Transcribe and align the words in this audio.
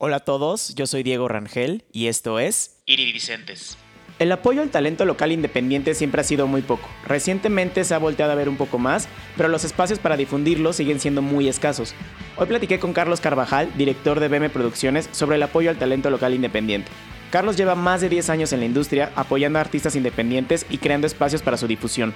Hola 0.00 0.18
a 0.18 0.20
todos, 0.20 0.76
yo 0.76 0.86
soy 0.86 1.02
Diego 1.02 1.26
Rangel 1.26 1.82
y 1.90 2.06
esto 2.06 2.38
es 2.38 2.76
Iridicentes. 2.86 3.76
El 4.20 4.30
apoyo 4.30 4.62
al 4.62 4.70
talento 4.70 5.04
local 5.04 5.32
independiente 5.32 5.92
siempre 5.92 6.20
ha 6.20 6.24
sido 6.24 6.46
muy 6.46 6.62
poco. 6.62 6.88
Recientemente 7.04 7.82
se 7.82 7.94
ha 7.94 7.98
volteado 7.98 8.30
a 8.30 8.36
ver 8.36 8.48
un 8.48 8.56
poco 8.56 8.78
más, 8.78 9.08
pero 9.36 9.48
los 9.48 9.64
espacios 9.64 9.98
para 9.98 10.16
difundirlo 10.16 10.72
siguen 10.72 11.00
siendo 11.00 11.20
muy 11.20 11.48
escasos. 11.48 11.96
Hoy 12.36 12.46
platiqué 12.46 12.78
con 12.78 12.92
Carlos 12.92 13.20
Carvajal, 13.20 13.76
director 13.76 14.20
de 14.20 14.28
BM 14.28 14.50
Producciones, 14.50 15.08
sobre 15.10 15.34
el 15.34 15.42
apoyo 15.42 15.68
al 15.68 15.78
talento 15.78 16.10
local 16.10 16.32
independiente. 16.32 16.92
Carlos 17.32 17.56
lleva 17.56 17.74
más 17.74 18.00
de 18.00 18.08
10 18.08 18.30
años 18.30 18.52
en 18.52 18.60
la 18.60 18.66
industria 18.66 19.10
apoyando 19.16 19.58
a 19.58 19.62
artistas 19.62 19.96
independientes 19.96 20.64
y 20.70 20.78
creando 20.78 21.08
espacios 21.08 21.42
para 21.42 21.56
su 21.56 21.66
difusión. 21.66 22.14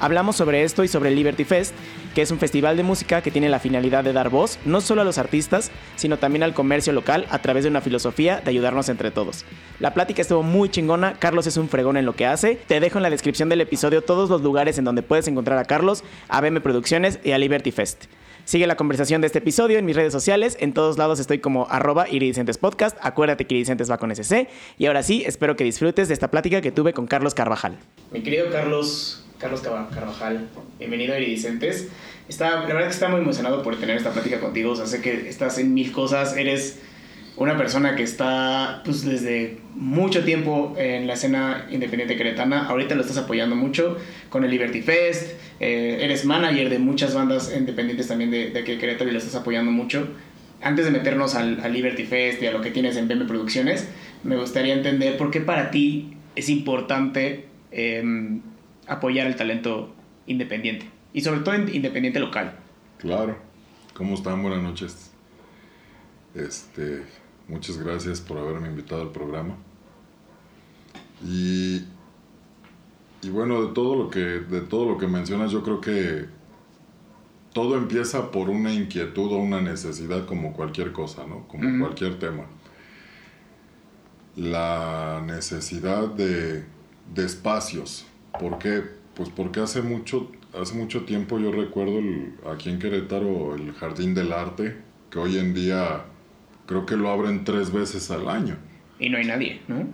Hablamos 0.00 0.34
sobre 0.34 0.64
esto 0.64 0.82
y 0.82 0.88
sobre 0.88 1.10
Liberty 1.10 1.44
Fest, 1.44 1.74
que 2.14 2.22
es 2.22 2.30
un 2.30 2.38
festival 2.38 2.76
de 2.76 2.82
música 2.82 3.22
que 3.22 3.30
tiene 3.30 3.48
la 3.48 3.58
finalidad 3.58 4.04
de 4.04 4.12
dar 4.12 4.30
voz 4.30 4.58
no 4.64 4.80
solo 4.80 5.02
a 5.02 5.04
los 5.04 5.18
artistas, 5.18 5.70
sino 5.96 6.18
también 6.18 6.42
al 6.42 6.54
comercio 6.54 6.92
local 6.92 7.26
a 7.30 7.40
través 7.40 7.64
de 7.64 7.70
una 7.70 7.80
filosofía 7.80 8.40
de 8.40 8.50
ayudarnos 8.50 8.88
entre 8.88 9.10
todos. 9.10 9.44
La 9.78 9.94
plática 9.94 10.22
estuvo 10.22 10.42
muy 10.42 10.68
chingona, 10.68 11.14
Carlos 11.14 11.46
es 11.46 11.56
un 11.56 11.68
fregón 11.68 11.96
en 11.96 12.06
lo 12.06 12.14
que 12.14 12.26
hace. 12.26 12.56
Te 12.66 12.80
dejo 12.80 12.98
en 12.98 13.02
la 13.02 13.10
descripción 13.10 13.48
del 13.48 13.60
episodio 13.60 14.02
todos 14.02 14.30
los 14.30 14.42
lugares 14.42 14.78
en 14.78 14.84
donde 14.84 15.02
puedes 15.02 15.28
encontrar 15.28 15.58
a 15.58 15.64
Carlos, 15.64 16.04
a 16.28 16.40
BM 16.40 16.60
Producciones 16.60 17.18
y 17.24 17.32
a 17.32 17.38
Liberty 17.38 17.70
Fest. 17.70 18.04
Sigue 18.44 18.66
la 18.66 18.76
conversación 18.76 19.20
de 19.20 19.28
este 19.28 19.38
episodio 19.38 19.78
en 19.78 19.84
mis 19.84 19.94
redes 19.94 20.12
sociales. 20.12 20.56
En 20.60 20.72
todos 20.72 20.98
lados 20.98 21.20
estoy 21.20 21.38
como 21.38 21.68
arroba 21.70 22.08
iridicentes 22.08 22.58
podcast. 22.58 22.96
Acuérdate 23.00 23.44
que 23.44 23.54
iridicentes 23.54 23.90
va 23.90 23.98
con 23.98 24.10
SC. 24.14 24.48
Y 24.76 24.86
ahora 24.86 25.02
sí, 25.02 25.22
espero 25.24 25.56
que 25.56 25.64
disfrutes 25.64 26.08
de 26.08 26.14
esta 26.14 26.30
plática 26.30 26.60
que 26.60 26.72
tuve 26.72 26.92
con 26.92 27.06
Carlos 27.06 27.34
Carvajal. 27.34 27.78
Mi 28.10 28.22
querido 28.22 28.50
Carlos, 28.50 29.24
Carlos 29.40 29.62
Carvajal, 29.62 30.48
bienvenido 30.78 31.14
a 31.14 31.18
Iridicentes. 31.18 31.88
Está, 32.28 32.60
la 32.60 32.66
verdad 32.66 32.82
que 32.82 32.92
está 32.92 33.08
muy 33.08 33.22
emocionado 33.22 33.62
por 33.62 33.80
tener 33.80 33.96
esta 33.96 34.12
plática 34.12 34.38
contigo. 34.38 34.72
O 34.72 34.76
sea, 34.76 34.84
sé 34.84 35.00
que 35.00 35.30
estás 35.30 35.56
en 35.56 35.72
mil 35.72 35.92
cosas. 35.92 36.36
Eres 36.36 36.78
una 37.38 37.56
persona 37.56 37.96
que 37.96 38.02
está 38.02 38.82
pues, 38.84 39.02
desde 39.02 39.56
mucho 39.74 40.24
tiempo 40.24 40.74
en 40.76 41.06
la 41.06 41.14
escena 41.14 41.66
independiente 41.70 42.18
queretana. 42.18 42.66
Ahorita 42.66 42.94
lo 42.94 43.00
estás 43.00 43.16
apoyando 43.16 43.56
mucho 43.56 43.96
con 44.28 44.44
el 44.44 44.50
Liberty 44.50 44.82
Fest. 44.82 45.32
Eh, 45.58 46.00
eres 46.02 46.26
manager 46.26 46.68
de 46.68 46.78
muchas 46.78 47.14
bandas 47.14 47.50
independientes 47.56 48.08
también 48.08 48.30
de, 48.30 48.50
de 48.50 48.62
Querétaro 48.62 49.08
y 49.08 49.12
lo 49.14 49.18
estás 49.18 49.36
apoyando 49.36 49.72
mucho. 49.72 50.06
Antes 50.60 50.84
de 50.84 50.90
meternos 50.90 51.34
al, 51.34 51.60
al 51.62 51.72
Liberty 51.72 52.04
Fest 52.04 52.42
y 52.42 52.46
a 52.46 52.52
lo 52.52 52.60
que 52.60 52.70
tienes 52.70 52.94
en 52.96 53.08
BM 53.08 53.24
Producciones, 53.24 53.88
me 54.22 54.36
gustaría 54.36 54.74
entender 54.74 55.16
por 55.16 55.30
qué 55.30 55.40
para 55.40 55.70
ti 55.70 56.12
es 56.36 56.50
importante 56.50 57.46
eh, 57.72 58.02
apoyar 58.90 59.28
el 59.28 59.36
talento 59.36 59.94
independiente 60.26 60.90
y 61.12 61.20
sobre 61.20 61.40
todo 61.40 61.54
independiente 61.54 62.18
local. 62.18 62.56
Claro. 62.98 63.36
¿Cómo 63.94 64.14
están? 64.14 64.42
Buenas 64.42 64.62
noches. 64.62 65.12
Este, 66.34 67.04
muchas 67.48 67.78
gracias 67.78 68.20
por 68.20 68.38
haberme 68.38 68.68
invitado 68.68 69.02
al 69.02 69.12
programa. 69.12 69.56
Y, 71.24 71.84
y 73.22 73.30
bueno, 73.30 73.66
de 73.66 73.74
todo 73.74 73.94
lo 73.94 74.10
que 74.10 74.20
de 74.20 74.60
todo 74.60 74.86
lo 74.86 74.98
que 74.98 75.06
mencionas, 75.06 75.52
yo 75.52 75.62
creo 75.62 75.80
que 75.80 76.26
todo 77.52 77.76
empieza 77.76 78.30
por 78.30 78.50
una 78.50 78.72
inquietud 78.72 79.32
o 79.32 79.36
una 79.36 79.60
necesidad 79.60 80.26
como 80.26 80.52
cualquier 80.52 80.92
cosa, 80.92 81.26
¿no? 81.26 81.46
Como 81.46 81.78
cualquier 81.78 82.18
tema. 82.18 82.44
La 84.36 85.22
necesidad 85.24 86.08
de, 86.08 86.64
de 87.14 87.24
espacios. 87.24 88.06
¿Por 88.38 88.58
qué? 88.58 88.82
Pues 89.14 89.28
porque 89.28 89.60
hace 89.60 89.82
mucho, 89.82 90.30
hace 90.60 90.74
mucho 90.74 91.04
tiempo 91.04 91.38
yo 91.38 91.50
recuerdo 91.52 91.98
el- 91.98 92.34
aquí 92.52 92.70
en 92.70 92.78
Querétaro 92.78 93.54
el 93.54 93.72
Jardín 93.72 94.14
del 94.14 94.32
Arte, 94.32 94.76
que 95.10 95.18
hoy 95.18 95.38
en 95.38 95.52
día 95.54 96.04
creo 96.66 96.86
que 96.86 96.96
lo 96.96 97.10
abren 97.10 97.44
tres 97.44 97.72
veces 97.72 98.10
al 98.10 98.28
año. 98.28 98.56
Y 98.98 99.08
no 99.08 99.18
hay 99.18 99.24
nadie, 99.26 99.60
¿no? 99.68 99.86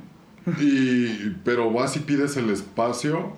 Y, 0.61 1.35
pero 1.45 1.73
vas 1.73 1.97
y 1.97 2.01
pides 2.01 2.37
el 2.37 2.51
espacio 2.51 3.33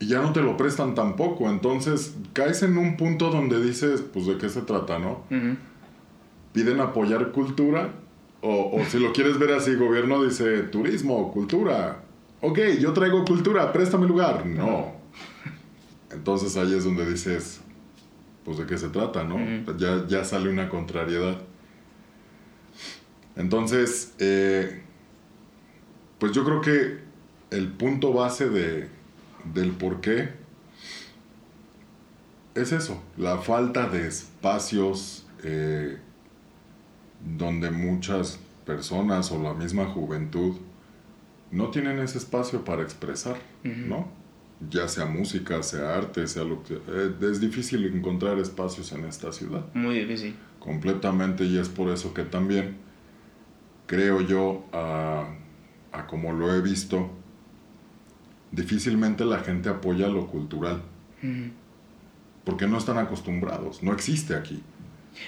y 0.00 0.06
ya 0.06 0.22
no 0.22 0.32
te 0.32 0.40
lo 0.40 0.56
prestan 0.56 0.94
tampoco. 0.94 1.50
Entonces 1.50 2.14
caes 2.32 2.62
en 2.62 2.78
un 2.78 2.96
punto 2.96 3.30
donde 3.30 3.62
dices, 3.62 4.00
pues 4.02 4.26
de 4.26 4.38
qué 4.38 4.48
se 4.48 4.62
trata, 4.62 4.98
¿no? 4.98 5.24
Piden 6.52 6.80
apoyar 6.80 7.32
cultura 7.32 7.92
o, 8.40 8.70
o 8.74 8.84
si 8.86 8.98
lo 8.98 9.12
quieres 9.12 9.38
ver 9.38 9.52
así, 9.52 9.74
gobierno 9.74 10.22
dice 10.22 10.62
turismo, 10.64 11.32
cultura. 11.32 12.01
Ok, 12.42 12.58
yo 12.80 12.92
traigo 12.92 13.24
cultura, 13.24 13.72
préstame 13.72 14.06
lugar. 14.06 14.44
No. 14.44 14.92
Entonces 16.10 16.56
ahí 16.56 16.74
es 16.74 16.82
donde 16.82 17.08
dices, 17.08 17.60
pues 18.44 18.58
de 18.58 18.66
qué 18.66 18.76
se 18.76 18.88
trata, 18.88 19.22
¿no? 19.22 19.38
Ya, 19.78 20.04
ya 20.08 20.24
sale 20.24 20.50
una 20.50 20.68
contrariedad. 20.68 21.40
Entonces, 23.36 24.14
eh, 24.18 24.82
pues 26.18 26.32
yo 26.32 26.44
creo 26.44 26.60
que 26.60 26.98
el 27.56 27.68
punto 27.68 28.12
base 28.12 28.50
de, 28.50 28.88
del 29.54 29.70
por 29.70 30.00
qué 30.00 30.30
es 32.56 32.72
eso, 32.72 33.00
la 33.16 33.38
falta 33.38 33.88
de 33.88 34.08
espacios 34.08 35.26
eh, 35.44 35.96
donde 37.38 37.70
muchas 37.70 38.40
personas 38.66 39.30
o 39.30 39.40
la 39.40 39.54
misma 39.54 39.86
juventud 39.86 40.56
no 41.52 41.68
tienen 41.70 41.98
ese 42.00 42.18
espacio 42.18 42.64
para 42.64 42.82
expresar. 42.82 43.36
¿no? 43.62 44.08
Ya 44.70 44.86
sea 44.88 45.06
música, 45.06 45.62
sea 45.62 45.96
arte, 45.96 46.26
sea 46.26 46.44
lo 46.44 46.62
que... 46.62 46.74
eh, 46.74 47.14
es 47.30 47.40
difícil 47.40 47.84
encontrar 47.86 48.38
espacios 48.38 48.90
en 48.92 49.04
esta 49.04 49.32
ciudad 49.32 49.64
Muy 49.74 49.96
difícil. 50.00 50.34
completamente 50.60 51.44
y 51.44 51.58
es 51.58 51.68
por 51.68 51.88
eso 51.90 52.14
que 52.14 52.22
también 52.24 52.76
creo 53.86 54.20
yo 54.20 54.64
a, 54.72 55.26
a 55.92 56.06
como 56.06 56.32
lo 56.32 56.54
he 56.54 56.60
visto 56.60 57.10
difícilmente 58.52 59.24
la 59.24 59.38
gente 59.40 59.68
apoya 59.68 60.08
lo 60.08 60.26
cultural 60.28 60.82
porque 62.44 62.66
no 62.66 62.78
están 62.78 62.98
acostumbrados 62.98 63.82
no 63.82 63.92
existe 63.92 64.34
aquí 64.34 64.62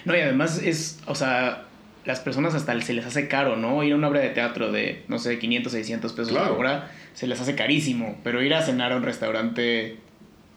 No, 0.05 0.17
y 0.17 0.21
además 0.21 0.61
es, 0.63 1.01
o 1.07 1.15
sea, 1.15 1.67
las 2.05 2.21
personas 2.21 2.55
hasta 2.55 2.79
se 2.83 2.93
les 2.93 3.07
hace 3.07 3.29
caro, 3.29 3.57
¿no? 3.57 3.83
Ir 3.83 3.93
a 3.95 3.97
una 3.97 4.09
obra 4.09 4.21
de 4.21 4.31
teatro 4.31 4.71
de, 4.73 5.05
no 5.09 5.19
sé, 5.19 5.39
500, 5.39 5.73
600 5.73 6.13
pesos 6.13 6.33
la 6.33 6.41
Claro. 6.41 6.57
obra, 6.59 6.91
se 7.15 7.27
les 7.27 7.41
hace 7.41 7.55
carísimo. 7.55 8.19
Pero 8.23 8.43
ir 8.43 8.53
a 8.55 8.63
cenar 8.63 8.93
a 8.93 8.97
un 8.97 9.03
restaurante 9.03 9.99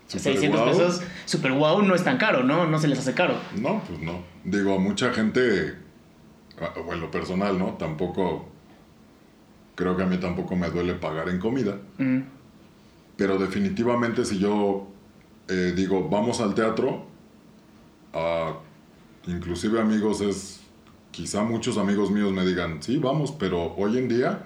Super 0.08 0.22
600 0.34 0.60
guau. 0.62 0.72
pesos, 0.72 1.02
super 1.26 1.52
wow, 1.54 1.82
no 1.84 1.96
es 1.96 2.04
tan 2.04 2.18
caro, 2.18 2.44
¿no? 2.44 2.68
No 2.68 2.80
se 2.80 2.88
les 2.88 3.00
hace 3.00 3.14
caro. 3.14 3.36
no 3.60 3.82
pues 3.88 4.00
no 4.00 4.24
digo 4.44 4.76
a 4.76 4.80
mucha 4.80 5.14
gente 5.14 5.76
a- 6.62 6.80
o 6.80 6.94
en 6.94 7.02
lo 7.02 7.12
personal 7.12 7.58
no 7.60 7.74
tampoco 7.74 8.48
creo 9.76 9.96
que 9.98 10.04
a 10.04 10.06
mí 10.06 10.18
tampoco 10.18 10.56
me 10.56 10.70
duele 10.70 10.94
pagar 10.96 11.30
en 11.30 11.40
comida. 11.40 11.78
Pero 13.18 13.38
definitivamente 13.38 14.26
si 14.26 14.40
yo 14.40 14.88
eh, 15.50 15.74
digo, 15.76 16.10
vamos 16.10 16.40
al 16.42 16.54
teatro, 16.56 17.06
ah, 18.14 18.54
inclusive 19.28 19.80
amigos 19.80 20.22
es, 20.22 20.62
quizá 21.18 21.42
muchos 21.42 21.80
amigos 21.80 22.12
míos 22.12 22.32
me 22.32 22.46
digan, 22.46 22.84
sí, 22.84 22.98
vamos, 22.98 23.32
pero 23.32 23.74
hoy 23.76 23.98
en 23.98 24.08
día 24.08 24.44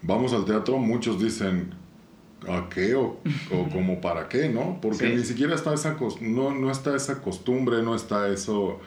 vamos 0.00 0.32
al 0.32 0.46
teatro, 0.46 0.78
muchos 0.78 1.20
dicen, 1.22 1.74
¿a 2.48 2.70
qué? 2.70 2.94
O, 2.94 3.18
o 3.52 3.68
como 3.70 4.00
para 4.00 4.26
qué, 4.26 4.48
¿no? 4.48 4.78
Porque 4.80 5.08
Sí. 5.10 5.14
ni 5.14 5.22
siquiera 5.24 5.54
está 5.54 5.74
esa, 5.74 5.98
no, 6.22 6.54
no 6.54 6.70
está 6.70 6.96
esa 6.96 7.20
costumbre, 7.20 7.82
no 7.82 7.94
está 7.94 8.28
eso, 8.28 8.80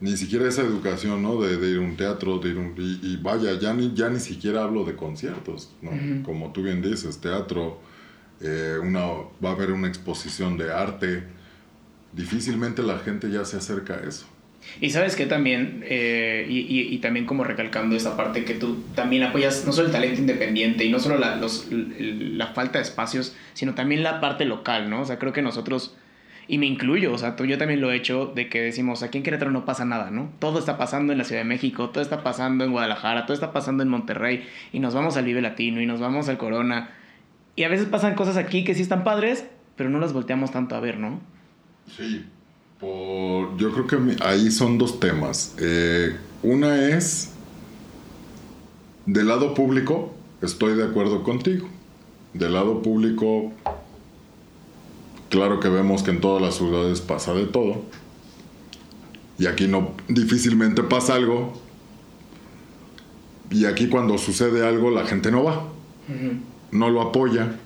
ni 0.00 0.16
siquiera 0.16 0.48
esa 0.48 0.62
educación, 0.62 1.22
¿no? 1.24 1.40
De, 1.40 1.56
de 1.56 1.70
ir 1.72 1.78
a 1.78 1.80
un 1.80 1.96
teatro, 1.96 2.38
de 2.38 2.50
ir 2.50 2.58
un- 2.58 2.74
y, 2.78 3.00
y 3.02 3.16
vaya, 3.16 3.58
ya 3.58 3.74
ni, 3.74 3.92
ya 3.92 4.08
ni 4.08 4.20
siquiera 4.20 4.62
hablo 4.62 4.84
de 4.84 4.94
conciertos, 4.94 5.72
¿no? 5.82 5.90
Como 6.22 6.52
tú 6.52 6.62
bien 6.62 6.82
dices, 6.82 7.18
teatro, 7.20 7.80
eh, 8.40 8.78
una, 8.80 9.00
va 9.44 9.48
a 9.50 9.52
haber 9.54 9.72
una 9.72 9.88
exposición 9.88 10.56
de 10.56 10.72
arte. 10.72 11.24
Difícilmente 12.12 12.82
la 12.84 12.98
gente 13.00 13.28
ya 13.30 13.44
se 13.44 13.56
acerca 13.56 13.94
a 13.94 14.00
eso. 14.08 14.26
Y 14.80 14.90
sabes 14.90 15.16
que 15.16 15.26
también, 15.26 15.82
eh, 15.86 16.46
y, 16.48 16.96
también 16.98 17.26
como 17.26 17.44
recalcando 17.44 17.96
esta 17.96 18.16
parte 18.16 18.44
que 18.44 18.54
tú 18.54 18.84
también 18.94 19.22
apoyas 19.22 19.64
no 19.66 19.72
solo 19.72 19.86
el 19.86 19.92
talento 19.92 20.20
independiente 20.20 20.84
y 20.84 20.90
no 20.90 20.98
solo 21.00 21.18
la, 21.18 21.36
los- 21.36 21.68
falta 22.54 22.78
de 22.78 22.82
espacios, 22.84 23.34
sino 23.54 23.74
también 23.74 24.02
la 24.02 24.20
parte 24.20 24.44
local, 24.44 24.90
¿no? 24.90 25.00
O 25.00 25.04
sea, 25.04 25.18
creo 25.18 25.32
que 25.32 25.40
nosotros, 25.42 25.96
y 26.46 26.58
me 26.58 26.66
incluyo, 26.66 27.12
o 27.12 27.18
sea, 27.18 27.36
tú, 27.36 27.46
yo 27.46 27.58
también 27.58 27.80
lo 27.80 27.90
he 27.90 27.96
hecho, 27.96 28.26
de 28.34 28.48
que 28.48 28.60
decimos, 28.60 29.02
aquí 29.02 29.18
en 29.18 29.24
Querétaro 29.24 29.50
no 29.50 29.64
pasa 29.64 29.84
nada, 29.84 30.10
¿no? 30.10 30.30
Todo 30.40 30.58
está 30.58 30.76
pasando 30.76 31.12
en 31.12 31.18
la 31.18 31.24
Ciudad 31.24 31.40
de 31.42 31.48
México, 31.48 31.88
todo 31.90 32.02
está 32.02 32.22
pasando 32.22 32.64
en 32.64 32.72
Guadalajara, 32.72 33.24
todo 33.24 33.34
está 33.34 33.52
pasando 33.52 33.82
en 33.82 33.88
Monterrey, 33.88 34.44
y 34.72 34.80
nos 34.80 34.94
vamos 34.94 35.16
al 35.16 35.24
Vive 35.24 35.40
Latino, 35.42 35.80
y 35.80 35.86
nos 35.86 36.00
vamos 36.00 36.28
al 36.28 36.38
Corona, 36.38 36.90
y 37.56 37.64
a 37.64 37.68
veces 37.68 37.86
pasan 37.86 38.14
cosas 38.14 38.36
aquí 38.36 38.64
que 38.64 38.74
sí 38.74 38.82
están 38.82 39.04
padres, 39.04 39.46
pero 39.76 39.90
no 39.90 39.98
las 40.00 40.12
volteamos 40.12 40.50
tanto 40.50 40.74
a 40.76 40.80
ver, 40.80 40.98
¿no? 40.98 41.20
Sí. 41.96 42.24
Por, 42.80 43.56
yo 43.58 43.72
creo 43.72 43.86
que 43.86 44.16
ahí 44.24 44.50
son 44.50 44.78
dos 44.78 44.98
temas. 45.00 45.54
Eh, 45.58 46.16
una 46.42 46.88
es, 46.88 47.30
del 49.06 49.28
lado 49.28 49.54
público, 49.54 50.14
estoy 50.40 50.74
de 50.74 50.84
acuerdo 50.84 51.22
contigo. 51.22 51.68
Del 52.32 52.54
lado 52.54 52.80
público, 52.80 53.52
claro 55.28 55.60
que 55.60 55.68
vemos 55.68 56.02
que 56.02 56.10
en 56.10 56.20
todas 56.20 56.40
las 56.40 56.54
ciudades 56.54 57.00
pasa 57.00 57.34
de 57.34 57.46
todo. 57.46 57.82
Y 59.38 59.46
aquí 59.46 59.66
no, 59.66 59.92
difícilmente 60.08 60.82
pasa 60.82 61.14
algo 61.14 61.52
y 63.50 63.64
aquí 63.64 63.88
cuando 63.88 64.16
sucede 64.16 64.66
algo 64.66 64.90
la 64.90 65.04
gente 65.06 65.30
no 65.30 65.42
va, 65.42 65.64
no 66.70 66.90
lo 66.90 67.02
apoya. 67.02 67.56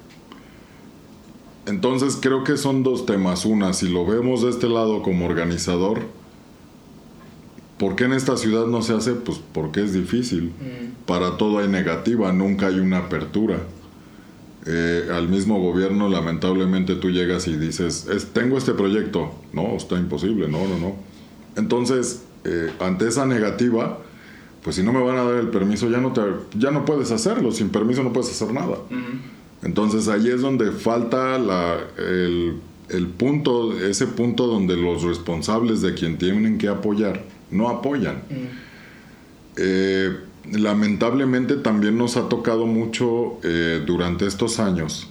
Entonces 1.66 2.18
creo 2.20 2.44
que 2.44 2.56
son 2.56 2.82
dos 2.82 3.06
temas. 3.06 3.44
Una, 3.44 3.72
si 3.72 3.88
lo 3.88 4.06
vemos 4.06 4.42
de 4.42 4.50
este 4.50 4.68
lado 4.68 5.02
como 5.02 5.26
organizador, 5.26 6.02
¿por 7.78 7.96
qué 7.96 8.04
en 8.04 8.12
esta 8.12 8.36
ciudad 8.36 8.66
no 8.66 8.82
se 8.82 8.94
hace? 8.94 9.12
Pues 9.12 9.40
porque 9.52 9.82
es 9.82 9.92
difícil. 9.92 10.52
Para 11.06 11.36
todo 11.36 11.58
hay 11.58 11.68
negativa, 11.68 12.32
nunca 12.32 12.66
hay 12.66 12.78
una 12.78 12.98
apertura. 12.98 13.58
Eh, 14.66 15.08
al 15.12 15.28
mismo 15.28 15.60
gobierno, 15.60 16.08
lamentablemente 16.08 16.94
tú 16.96 17.10
llegas 17.10 17.46
y 17.48 17.56
dices, 17.56 18.06
tengo 18.32 18.58
este 18.58 18.72
proyecto. 18.72 19.34
No, 19.52 19.76
está 19.76 19.96
imposible, 19.96 20.48
no, 20.48 20.66
no, 20.66 20.78
no. 20.78 20.96
Entonces, 21.56 22.22
eh, 22.44 22.70
ante 22.80 23.08
esa 23.08 23.26
negativa, 23.26 23.98
pues 24.62 24.76
si 24.76 24.82
no 24.82 24.92
me 24.92 25.02
van 25.02 25.18
a 25.18 25.24
dar 25.24 25.36
el 25.36 25.48
permiso, 25.48 25.90
ya 25.90 25.98
no, 25.98 26.12
te, 26.12 26.22
ya 26.58 26.70
no 26.70 26.84
puedes 26.84 27.10
hacerlo. 27.10 27.52
Sin 27.52 27.70
permiso 27.70 28.02
no 28.02 28.12
puedes 28.12 28.30
hacer 28.30 28.52
nada. 28.54 28.78
Entonces 29.64 30.08
ahí 30.08 30.28
es 30.28 30.42
donde 30.42 30.70
falta 30.72 31.36
el, 31.36 33.06
punto, 33.16 33.72
ese 33.78 34.06
punto 34.06 34.46
donde 34.46 34.76
los 34.76 35.02
responsables 35.02 35.80
de 35.80 35.94
quien 35.94 36.18
tienen 36.18 36.58
que 36.58 36.68
apoyar 36.68 37.24
no 37.50 37.70
apoyan. 37.70 38.22
Eh, 39.56 40.16
lamentablemente 40.52 41.56
también 41.56 41.96
nos 41.96 42.18
ha 42.18 42.28
tocado 42.28 42.66
mucho 42.66 43.38
eh, 43.42 43.82
durante 43.86 44.26
estos 44.26 44.60
años. 44.60 45.08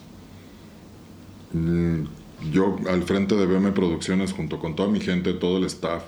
Mm, 1.54 2.04
yo 2.52 2.76
al 2.88 3.04
frente 3.04 3.36
de 3.36 3.48
BM 3.48 3.72
Producciones 3.72 4.34
junto 4.34 4.60
con 4.60 4.76
toda 4.76 4.90
mi 4.90 5.00
gente, 5.00 5.34
todo 5.34 5.58
el 5.58 5.64
staff, 5.64 6.04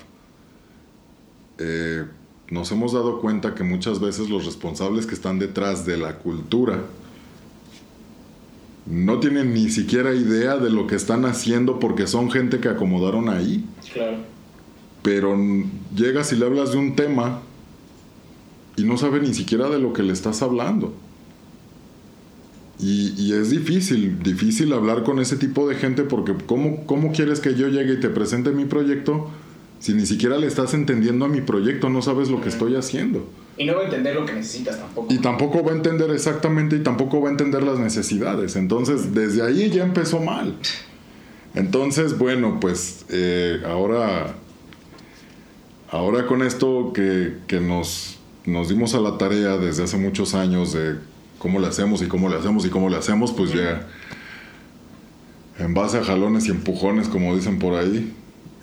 eh, 1.58 2.04
nos 2.52 2.72
hemos 2.72 2.94
dado 2.94 3.22
cuenta 3.22 3.56
que 3.56 3.64
muchas 3.64 4.00
veces 4.00 4.30
los 4.30 4.46
responsables 4.46 5.08
que 5.08 5.16
están 5.16 5.40
detrás 5.40 5.86
de 5.86 5.98
la 5.98 6.20
cultura 6.20 6.84
no 8.86 9.20
tienen 9.20 9.54
ni 9.54 9.70
siquiera 9.70 10.14
idea 10.14 10.58
de 10.58 10.70
lo 10.70 10.86
que 10.88 10.96
están 10.96 11.26
haciendo 11.26 11.80
porque 11.80 12.08
son 12.08 12.30
gente 12.30 12.60
que 12.60 12.70
acomodaron 12.70 13.30
ahí. 13.30 13.66
Claro. 13.94 14.18
Pero 15.02 15.38
llegas 15.96 16.32
y 16.34 16.36
le 16.36 16.46
hablas 16.46 16.72
de 16.72 16.78
un 16.78 16.96
tema 16.96 17.42
y 18.76 18.84
no 18.84 18.98
sabe 18.98 19.20
ni 19.20 19.34
siquiera 19.34 19.70
de 19.70 19.80
lo 19.80 19.94
que 19.94 20.04
le 20.04 20.14
estás 20.14 20.42
hablando. 20.42 20.94
Y, 22.78 23.32
es 23.32 23.52
difícil, 23.52 24.22
difícil 24.22 24.74
hablar 24.74 25.04
con 25.04 25.20
ese 25.20 25.38
tipo 25.38 25.68
de 25.68 25.76
gente 25.76 26.04
porque 26.04 26.36
¿cómo, 26.46 26.86
¿cómo 26.86 27.14
quieres 27.14 27.40
que 27.40 27.56
yo 27.56 27.70
llegue 27.70 27.94
y 27.94 28.00
te 28.02 28.10
presente 28.10 28.52
mi 28.52 28.66
proyecto 28.66 29.30
si 29.80 29.94
ni 29.94 30.06
siquiera 30.06 30.38
le 30.38 30.48
estás 30.48 30.74
entendiendo 30.74 31.24
a 31.26 31.30
mi 31.30 31.40
proyecto, 31.40 31.90
no 31.90 32.02
sabes 32.02 32.30
lo 32.30 32.42
que 32.42 32.50
estoy 32.50 32.76
haciendo? 32.76 33.26
Y 33.58 33.66
no 33.66 33.76
va 33.76 33.82
a 33.82 33.86
entender 33.86 34.16
lo 34.16 34.26
que 34.26 34.34
necesitas 34.34 34.78
tampoco. 34.80 35.14
Y 35.14 35.20
tampoco 35.20 35.64
va 35.64 35.72
a 35.72 35.76
entender 35.76 36.12
exactamente 36.12 36.76
y 36.76 36.84
tampoco 36.84 37.22
va 37.22 37.30
a 37.30 37.32
entender 37.32 37.64
las 37.64 37.80
necesidades. 37.80 38.56
Entonces, 38.56 39.14
desde 39.14 39.42
ahí 39.42 39.70
ya 39.70 39.84
empezó 39.84 40.20
mal. 40.20 40.58
Entonces, 41.54 42.18
bueno, 42.18 42.60
pues 42.60 43.06
eh, 43.10 43.62
ahora, 43.66 44.36
ahora 45.90 46.26
con 46.26 46.44
esto 46.44 46.92
que, 46.94 47.38
que 47.48 47.62
nos 47.62 48.16
nos 48.46 48.70
dimos 48.70 48.94
a 48.94 49.00
la 49.00 49.18
tarea 49.18 49.58
desde 49.58 49.84
hace 49.84 49.98
muchos 49.98 50.36
años 50.36 50.74
de 50.74 50.96
cómo 51.40 51.60
le 51.60 51.68
hacemos 51.68 52.02
y 52.02 52.08
cómo 52.08 52.30
le 52.30 52.38
hacemos 52.38 52.66
y 52.66 52.70
cómo 52.70 52.90
le 52.90 52.98
hacemos, 52.98 53.32
pues 53.32 53.52
ya 53.54 53.88
en 55.58 55.74
base 55.74 55.98
a 55.98 56.04
jalones 56.04 56.48
y 56.48 56.52
empujones, 56.52 57.08
como 57.08 57.36
dicen 57.36 57.60
por 57.60 57.76
ahí, 57.76 58.14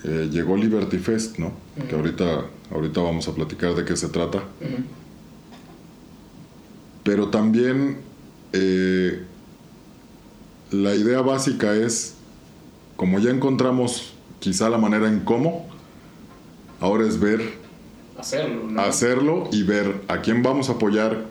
eh, 0.05 0.29
llegó 0.31 0.57
Liberty 0.57 0.99
Fest, 0.99 1.39
¿no? 1.39 1.53
Que 1.89 1.97
ahorita, 1.97 2.45
ahorita 2.73 3.01
vamos 3.01 3.29
a 3.29 3.35
platicar 3.35 3.75
de 3.75 3.85
qué 3.85 3.97
se 3.97 4.09
trata. 4.09 4.43
Pero 7.03 7.29
también 7.29 7.99
eh, 8.53 9.23
la 10.71 10.95
idea 10.95 11.21
básica 11.21 11.75
es, 11.75 12.15
como 12.97 13.19
ya 13.19 13.31
encontramos 13.31 14.15
quizá 14.41 14.69
la 14.69 14.79
manera 14.79 15.09
en 15.09 15.21
cómo, 15.21 15.67
ahora 16.81 17.07
es 17.07 17.21
ver 17.21 17.61
hacerlo, 18.19 18.81
Hacerlo 18.81 19.49
y 19.53 19.63
ver 19.63 20.03
a 20.09 20.21
quién 20.21 20.43
vamos 20.43 20.69
a 20.69 20.73
apoyar 20.73 21.25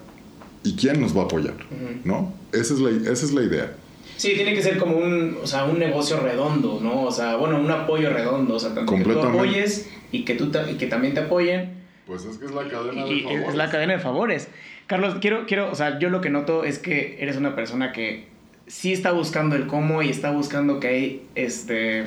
y 0.63 0.75
quién 0.75 1.01
nos 1.01 1.15
va 1.15 1.21
a 1.21 1.25
apoyar, 1.25 1.55
¿no? 2.03 2.33
Esa 2.51 2.73
es, 2.73 2.79
la, 2.79 2.89
esa 2.89 3.25
es 3.25 3.31
la 3.31 3.43
idea. 3.43 3.75
Sí, 4.17 4.33
tiene 4.35 4.53
que 4.53 4.61
ser 4.61 4.77
como 4.77 4.97
un, 4.97 5.37
o 5.41 5.47
sea, 5.47 5.63
un 5.63 5.79
negocio 5.79 6.19
redondo, 6.19 6.79
¿no? 6.81 7.05
O 7.05 7.11
sea, 7.11 7.37
bueno, 7.37 7.59
un 7.59 7.71
apoyo 7.71 8.11
redondo, 8.11 8.55
o 8.55 8.59
sea, 8.59 8.75
tanto 8.75 8.93
que 8.93 9.03
tú 9.03 9.19
apoyes 9.19 9.89
y 10.11 10.23
que, 10.23 10.35
tú 10.35 10.51
y 10.69 10.75
que 10.75 10.87
también 10.87 11.13
te 11.13 11.21
apoyen. 11.21 11.81
Pues 12.05 12.25
es 12.25 12.37
que 12.37 12.45
es 12.45 12.51
la 12.51 12.67
cadena 12.67 13.05
de 13.05 13.21
favores. 13.21 13.49
Es 13.49 13.55
la 13.55 13.69
cadena 13.69 13.93
de 13.93 13.99
favores. 13.99 14.47
Carlos, 14.87 15.15
quiero, 15.21 15.45
quiero, 15.45 15.71
o 15.71 15.75
sea, 15.75 15.99
yo 15.99 16.09
lo 16.09 16.21
que 16.21 16.29
noto 16.29 16.65
es 16.65 16.79
que 16.79 17.17
eres 17.19 17.37
una 17.37 17.55
persona 17.55 17.93
que 17.93 18.27
sí 18.67 18.91
está 18.91 19.11
buscando 19.11 19.55
el 19.55 19.67
cómo 19.67 20.01
y 20.01 20.09
está 20.09 20.31
buscando 20.31 20.79
que 20.79 20.87
hay 20.87 21.23
este, 21.35 22.05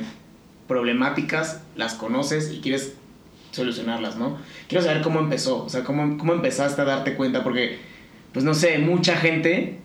problemáticas, 0.69 1.63
las 1.77 1.95
conoces 1.95 2.53
y 2.53 2.61
quieres 2.61 2.95
solucionarlas, 3.53 4.17
¿no? 4.17 4.39
Quiero 4.69 4.85
saber 4.85 5.03
cómo 5.03 5.21
empezó, 5.21 5.65
o 5.65 5.69
sea, 5.69 5.85
cómo, 5.85 6.19
cómo 6.19 6.33
empezaste 6.33 6.83
a 6.83 6.85
darte 6.85 7.15
cuenta, 7.15 7.43
porque, 7.43 7.79
pues 8.33 8.45
no 8.45 8.55
sé, 8.55 8.79
mucha 8.79 9.17
gente 9.17 9.79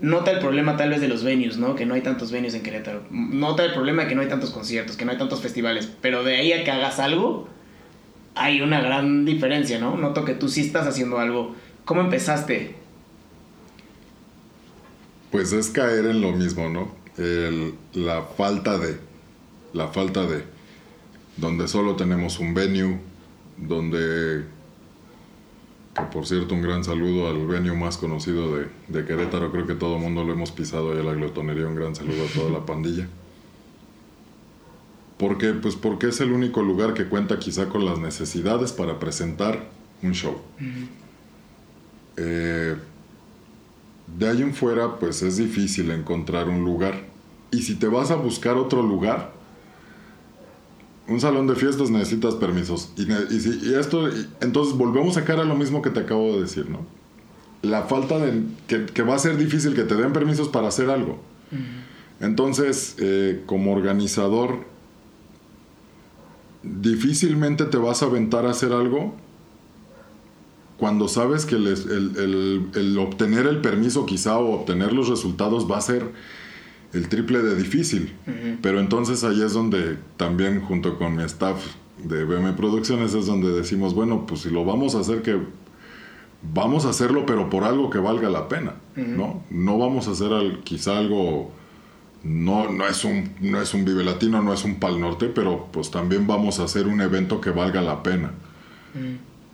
nota 0.00 0.30
el 0.30 0.38
problema 0.38 0.76
tal 0.76 0.90
vez 0.90 1.00
de 1.00 1.08
los 1.08 1.22
venues, 1.22 1.58
¿no? 1.58 1.74
Que 1.74 1.84
no 1.84 1.94
hay 1.94 2.00
tantos 2.00 2.32
venues 2.32 2.54
en 2.54 2.62
Querétaro. 2.62 3.02
Nota 3.10 3.64
el 3.64 3.72
problema 3.72 4.02
de 4.02 4.08
que 4.08 4.14
no 4.14 4.22
hay 4.22 4.28
tantos 4.28 4.50
conciertos, 4.50 4.96
que 4.96 5.04
no 5.04 5.12
hay 5.12 5.18
tantos 5.18 5.40
festivales, 5.40 5.90
pero 6.00 6.24
de 6.24 6.36
ahí 6.36 6.52
a 6.52 6.64
que 6.64 6.70
hagas 6.70 6.98
algo, 6.98 7.48
hay 8.34 8.60
una 8.60 8.80
gran 8.80 9.24
diferencia, 9.24 9.78
¿no? 9.78 9.96
Noto 9.96 10.24
que 10.24 10.34
tú 10.34 10.48
sí 10.48 10.62
estás 10.62 10.86
haciendo 10.86 11.18
algo. 11.18 11.54
¿Cómo 11.84 12.00
empezaste? 12.00 12.74
Pues 15.30 15.52
es 15.52 15.70
caer 15.70 16.06
en 16.06 16.20
lo 16.20 16.32
mismo, 16.32 16.68
¿no? 16.68 17.00
la 17.92 18.22
falta 18.22 18.78
de, 18.78 18.96
la 19.74 19.88
falta 19.88 20.26
de, 20.26 20.42
donde 21.36 21.68
solo 21.68 21.94
tenemos 21.94 22.38
un 22.38 22.54
venue, 22.54 22.98
donde, 23.58 24.44
que 25.94 26.02
por 26.12 26.26
cierto, 26.26 26.54
un 26.54 26.62
gran 26.62 26.82
saludo 26.82 27.28
al 27.28 27.46
venue 27.46 27.76
más 27.76 27.98
conocido 27.98 28.56
de, 28.56 28.68
de 28.88 29.04
Querétaro, 29.04 29.52
creo 29.52 29.66
que 29.66 29.74
todo 29.74 29.96
el 29.96 30.02
mundo 30.02 30.24
lo 30.24 30.32
hemos 30.32 30.50
pisado 30.50 30.92
ahí 30.92 31.00
a 31.00 31.02
la 31.02 31.12
glotonería, 31.12 31.66
un 31.66 31.74
gran 31.74 31.94
saludo 31.94 32.24
a 32.24 32.32
toda 32.32 32.50
la 32.50 32.64
pandilla. 32.64 33.06
¿Por 35.20 35.36
qué? 35.36 35.52
Pues 35.52 35.76
porque 35.76 36.08
es 36.08 36.20
el 36.22 36.32
único 36.32 36.62
lugar 36.62 36.94
que 36.94 37.04
cuenta 37.04 37.38
quizá 37.38 37.68
con 37.68 37.84
las 37.84 37.98
necesidades 37.98 38.72
para 38.72 38.98
presentar 38.98 39.68
un 40.02 40.12
show. 40.12 40.38
Eh, 42.16 42.74
de 44.16 44.28
ahí 44.28 44.40
en 44.40 44.54
fuera, 44.54 44.98
pues 44.98 45.20
es 45.20 45.36
difícil 45.36 45.90
encontrar 45.90 46.48
un 46.48 46.64
lugar. 46.64 47.04
Y 47.50 47.60
si 47.60 47.74
te 47.74 47.86
vas 47.86 48.10
a 48.10 48.14
buscar 48.14 48.56
otro 48.56 48.82
lugar, 48.82 49.32
un 51.06 51.20
salón 51.20 51.46
de 51.46 51.54
fiestas 51.54 51.90
necesitas 51.90 52.36
permisos. 52.36 52.90
Y, 52.96 53.02
y, 53.02 53.74
esto, 53.74 54.08
entonces 54.40 54.74
volvemos 54.74 55.18
a 55.18 55.24
cara 55.26 55.42
a 55.42 55.44
lo 55.44 55.54
mismo 55.54 55.82
que 55.82 55.90
te 55.90 56.00
acabo 56.00 56.32
de 56.32 56.40
decir, 56.40 56.70
¿no? 56.70 56.86
La 57.60 57.82
falta 57.82 58.18
de, 58.18 58.42
que, 58.66 59.02
va 59.02 59.16
a 59.16 59.18
ser 59.18 59.36
difícil 59.36 59.74
que 59.74 59.82
te 59.82 59.96
den 59.96 60.14
permisos 60.14 60.48
para 60.48 60.68
hacer 60.68 60.88
algo. 60.88 61.20
Entonces, 62.20 62.96
eh, 63.00 63.42
como 63.44 63.72
organizador, 63.72 64.69
difícilmente 66.62 67.64
te 67.64 67.76
vas 67.76 68.02
a 68.02 68.06
aventar 68.06 68.46
a 68.46 68.50
hacer 68.50 68.72
algo 68.72 69.14
cuando 70.76 71.08
sabes 71.08 71.44
que 71.44 71.56
el, 71.56 71.66
el, 72.74 72.98
obtener 72.98 73.46
el 73.46 73.60
permiso 73.60 74.06
quizá 74.06 74.38
o 74.38 74.52
obtener 74.52 74.94
los 74.94 75.08
resultados 75.08 75.70
va 75.70 75.76
a 75.76 75.82
ser 75.82 76.10
el 76.94 77.08
triple 77.08 77.42
de 77.42 77.54
difícil. 77.54 78.14
Pero 78.62 78.80
entonces 78.80 79.22
ahí 79.22 79.42
es 79.42 79.52
donde 79.52 79.98
también 80.16 80.62
junto 80.62 80.98
con 80.98 81.16
mi 81.16 81.22
staff 81.24 81.62
de 82.02 82.24
BM 82.24 82.54
Producciones 82.54 83.12
es 83.12 83.26
donde 83.26 83.52
decimos, 83.52 83.94
bueno, 83.94 84.24
pues 84.26 84.40
si 84.40 84.50
lo 84.50 84.64
vamos 84.64 84.94
a 84.94 85.00
hacer 85.00 85.20
que 85.20 85.38
vamos 86.42 86.86
a 86.86 86.90
hacerlo 86.90 87.26
pero 87.26 87.50
por 87.50 87.64
algo 87.64 87.90
que 87.90 87.98
valga 87.98 88.30
la 88.30 88.48
pena, 88.48 88.76
¿no? 88.96 89.42
No 89.50 89.78
vamos 89.78 90.08
a 90.08 90.12
hacer 90.12 90.30
quizá 90.64 90.96
algo 90.96 91.52
no, 92.22 92.70
no, 92.70 92.86
es 92.86 93.04
un, 93.04 93.30
no 93.40 93.60
es 93.60 93.72
un 93.74 93.84
Vive 93.84 94.04
Latino, 94.04 94.42
no 94.42 94.52
es 94.52 94.64
un 94.64 94.76
Pal 94.76 95.00
Norte, 95.00 95.26
pero 95.26 95.68
pues 95.72 95.90
también 95.90 96.26
vamos 96.26 96.60
a 96.60 96.64
hacer 96.64 96.86
un 96.86 97.00
evento 97.00 97.40
que 97.40 97.50
valga 97.50 97.80
la 97.80 98.02
pena. 98.02 98.32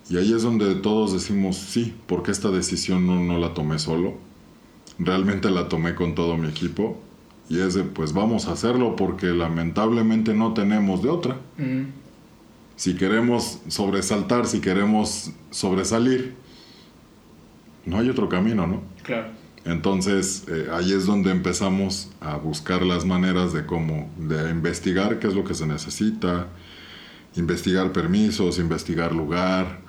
Y 0.09 0.17
ahí 0.17 0.33
es 0.33 0.43
donde 0.43 0.75
todos 0.77 1.13
decimos, 1.13 1.57
sí, 1.57 1.95
porque 2.07 2.31
esta 2.31 2.51
decisión 2.51 3.07
no, 3.07 3.23
no 3.23 3.39
la 3.39 3.55
tomé 3.55 3.79
solo, 3.79 4.15
realmente 4.99 5.51
la 5.51 5.69
tomé 5.69 5.95
con 5.95 6.15
todo 6.15 6.37
mi 6.37 6.49
equipo 6.49 6.99
y 7.49 7.61
es 7.61 7.75
de, 7.75 7.85
pues 7.85 8.13
vamos 8.13 8.49
a 8.49 8.53
hacerlo 8.53 8.97
porque 8.97 9.27
lamentablemente 9.27 10.35
no 10.35 10.55
tenemos 10.55 11.03
de 11.03 11.11
otra. 11.11 11.37
Si 12.77 12.95
queremos 12.97 13.61
sobresaltar, 13.69 14.47
si 14.47 14.61
queremos 14.61 15.31
sobresalir, 15.51 16.35
no 17.85 17.99
hay 17.99 18.11
otro 18.11 18.29
camino, 18.29 18.67
¿no? 18.67 18.83
Claro. 19.03 19.29
Entonces, 19.67 20.45
eh, 20.47 20.69
ahí 20.73 20.93
es 20.93 21.07
donde 21.07 21.33
empezamos 21.33 22.09
a 22.21 22.37
buscar 22.37 22.83
las 22.83 23.05
maneras 23.05 23.53
de 23.53 23.67
cómo, 23.67 24.09
de 24.17 24.49
investigar 24.49 25.19
qué 25.19 25.27
es 25.27 25.35
lo 25.35 25.43
que 25.43 25.55
se 25.55 25.67
necesita, 25.67 26.47
investigar 27.35 27.93
permisos, 27.93 28.59
investigar 28.59 29.13
lugar, 29.13 29.85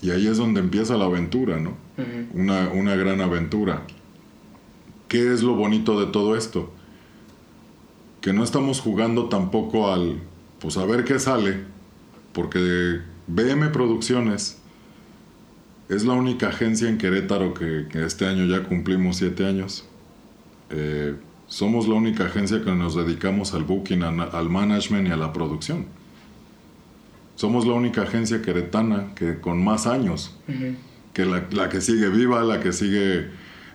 Y 0.00 0.10
ahí 0.10 0.28
es 0.28 0.36
donde 0.36 0.60
empieza 0.60 0.96
la 0.96 1.06
aventura, 1.06 1.58
¿no? 1.58 1.76
una, 2.32 2.68
una 2.68 2.94
gran 2.94 3.20
aventura. 3.20 3.82
¿Qué 5.08 5.32
es 5.32 5.42
lo 5.42 5.54
bonito 5.56 5.98
de 5.98 6.06
todo 6.06 6.36
esto? 6.36 6.72
Que 8.20 8.32
no 8.32 8.44
estamos 8.44 8.80
jugando 8.80 9.28
tampoco 9.28 9.92
al, 9.92 10.20
pues 10.60 10.76
a 10.76 10.84
ver 10.84 11.04
qué 11.04 11.18
sale, 11.18 11.64
porque 12.32 13.00
BM 13.26 13.70
Producciones 13.70 14.57
es 15.88 16.04
la 16.04 16.12
única 16.12 16.48
agencia 16.48 16.88
en 16.88 16.98
Querétaro 16.98 17.54
que, 17.54 17.86
este 18.04 18.26
año 18.26 18.44
ya 18.46 18.64
cumplimos 18.64 19.16
siete 19.16 19.46
años. 19.46 19.84
Eh, 20.70 21.14
somos 21.46 21.88
la 21.88 21.94
única 21.94 22.26
agencia 22.26 22.62
que 22.62 22.70
nos 22.72 22.94
dedicamos 22.94 23.54
al 23.54 23.64
booking, 23.64 24.02
al 24.02 24.50
management 24.50 25.08
y 25.08 25.10
a 25.12 25.16
la 25.16 25.32
producción. 25.32 25.86
Somos 27.36 27.66
la 27.66 27.72
única 27.72 28.02
agencia 28.02 28.42
queretana 28.42 29.14
que 29.14 29.40
con 29.40 29.64
más 29.64 29.86
años, 29.86 30.36
que 31.14 31.24
la, 31.24 31.46
la, 31.52 31.68
que 31.68 31.80
sigue 31.80 32.08
viva, 32.08 32.42
la 32.42 32.60
que 32.60 32.72
sigue, 32.72 33.28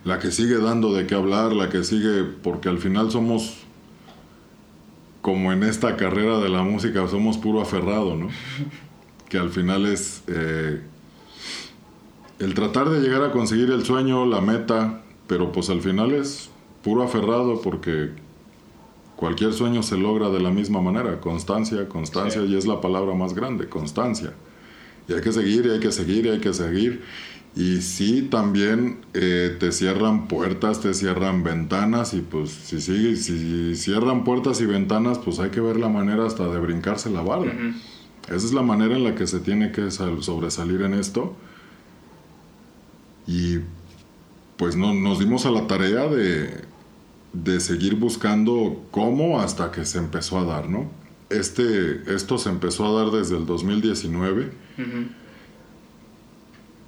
la 0.04 0.20
que 0.20 0.32
sigue 0.32 0.58
dando 0.58 0.94
de 0.94 1.08
qué 1.08 1.16
hablar, 1.16 1.54
la 1.54 1.70
que 1.70 1.84
sigue, 1.84 2.24
porque 2.44 2.70
al 2.70 2.78
final 2.78 3.10
somos 3.10 3.64
como 5.22 5.54
en 5.54 5.64
esta 5.64 5.96
carrera 5.96 6.40
de 6.40 6.50
la 6.50 6.62
música, 6.62 7.08
somos 7.08 7.38
puro 7.38 7.62
aferrado, 7.62 8.18
¿no? 8.18 8.28
que 9.30 9.38
al 9.38 9.50
final 9.50 9.86
es 9.86 10.22
eh, 10.28 10.82
el 12.44 12.54
tratar 12.54 12.90
de 12.90 13.00
llegar 13.00 13.24
a 13.24 13.32
conseguir 13.32 13.72
el 13.72 13.86
sueño, 13.86 14.26
la 14.26 14.42
meta, 14.42 15.02
pero 15.28 15.52
pues 15.52 15.70
al 15.70 15.82
final 15.82 16.12
es 16.12 16.50
puro 16.84 17.04
aferrado 17.04 17.62
porque 17.62 18.10
cualquier 19.16 19.54
sueño 19.54 19.82
se 19.82 19.98
logra 19.98 20.30
de 20.30 20.42
la 20.42 20.52
misma 20.52 20.82
manera, 20.82 21.22
constancia, 21.22 21.88
constancia, 21.88 22.42
y 22.44 22.56
es 22.56 22.68
la 22.68 22.82
palabra 22.82 23.14
más 23.16 23.34
grande, 23.34 23.70
constancia. 23.70 24.34
Y 25.08 25.14
hay 25.14 25.22
que 25.22 25.32
seguir, 25.32 25.66
y 25.66 25.70
hay 25.70 25.80
que 25.80 25.92
seguir, 25.92 26.26
y 26.26 26.30
hay 26.30 26.40
que 26.40 26.54
seguir. 26.54 27.02
Y 27.56 27.82
sí, 27.82 28.24
también 28.24 28.98
eh, 29.14 29.56
te 29.60 29.72
cierran 29.72 30.28
puertas, 30.28 30.82
te 30.82 30.94
cierran 30.94 31.44
ventanas, 31.44 32.14
y 32.14 32.20
pues 32.20 32.50
si, 32.50 32.82
sigue, 32.82 33.16
si 33.16 33.76
cierran 33.76 34.26
puertas 34.26 34.60
y 34.60 34.66
ventanas, 34.66 35.20
pues 35.20 35.40
hay 35.40 35.52
que 35.52 35.62
ver 35.62 35.78
la 35.78 35.88
manera 35.88 36.26
hasta 36.26 36.48
de 36.50 36.60
brincarse 36.60 37.10
la 37.10 37.22
barra. 37.22 37.54
Esa 38.28 38.36
es 38.36 38.54
la 38.54 38.64
manera 38.64 38.96
en 38.98 39.06
la 39.06 39.16
que 39.16 39.28
se 39.28 39.40
tiene 39.40 39.72
que 39.72 39.92
sobresalir 39.92 40.82
en 40.82 40.96
esto. 40.96 41.36
Y 43.28 43.60
pues 44.58 44.76
no, 44.76 44.94
nos 44.94 45.20
dimos 45.20 45.46
a 45.46 45.52
la 45.52 45.68
tarea 45.68 46.08
de, 46.08 46.62
de 47.34 47.60
seguir 47.60 47.96
buscando 47.96 48.84
cómo 48.92 49.40
hasta 49.40 49.72
que 49.72 49.86
se 49.86 49.98
empezó 49.98 50.40
a 50.40 50.46
dar, 50.46 50.70
¿no? 50.70 50.90
Este, 51.30 52.14
esto 52.14 52.38
se 52.38 52.50
empezó 52.50 52.86
a 52.86 53.04
dar 53.04 53.12
desde 53.12 53.38
el 53.38 53.46
2019 53.46 54.52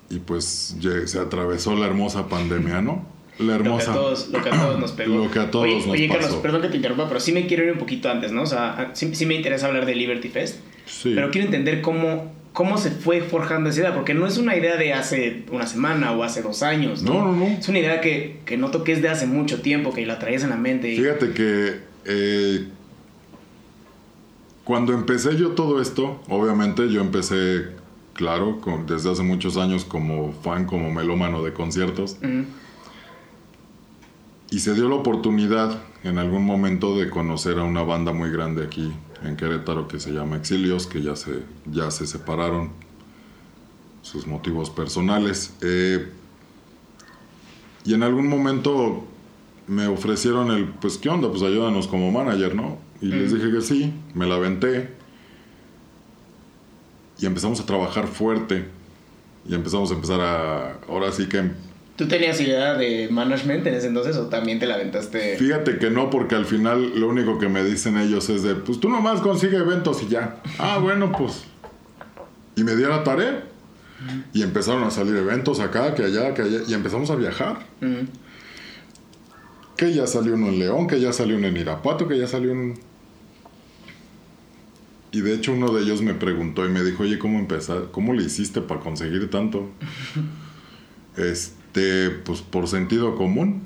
y 0.09 0.19
pues 0.19 0.77
se 1.05 1.19
atravesó 1.19 1.75
la 1.75 1.87
hermosa 1.87 2.29
pandemia, 2.29 2.81
¿no? 2.81 3.05
La 3.39 3.55
hermosa. 3.55 3.87
Lo 3.87 3.93
que 3.93 3.99
a 3.99 4.01
todos, 4.01 4.29
lo 4.29 4.43
que 4.43 4.49
a 4.49 4.61
todos 4.61 4.79
nos 4.79 4.91
pegó. 4.91 5.15
Lo 5.25 5.31
que 5.31 5.39
a 5.39 5.51
todos 5.51 5.67
nos 5.67 5.87
oye, 5.87 6.07
Carlos, 6.07 6.35
perdón 6.35 6.61
que 6.61 6.69
te 6.69 6.77
interrumpa, 6.77 7.07
pero 7.07 7.19
sí 7.19 7.31
me 7.31 7.47
quiero 7.47 7.63
ir 7.63 7.71
un 7.71 7.79
poquito 7.79 8.09
antes, 8.09 8.31
¿no? 8.31 8.43
O 8.43 8.45
sea, 8.45 8.91
sí, 8.93 9.13
sí 9.13 9.25
me 9.25 9.33
interesa 9.33 9.67
hablar 9.67 9.85
de 9.85 9.95
Liberty 9.95 10.29
Fest. 10.29 10.59
Sí. 10.85 11.11
Pero 11.15 11.31
quiero 11.31 11.45
entender 11.45 11.81
cómo, 11.81 12.31
cómo 12.55 12.77
se 12.77 12.89
fue 12.89 13.21
forjando 13.21 13.69
esa 13.69 13.81
idea, 13.81 13.93
porque 13.93 14.13
no 14.13 14.25
es 14.25 14.37
una 14.37 14.55
idea 14.55 14.77
de 14.77 14.93
hace 14.93 15.43
una 15.51 15.67
semana 15.67 16.13
o 16.13 16.23
hace 16.23 16.41
dos 16.41 16.63
años, 16.63 17.03
¿no? 17.03 17.13
No, 17.13 17.25
no, 17.25 17.33
no. 17.33 17.45
Es 17.47 17.67
una 17.67 17.79
idea 17.79 17.99
que, 17.99 18.39
que 18.45 18.55
noto 18.55 18.83
que 18.85 18.93
es 18.93 19.01
de 19.01 19.09
hace 19.09 19.27
mucho 19.27 19.61
tiempo, 19.61 19.93
que 19.93 20.05
la 20.05 20.17
traías 20.19 20.41
en 20.43 20.51
la 20.51 20.55
mente. 20.55 20.95
Fíjate 20.95 21.33
que 21.33 21.81
eh, 22.05 22.65
cuando 24.63 24.93
empecé 24.93 25.35
yo 25.35 25.49
todo 25.49 25.81
esto, 25.81 26.23
obviamente 26.29 26.89
yo 26.89 27.01
empecé, 27.01 27.71
claro, 28.13 28.61
desde 28.87 29.11
hace 29.11 29.21
muchos 29.21 29.57
años 29.57 29.83
como 29.83 30.31
fan, 30.31 30.65
como 30.65 30.91
melómano 30.91 31.43
de 31.43 31.51
conciertos. 31.51 32.17
Y 34.49 34.59
se 34.59 34.73
dio 34.73 34.87
la 34.87 34.95
oportunidad 34.95 35.81
en 36.05 36.19
algún 36.19 36.45
momento 36.45 36.97
de 36.97 37.09
conocer 37.09 37.59
a 37.59 37.63
una 37.63 37.83
banda 37.83 38.13
muy 38.13 38.31
grande 38.31 38.63
aquí 38.63 38.93
en 39.23 39.35
Querétaro 39.35 39.87
que 39.87 39.99
se 39.99 40.11
llama 40.11 40.37
Exilios, 40.37 40.87
que 40.87 41.01
ya 41.01 41.15
se, 41.15 41.43
ya 41.65 41.91
se 41.91 42.07
separaron, 42.07 42.71
sus 44.01 44.27
motivos 44.27 44.69
personales. 44.69 45.55
Eh, 45.61 46.11
y 47.85 47.93
en 47.93 48.03
algún 48.03 48.27
momento 48.27 49.03
me 49.67 49.87
ofrecieron 49.87 50.51
el, 50.51 50.67
pues, 50.67 50.97
¿qué 50.97 51.09
onda? 51.09 51.29
Pues 51.29 51.41
ayúdanos 51.41 51.87
como 51.87 52.11
manager, 52.11 52.53
¿no? 52.55 52.77
Y 53.01 53.07
les 53.07 53.33
dije 53.33 53.51
que 53.51 53.61
sí, 53.61 53.93
me 54.13 54.27
la 54.27 54.35
aventé. 54.35 54.93
Y 57.19 57.25
empezamos 57.25 57.59
a 57.59 57.65
trabajar 57.65 58.07
fuerte. 58.07 58.67
Y 59.47 59.55
empezamos 59.55 59.91
a 59.91 59.95
empezar 59.95 60.21
a, 60.21 60.79
ahora 60.87 61.11
sí 61.11 61.27
que 61.27 61.51
¿Tú 61.95 62.09
tenías 62.09 62.41
idea 62.41 62.73
de 62.73 63.07
management 63.09 63.65
en 63.67 63.75
ese 63.75 63.87
entonces 63.87 64.17
o 64.17 64.27
también 64.27 64.59
te 64.59 64.65
la 64.65 64.75
aventaste? 64.75 65.37
Fíjate 65.37 65.77
que 65.77 65.89
no, 65.89 66.09
porque 66.09 66.35
al 66.35 66.45
final 66.45 66.99
lo 66.99 67.07
único 67.07 67.39
que 67.39 67.47
me 67.47 67.63
dicen 67.63 67.97
ellos 67.97 68.29
es 68.29 68.43
de, 68.43 68.55
pues 68.55 68.81
tú 68.81 68.89
nomás 68.89 69.21
consigue 69.21 69.57
eventos 69.57 70.03
y 70.03 70.09
ya. 70.09 70.41
Ah, 70.59 70.77
bueno, 70.79 71.13
pues. 71.13 71.45
Y 72.57 72.63
me 72.63 72.75
dio 72.75 72.89
la 72.89 73.03
tarea. 73.03 73.45
Y 74.33 74.43
empezaron 74.43 74.83
a 74.83 74.91
salir 74.91 75.15
eventos 75.15 75.61
acá, 75.61 75.95
que 75.95 76.03
allá, 76.03 76.33
que 76.33 76.41
allá. 76.41 76.59
Y 76.67 76.73
empezamos 76.73 77.09
a 77.09 77.15
viajar. 77.15 77.59
Que 79.77 79.93
ya 79.93 80.05
salió 80.05 80.33
uno 80.35 80.47
en 80.47 80.59
León, 80.59 80.87
que 80.87 80.99
ya 80.99 81.13
salió 81.13 81.37
uno 81.37 81.47
en 81.47 81.55
Irapuato, 81.55 82.07
que 82.07 82.17
ya 82.17 82.27
salió 82.27 82.51
uno... 82.51 82.73
Y 85.11 85.21
de 85.21 85.33
hecho 85.33 85.53
uno 85.53 85.71
de 85.71 85.83
ellos 85.83 86.01
me 86.01 86.13
preguntó 86.13 86.65
y 86.65 86.69
me 86.69 86.83
dijo, 86.83 87.03
oye, 87.03 87.17
¿cómo 87.17 87.39
empezar? 87.39 87.87
¿Cómo 87.91 88.11
le 88.11 88.23
hiciste 88.23 88.59
para 88.59 88.81
conseguir 88.81 89.29
tanto? 89.29 89.69
este 91.15 91.54
pues 92.23 92.41
por 92.41 92.67
sentido 92.67 93.15
común, 93.15 93.63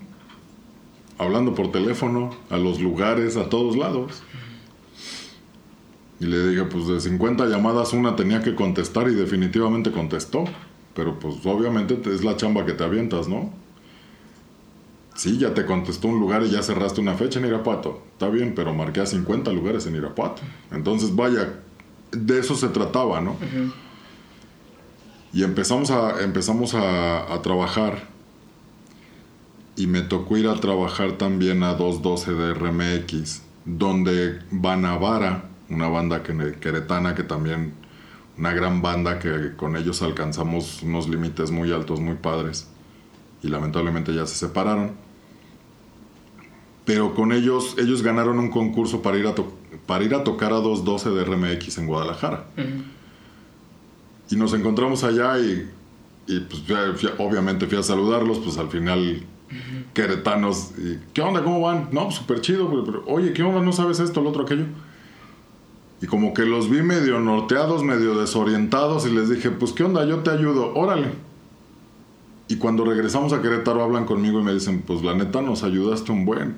hablando 1.17 1.53
por 1.53 1.71
teléfono, 1.71 2.35
a 2.49 2.57
los 2.57 2.79
lugares, 2.79 3.37
a 3.37 3.49
todos 3.49 3.77
lados. 3.77 4.23
Y 6.19 6.25
le 6.25 6.49
dije, 6.49 6.63
pues 6.65 6.87
de 6.87 6.99
50 6.99 7.45
llamadas 7.45 7.93
una 7.93 8.15
tenía 8.15 8.41
que 8.41 8.55
contestar 8.55 9.07
y 9.09 9.13
definitivamente 9.13 9.91
contestó. 9.91 10.45
Pero 10.93 11.19
pues 11.19 11.45
obviamente 11.45 11.97
es 12.11 12.23
la 12.23 12.35
chamba 12.35 12.65
que 12.65 12.73
te 12.73 12.83
avientas, 12.83 13.27
¿no? 13.27 13.53
Sí, 15.15 15.37
ya 15.37 15.53
te 15.53 15.65
contestó 15.65 16.07
un 16.07 16.19
lugar 16.19 16.43
y 16.43 16.49
ya 16.49 16.63
cerraste 16.63 17.01
una 17.01 17.13
fecha 17.13 17.39
en 17.39 17.45
Irapuato. 17.45 18.01
Está 18.13 18.29
bien, 18.29 18.53
pero 18.55 18.73
marqué 18.73 19.01
a 19.01 19.05
50 19.05 19.51
lugares 19.51 19.85
en 19.85 19.95
Irapuato. 19.95 20.41
Entonces, 20.71 21.15
vaya, 21.15 21.59
de 22.11 22.39
eso 22.39 22.55
se 22.55 22.69
trataba, 22.69 23.21
¿no? 23.21 23.35
Y 25.31 25.43
empezamos 25.43 25.91
a, 25.91 26.21
empezamos 26.23 26.73
a, 26.73 27.39
trabajar. 27.43 28.07
Y 29.75 29.87
me 29.87 30.01
tocó 30.01 30.37
ir 30.37 30.47
a 30.47 30.55
trabajar 30.55 31.13
también 31.13 31.63
a 31.63 31.73
212 31.75 32.33
de 32.33 32.53
RMX, 32.53 33.43
donde 33.65 34.39
Banavara, 34.51 35.45
una 35.69 35.87
banda 35.87 36.23
queretana 36.23 37.15
que 37.15 37.23
también, 37.23 37.73
una 38.37 38.53
gran 38.53 38.81
banda 38.81 39.19
que 39.19 39.55
con 39.55 39.75
ellos 39.75 40.01
alcanzamos 40.01 40.81
unos 40.83 41.07
límites 41.07 41.51
muy 41.51 41.71
altos, 41.71 41.99
muy 41.99 42.15
padres. 42.15 42.67
Y 43.43 43.47
lamentablemente 43.47 44.13
ya 44.13 44.25
se 44.25 44.35
separaron. 44.35 44.91
Pero 46.85 47.13
con 47.13 47.31
ellos, 47.31 47.75
ellos 47.77 48.01
ganaron 48.01 48.39
un 48.39 48.49
concurso 48.49 49.01
para 49.01 49.17
ir 49.17 49.27
a, 49.27 49.35
para 49.85 50.03
ir 50.03 50.15
a 50.15 50.23
tocar 50.23 50.51
a 50.53 50.57
212 50.57 51.11
de 51.11 51.23
RMX 51.23 51.77
en 51.77 51.85
Guadalajara. 51.85 52.47
Y 54.29 54.35
nos 54.35 54.53
encontramos 54.53 55.03
allá 55.03 55.39
y, 55.39 55.69
y 56.27 56.39
pues 56.41 56.63
obviamente 57.17 57.65
fui 57.67 57.77
a 57.77 57.83
saludarlos, 57.83 58.39
pues 58.39 58.57
al 58.57 58.69
final 58.69 59.23
queretanos. 59.93 60.71
Y, 60.77 60.99
¿Qué 61.13 61.21
onda? 61.21 61.43
¿Cómo 61.43 61.61
van? 61.61 61.89
No, 61.91 62.11
súper 62.11 62.41
chido, 62.41 62.69
pero, 62.85 63.03
oye, 63.07 63.33
¿qué 63.33 63.43
onda? 63.43 63.61
¿No 63.61 63.73
sabes 63.73 63.99
esto, 63.99 64.21
lo 64.21 64.29
otro, 64.29 64.43
aquello? 64.43 64.65
Y 66.01 66.07
como 66.07 66.33
que 66.33 66.43
los 66.43 66.69
vi 66.69 66.81
medio 66.81 67.19
norteados, 67.19 67.83
medio 67.83 68.17
desorientados 68.17 69.05
y 69.05 69.11
les 69.11 69.29
dije, 69.29 69.51
pues 69.51 69.73
¿qué 69.73 69.83
onda? 69.83 70.05
Yo 70.05 70.19
te 70.19 70.29
ayudo, 70.29 70.73
órale. 70.75 71.11
Y 72.47 72.55
cuando 72.55 72.85
regresamos 72.85 73.33
a 73.33 73.41
Querétaro 73.41 73.83
hablan 73.83 74.05
conmigo 74.05 74.39
y 74.39 74.43
me 74.43 74.53
dicen, 74.53 74.81
pues 74.81 75.03
la 75.03 75.13
neta 75.13 75.41
nos 75.41 75.63
ayudaste 75.63 76.11
un 76.11 76.25
buen. 76.25 76.55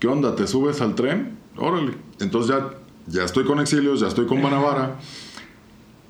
¿Qué 0.00 0.08
onda? 0.08 0.34
¿Te 0.34 0.46
subes 0.46 0.80
al 0.80 0.94
tren? 0.94 1.38
Órale. 1.56 1.92
Entonces 2.18 2.56
ya, 2.56 2.70
ya 3.06 3.24
estoy 3.24 3.44
con 3.44 3.60
Exilios, 3.60 4.00
ya 4.00 4.08
estoy 4.08 4.26
con 4.26 4.42
Banavara. 4.42 4.98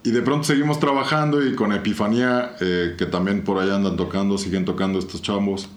Y 0.05 0.11
de 0.11 0.21
pronto 0.21 0.45
seguimos 0.45 0.79
trabajando 0.79 1.45
y 1.45 1.55
con 1.55 1.73
Epifanía, 1.73 2.57
eh, 2.61 2.95
que 2.99 3.07
también 3.07 3.43
por 3.43 3.59
allá 3.59 3.77
andan 3.77 3.97
tocando, 3.97 4.37
siguen 4.37 4.67
tocando 4.67 4.99
estos 4.99 5.23
chambos. 5.23 5.71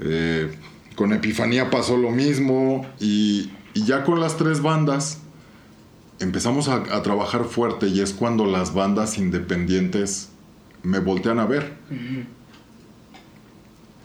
Eh, 0.00 0.52
con 0.96 1.12
Epifanía 1.12 1.70
pasó 1.70 1.96
lo 1.96 2.10
mismo 2.10 2.84
y, 2.98 3.52
ya 3.74 4.02
con 4.02 4.20
las 4.20 4.36
tres 4.36 4.60
bandas 4.60 5.20
empezamos 6.18 6.68
a, 6.68 7.02
trabajar 7.02 7.44
fuerte 7.44 7.86
y 7.86 8.00
es 8.00 8.12
cuando 8.12 8.44
las 8.44 8.74
bandas 8.74 9.16
independientes 9.16 10.30
me 10.82 10.98
voltean 10.98 11.38
a 11.38 11.46
ver. 11.46 11.74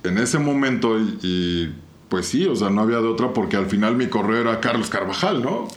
En 0.04 0.18
ese 0.20 0.38
momento, 0.38 1.00
y, 1.00 1.74
pues 2.08 2.28
sí, 2.28 2.46
o 2.46 2.56
sea, 2.56 2.70
no 2.70 2.82
había 2.82 2.98
de 2.98 3.08
otra 3.08 3.34
porque 3.34 3.58
al 3.58 3.66
final 3.66 3.96
mi 3.96 4.08
correo 4.08 4.42
era 4.42 4.60
Carlos 4.60 4.90
Carvajal, 4.90 5.42
¿no? 5.42 5.68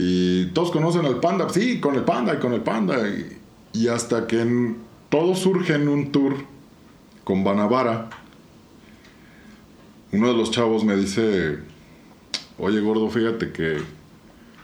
Y 0.00 0.46
todos 0.52 0.70
conocen 0.70 1.04
al 1.06 1.18
panda, 1.18 1.48
sí, 1.48 1.80
con 1.80 1.96
el 1.96 2.02
panda 2.04 2.34
y 2.34 2.38
con 2.38 2.52
el 2.52 2.60
panda. 2.60 2.96
Y 3.72 3.88
hasta 3.88 4.28
que 4.28 4.40
en- 4.42 4.76
todo 5.08 5.34
surge 5.34 5.74
en 5.74 5.88
un 5.88 6.12
tour 6.12 6.36
con 7.24 7.42
Banavara, 7.42 8.08
uno 10.12 10.28
de 10.28 10.34
los 10.34 10.52
chavos 10.52 10.84
me 10.84 10.94
dice, 10.96 11.58
oye 12.58 12.80
gordo, 12.80 13.10
fíjate 13.10 13.50
que 13.50 13.78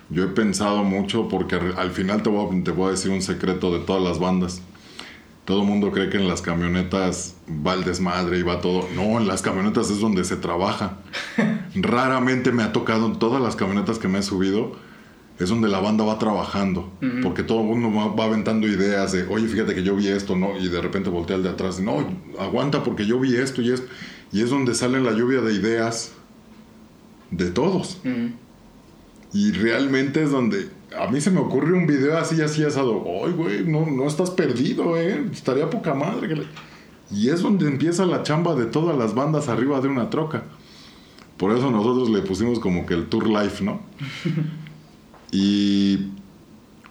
yo 0.09 0.23
he 0.23 0.29
pensado 0.29 0.85
mucho 0.85 1.27
porque 1.29 1.57
al 1.57 1.91
final 1.91 2.23
te 2.23 2.31
voy, 2.31 2.47
a, 2.61 2.65
te 2.65 2.71
voy 2.71 2.89
a 2.89 2.91
decir 2.93 3.11
un 3.11 3.21
secreto 3.23 3.73
de 3.77 3.81
todas 3.85 4.03
las 4.05 4.21
bandas. 4.21 4.63
Todo 5.45 5.63
el 5.63 5.67
mundo 5.69 5.91
cree 5.91 6.09
que 6.11 6.17
en 6.17 6.29
las 6.29 6.41
camionetas 6.43 7.35
va 7.49 7.75
el 7.75 7.83
desmadre 7.85 8.39
y 8.39 8.43
va 8.43 8.61
todo. 8.61 8.89
No, 8.95 9.19
en 9.19 9.27
las 9.27 9.43
camionetas 9.43 9.91
es 9.91 9.99
donde 9.99 10.23
se 10.25 10.37
trabaja. 10.37 10.99
Raramente 11.75 12.53
me 12.53 12.63
ha 12.63 12.73
tocado 12.73 13.07
en 13.07 13.19
todas 13.19 13.43
las 13.43 13.57
camionetas 13.57 13.99
que 13.99 14.07
me 14.09 14.21
he 14.21 14.23
subido. 14.23 14.73
Es 15.39 15.49
donde 15.49 15.69
la 15.69 15.81
banda 15.81 16.05
va 16.05 16.19
trabajando. 16.19 16.93
Porque 17.23 17.43
todo 17.43 17.61
el 17.61 17.67
mundo 17.67 17.93
va, 17.93 18.15
va 18.15 18.25
aventando 18.27 18.69
ideas 18.69 19.13
de, 19.13 19.25
oye, 19.27 19.49
fíjate 19.49 19.75
que 19.75 19.83
yo 19.83 19.97
vi 19.97 20.09
esto, 20.09 20.37
¿no? 20.37 20.57
Y 20.59 20.69
de 20.69 20.81
repente 20.81 21.11
voltea 21.11 21.37
al 21.37 21.43
de 21.43 21.49
atrás. 21.49 21.81
No, 21.81 22.07
aguanta 22.39 22.85
porque 22.85 23.05
yo 23.07 23.19
vi 23.19 23.35
esto 23.37 23.61
y 23.61 23.73
esto. 23.73 23.87
Y 24.33 24.43
es 24.43 24.51
donde 24.51 24.75
sale 24.75 25.01
la 25.01 25.13
lluvia 25.13 25.41
de 25.41 25.53
ideas 25.55 26.13
de 27.31 27.51
todos. 27.51 27.99
Y 29.33 29.51
realmente 29.53 30.23
es 30.23 30.31
donde 30.31 30.69
a 30.97 31.09
mí 31.09 31.21
se 31.21 31.33
me 31.33 31.41
ocurre 31.41 31.73
un 31.73 31.87
video 31.89 32.17
así, 32.17 32.41
así 32.41 32.63
asado. 32.63 33.03
Ay, 33.25 33.33
güey, 33.33 33.65
no, 33.65 33.87
no 33.87 34.07
estás 34.07 34.31
perdido, 34.31 34.97
¿eh? 34.97 35.25
Estaría 35.33 35.69
poca 35.69 35.95
madre. 35.95 36.29
que 36.29 36.37
le-". 36.37 36.47
Y 37.11 37.31
es 37.31 37.43
donde 37.43 37.67
empieza 37.67 38.07
la 38.07 38.23
chamba 38.23 38.55
de 38.55 38.67
todas 38.67 38.97
las 38.97 39.15
bandas 39.15 39.49
arriba 39.49 39.81
de 39.81 39.89
una 39.89 40.11
troca. 40.11 40.45
Por 41.37 41.51
eso 41.57 41.71
nosotros 41.73 42.11
le 42.11 42.23
pusimos 42.23 42.61
como 42.61 42.87
que 42.87 42.95
el 42.95 43.07
Tour 43.07 43.27
Life, 43.29 43.65
¿no? 43.65 43.81
y 45.35 46.13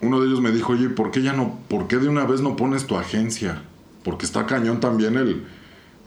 uno 0.02 0.20
de 0.20 0.28
ellos 0.28 0.42
me 0.42 0.52
dijo, 0.52 0.74
oye, 0.74 0.90
¿por 0.90 1.12
qué 1.12 1.22
ya 1.22 1.32
no, 1.32 1.60
por 1.70 1.88
qué 1.88 1.98
de 1.98 2.10
una 2.10 2.26
vez 2.26 2.42
no 2.42 2.58
pones 2.58 2.86
tu 2.86 2.98
agencia? 2.98 3.64
Porque 4.04 4.26
está 4.26 4.46
cañón 4.46 4.82
también 4.82 5.16
el, 5.16 5.46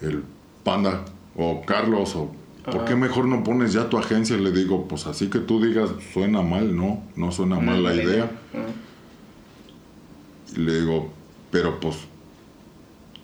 el 0.02 0.22
Panda 0.62 1.06
o 1.34 1.64
Carlos 1.64 2.14
o 2.14 2.30
¿por 2.70 2.84
qué 2.84 2.94
mejor 2.94 3.26
no 3.26 3.42
pones 3.42 3.72
ya 3.72 3.88
tu 3.88 3.96
agencia? 3.96 4.36
Y 4.36 4.40
le 4.40 4.52
digo, 4.52 4.86
pues 4.86 5.06
así 5.06 5.28
que 5.28 5.38
tú 5.38 5.64
digas, 5.64 5.88
suena 6.12 6.42
mal, 6.42 6.76
no, 6.76 7.02
no 7.16 7.32
suena 7.32 7.58
mal 7.58 7.82
la 7.82 7.88
Mala 7.88 8.02
idea. 8.02 8.30
Ujú. 8.52 10.60
Y 10.60 10.62
le 10.62 10.80
digo, 10.80 11.10
pero 11.50 11.80
pues, 11.80 11.96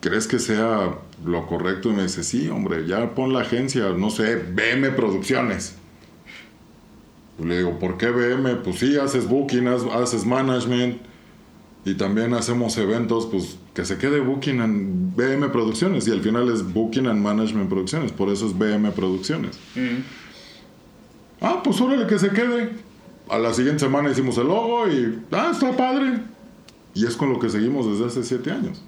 ¿crees 0.00 0.26
que 0.26 0.38
sea 0.38 0.96
lo 1.22 1.46
correcto? 1.46 1.90
Y 1.90 1.92
me 1.92 2.04
dice, 2.04 2.24
sí, 2.24 2.48
hombre, 2.48 2.86
ya 2.86 3.14
pon 3.14 3.34
la 3.34 3.40
agencia, 3.40 3.90
no 3.90 4.08
sé, 4.08 4.36
BM 4.36 4.90
Producciones. 4.92 5.76
Y 7.38 7.44
le 7.44 7.58
digo, 7.58 7.78
¿por 7.78 7.96
qué 7.96 8.10
BM? 8.10 8.56
Pues 8.56 8.78
sí, 8.78 8.96
haces 8.96 9.28
booking, 9.28 9.66
haces 9.68 10.26
management 10.26 10.98
y 11.84 11.94
también 11.94 12.34
hacemos 12.34 12.76
eventos, 12.78 13.26
pues 13.26 13.58
que 13.74 13.84
se 13.84 13.98
quede 13.98 14.20
booking 14.20 14.60
en 14.60 15.16
BM 15.16 15.48
Producciones 15.48 16.06
y 16.06 16.12
al 16.12 16.20
final 16.20 16.48
es 16.52 16.72
booking 16.72 17.06
and 17.06 17.20
management 17.20 17.68
producciones, 17.68 18.12
por 18.12 18.28
eso 18.28 18.46
es 18.46 18.56
BM 18.56 18.92
Producciones. 18.92 19.58
Ujú. 19.74 20.02
Ah, 21.40 21.60
pues 21.64 21.80
órale 21.80 22.06
que 22.06 22.18
se 22.18 22.30
quede. 22.30 22.70
A 23.28 23.38
la 23.38 23.52
siguiente 23.52 23.80
semana 23.80 24.10
hicimos 24.10 24.36
el 24.38 24.46
logo 24.46 24.88
y, 24.88 25.18
ah, 25.32 25.50
está 25.52 25.76
padre. 25.76 26.20
Y 26.94 27.06
es 27.06 27.16
con 27.16 27.32
lo 27.32 27.38
que 27.38 27.48
seguimos 27.48 27.86
desde 27.90 28.06
hace 28.06 28.22
siete 28.22 28.50
años. 28.50 28.82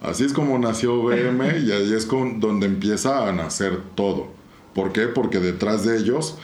Así 0.00 0.24
es 0.24 0.32
como 0.32 0.58
nació 0.58 1.02
BM 1.02 1.58
y 1.66 1.72
ahí 1.72 1.92
es 1.92 2.06
con, 2.06 2.38
donde 2.38 2.66
empieza 2.66 3.28
a 3.28 3.32
nacer 3.32 3.80
todo. 3.94 4.28
¿Por 4.74 4.92
qué? 4.92 5.06
Porque 5.08 5.40
detrás 5.40 5.84
de 5.84 5.96
ellos 5.98 6.36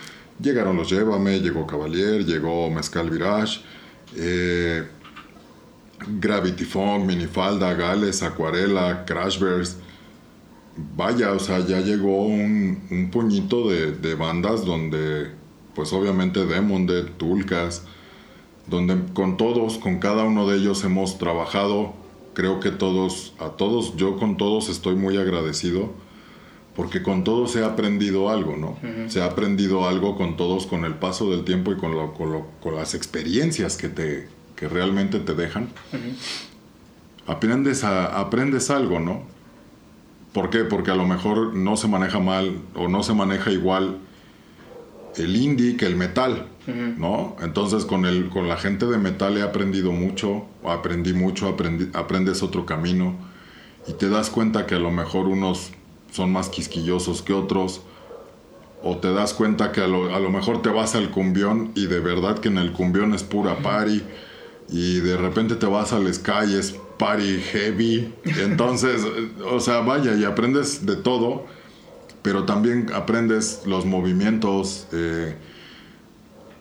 llegaron 0.42 0.76
los 0.76 0.90
Llévame, 0.90 1.40
llegó 1.40 1.66
Cavalier, 1.66 2.24
llegó 2.24 2.70
Mezcal 2.70 3.08
Virage, 3.08 3.60
eh, 4.16 4.86
Gravity 6.18 6.64
Funk, 6.64 7.04
Minifalda, 7.04 7.74
Gales, 7.74 8.22
Acuarela, 8.22 9.04
Crashverse. 9.04 9.76
Vaya, 10.96 11.32
o 11.32 11.38
sea, 11.38 11.60
ya 11.60 11.80
llegó 11.80 12.24
un, 12.24 13.10
puñito 13.12 13.68
de, 13.68 14.14
bandas 14.14 14.64
donde, 14.64 15.30
pues 15.74 15.92
obviamente 15.92 16.46
Demon 16.46 16.86
de 16.86 17.02
Tulcas, 17.04 17.84
donde 18.66 18.96
con 19.12 19.36
todos, 19.36 19.78
con 19.78 19.98
cada 19.98 20.24
uno 20.24 20.48
de 20.48 20.58
ellos 20.58 20.82
hemos 20.84 21.18
trabajado. 21.18 21.92
Creo 22.34 22.60
que 22.60 22.70
todos, 22.70 23.34
a 23.38 23.50
todos, 23.50 23.96
yo 23.96 24.16
con 24.16 24.38
todos 24.38 24.70
estoy 24.70 24.96
muy 24.96 25.18
agradecido, 25.18 25.92
porque 26.74 27.02
con 27.02 27.22
todos 27.24 27.54
he 27.56 27.64
aprendido 27.64 28.30
algo, 28.30 28.56
¿no? 28.56 28.78
Se 29.10 29.20
ha 29.20 29.26
aprendido 29.26 29.86
algo 29.88 30.16
con 30.16 30.36
todos, 30.36 30.66
con 30.66 30.84
el 30.84 30.94
paso 30.94 31.30
del 31.30 31.44
tiempo 31.44 31.72
y 31.72 31.76
con, 31.76 31.92
lo- 31.94 32.14
con, 32.14 32.32
lo- 32.32 32.46
con 32.62 32.74
las 32.76 32.94
experiencias 32.94 33.76
que, 33.76 33.88
te, 33.88 34.28
que 34.56 34.68
realmente 34.68 35.18
te 35.20 35.34
dejan. 35.34 35.68
Aprendes, 37.26 37.84
a- 37.84 38.18
aprendes 38.18 38.70
algo, 38.70 38.98
¿no? 39.00 39.22
¿Por 40.32 40.50
qué? 40.50 40.60
Porque 40.64 40.90
a 40.90 40.94
lo 40.94 41.06
mejor 41.06 41.54
no 41.54 41.76
se 41.76 41.88
maneja 41.88 42.18
mal 42.18 42.56
o 42.74 42.88
no 42.88 43.02
se 43.02 43.12
maneja 43.14 43.50
igual 43.52 43.98
el 45.16 45.36
indie 45.36 45.76
que 45.76 45.84
el 45.86 45.94
metal, 45.94 46.46
¿no? 46.98 47.36
Entonces 47.42 47.84
con, 47.84 48.06
el, 48.06 48.30
con 48.30 48.48
la 48.48 48.56
gente 48.56 48.86
de 48.86 48.96
metal 48.96 49.36
he 49.36 49.42
aprendido 49.42 49.92
mucho, 49.92 50.46
aprendí 50.64 51.12
mucho, 51.12 51.54
aprendí- 51.54 51.90
aprendes 51.94 52.42
otro 52.42 52.64
camino 52.64 53.14
y 53.86 53.92
te 53.92 54.08
das 54.08 54.30
cuenta 54.30 54.66
que 54.66 54.74
a 54.74 54.78
lo 54.78 54.90
mejor 54.90 55.26
unos 55.28 55.72
son 56.12 56.30
más 56.32 56.48
quisquillosos 56.48 57.22
que 57.22 57.32
otros 57.32 57.80
o 58.84 58.96
te 58.96 59.12
das 59.12 59.32
cuenta 59.32 59.72
que 59.72 59.80
a 59.80 59.86
lo, 59.86 60.14
a 60.14 60.20
lo 60.20 60.30
mejor 60.30 60.62
te 60.62 60.68
vas 60.68 60.94
al 60.94 61.10
cumbión 61.10 61.72
y 61.74 61.86
de 61.86 62.00
verdad 62.00 62.38
que 62.38 62.48
en 62.48 62.58
el 62.58 62.72
cumbión 62.72 63.14
es 63.14 63.22
pura 63.22 63.58
party 63.58 64.02
y 64.68 65.00
de 65.00 65.16
repente 65.16 65.54
te 65.54 65.66
vas 65.66 65.92
al 65.92 66.12
sky 66.12 66.54
es 66.58 66.76
party 66.98 67.40
heavy. 67.52 68.14
Entonces, 68.24 69.02
o 69.50 69.60
sea, 69.60 69.80
vaya 69.80 70.14
y 70.14 70.24
aprendes 70.24 70.86
de 70.86 70.96
todo, 70.96 71.46
pero 72.22 72.44
también 72.44 72.90
aprendes 72.94 73.62
los 73.66 73.84
movimientos. 73.84 74.86
eh, 74.92 75.36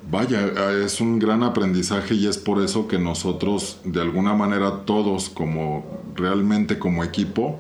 vaya, 0.09 0.73
es 0.83 0.99
un 0.99 1.19
gran 1.19 1.43
aprendizaje 1.43 2.15
y 2.15 2.27
es 2.27 2.37
por 2.37 2.61
eso 2.61 2.87
que 2.87 2.97
nosotros, 2.97 3.79
de 3.83 4.01
alguna 4.01 4.33
manera, 4.33 4.83
todos 4.85 5.29
como 5.29 5.85
realmente 6.15 6.79
como 6.79 7.03
equipo, 7.03 7.59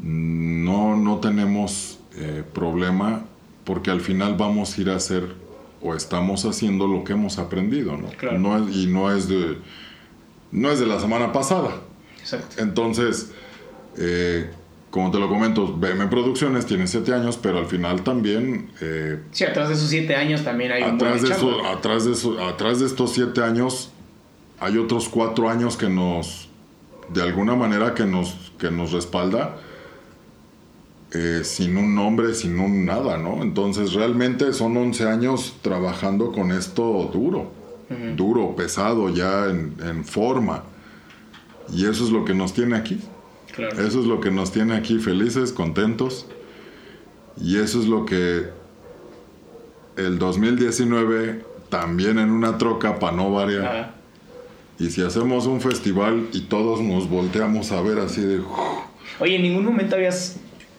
no, 0.00 0.96
no 0.96 1.18
tenemos 1.18 1.98
eh, 2.16 2.42
problema 2.52 3.24
porque 3.64 3.90
al 3.90 4.00
final 4.00 4.34
vamos 4.36 4.76
a 4.76 4.80
ir 4.80 4.90
a 4.90 4.96
hacer 4.96 5.34
o 5.80 5.94
estamos 5.94 6.44
haciendo 6.44 6.86
lo 6.86 7.04
que 7.04 7.12
hemos 7.12 7.38
aprendido, 7.38 7.96
¿no? 7.96 8.08
Claro. 8.18 8.38
No 8.38 8.56
es- 8.68 8.76
y 8.76 8.86
no 8.86 9.10
es 9.14 9.28
de 9.28 9.58
no 10.52 10.70
es 10.70 10.78
de 10.80 10.86
la 10.86 11.00
semana 11.00 11.32
pasada. 11.32 11.70
Exacto. 12.20 12.56
Entonces, 12.62 13.32
eh, 13.96 14.50
como 14.90 15.10
te 15.10 15.18
lo 15.18 15.28
comento, 15.28 15.66
BM 15.74 16.08
Producciones 16.08 16.66
tiene 16.66 16.86
siete 16.86 17.14
años, 17.14 17.38
pero 17.40 17.58
al 17.58 17.66
final 17.66 18.02
también 18.04 18.70
eh, 18.82 19.20
Sí, 19.32 19.44
atrás 19.44 19.68
de 19.68 19.74
esos 19.74 19.88
siete 19.88 20.14
años 20.14 20.44
también 20.44 20.72
hay 20.72 20.82
un 20.82 20.98
buen 20.98 21.12
atrás 21.12 21.22
de, 21.22 21.34
eso- 21.34 21.64
atrás, 21.66 22.04
de 22.04 22.12
eso- 22.12 22.44
atrás 22.46 22.80
de 22.80 22.86
estos 22.86 23.12
siete 23.12 23.42
años 23.42 23.90
hay 24.60 24.76
otros 24.78 25.08
cuatro 25.08 25.48
años 25.48 25.76
que 25.76 25.88
nos, 25.88 26.48
de 27.12 27.22
alguna 27.22 27.56
manera, 27.56 27.94
que 27.94 28.04
nos, 28.04 28.52
que 28.58 28.70
nos 28.70 28.92
respalda 28.92 29.56
eh, 31.14 31.42
sin 31.44 31.76
un 31.76 31.94
nombre, 31.94 32.34
sin 32.34 32.58
un 32.58 32.86
nada, 32.86 33.18
¿no? 33.18 33.42
Entonces 33.42 33.92
realmente 33.92 34.52
son 34.52 34.76
11 34.76 35.08
años 35.08 35.56
trabajando 35.62 36.32
con 36.32 36.52
esto 36.52 37.10
duro, 37.12 37.52
duro, 38.16 38.56
pesado, 38.56 39.10
ya 39.10 39.46
en, 39.50 39.74
en 39.84 40.04
forma. 40.04 40.64
Y 41.72 41.86
eso 41.86 42.04
es 42.04 42.10
lo 42.10 42.24
que 42.24 42.34
nos 42.34 42.54
tiene 42.54 42.76
aquí. 42.76 42.98
Claro. 43.54 43.86
Eso 43.86 44.00
es 44.00 44.06
lo 44.06 44.20
que 44.20 44.30
nos 44.30 44.52
tiene 44.52 44.74
aquí 44.74 44.98
felices, 44.98 45.52
contentos. 45.52 46.26
Y 47.38 47.58
eso 47.58 47.80
es 47.80 47.86
lo 47.86 48.06
que 48.06 48.46
el 49.96 50.18
2019 50.18 51.44
también 51.68 52.18
en 52.18 52.30
una 52.30 52.58
troca 52.58 52.98
para 52.98 53.16
no 53.16 53.30
variar. 53.32 53.94
Y 54.78 54.90
si 54.90 55.02
hacemos 55.02 55.46
un 55.46 55.60
festival 55.60 56.28
y 56.32 56.42
todos 56.42 56.80
nos 56.80 57.08
volteamos 57.08 57.72
a 57.72 57.80
ver 57.82 57.98
así 57.98 58.22
de... 58.22 58.40
Oye, 59.20 59.36
¿en 59.36 59.42
ningún 59.42 59.64
momento 59.64 59.96
habías 59.96 60.36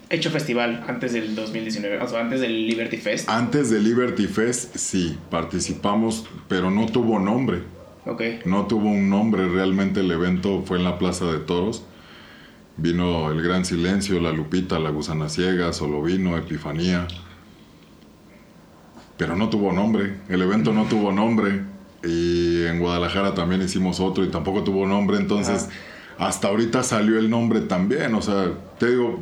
hecho 0.10 0.30
festival 0.30 0.84
antes 0.88 1.14
del 1.14 1.36
2019? 1.36 2.00
O 2.00 2.08
sea, 2.08 2.22
antes 2.22 2.42
del 2.42 2.68
Liberty 2.68 2.98
Fest. 2.98 3.30
Antes 3.30 3.70
de 3.70 3.80
Liberty 3.80 4.28
Fest 4.28 4.76
sí, 4.76 5.18
participamos, 5.30 6.26
pero 6.48 6.72
no 6.72 6.86
tuvo 6.88 7.20
nombre. 7.20 7.64
Ok. 8.06 8.22
No 8.46 8.68
tuvo 8.68 8.90
un 8.90 9.10
nombre, 9.10 9.48
realmente 9.48 10.02
el 10.02 10.12
evento 10.12 10.64
fue 10.66 10.78
en 10.78 10.84
la 10.84 10.98
Plaza 10.98 11.26
de 11.26 11.40
Toros. 11.40 11.84
Vino 12.76 13.32
El 13.32 13.42
Gran 13.42 13.66
Silencio, 13.66 14.20
La 14.20 14.32
Lupita, 14.32 14.80
La 14.80 14.90
Gusana 14.90 15.30
Ciega, 15.30 15.72
Solo 15.74 16.02
Vino, 16.02 16.38
Epifanía. 16.38 17.08
Pero 19.18 19.36
no 19.36 19.50
tuvo 19.50 19.72
nombre, 19.72 20.16
el 20.28 20.42
evento 20.42 20.74
no 20.74 20.86
tuvo 20.86 21.12
nombre. 21.12 21.62
Y 22.04 22.66
en 22.66 22.80
Guadalajara 22.80 23.34
también 23.34 23.62
hicimos 23.62 24.00
otro 24.00 24.26
y 24.26 24.28
tampoco 24.30 24.64
tuvo 24.64 24.86
nombre. 24.86 25.18
Entonces, 25.18 25.70
hasta 26.18 26.50
ahorita 26.50 26.84
salió 26.84 27.18
el 27.18 27.30
nombre 27.30 27.62
también. 27.62 28.14
O 28.16 28.22
sea, 28.22 28.52
te 28.78 28.90
digo, 28.90 29.20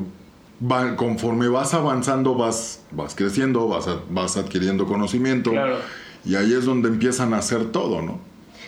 va- 0.62 0.96
conforme 0.96 1.48
vas 1.48 1.74
avanzando, 1.74 2.36
vas, 2.36 2.84
vas 2.92 3.16
creciendo, 3.16 3.68
vas, 3.68 3.88
a- 3.88 4.00
vas 4.10 4.38
adquiriendo 4.38 4.86
conocimiento. 4.86 5.52
Claro. 5.52 5.78
Y 6.26 6.36
ahí 6.36 6.54
es 6.54 6.66
donde 6.66 6.90
empiezan 6.90 7.34
a 7.34 7.38
hacer 7.38 7.72
todo, 7.72 8.02
¿no? 8.02 8.20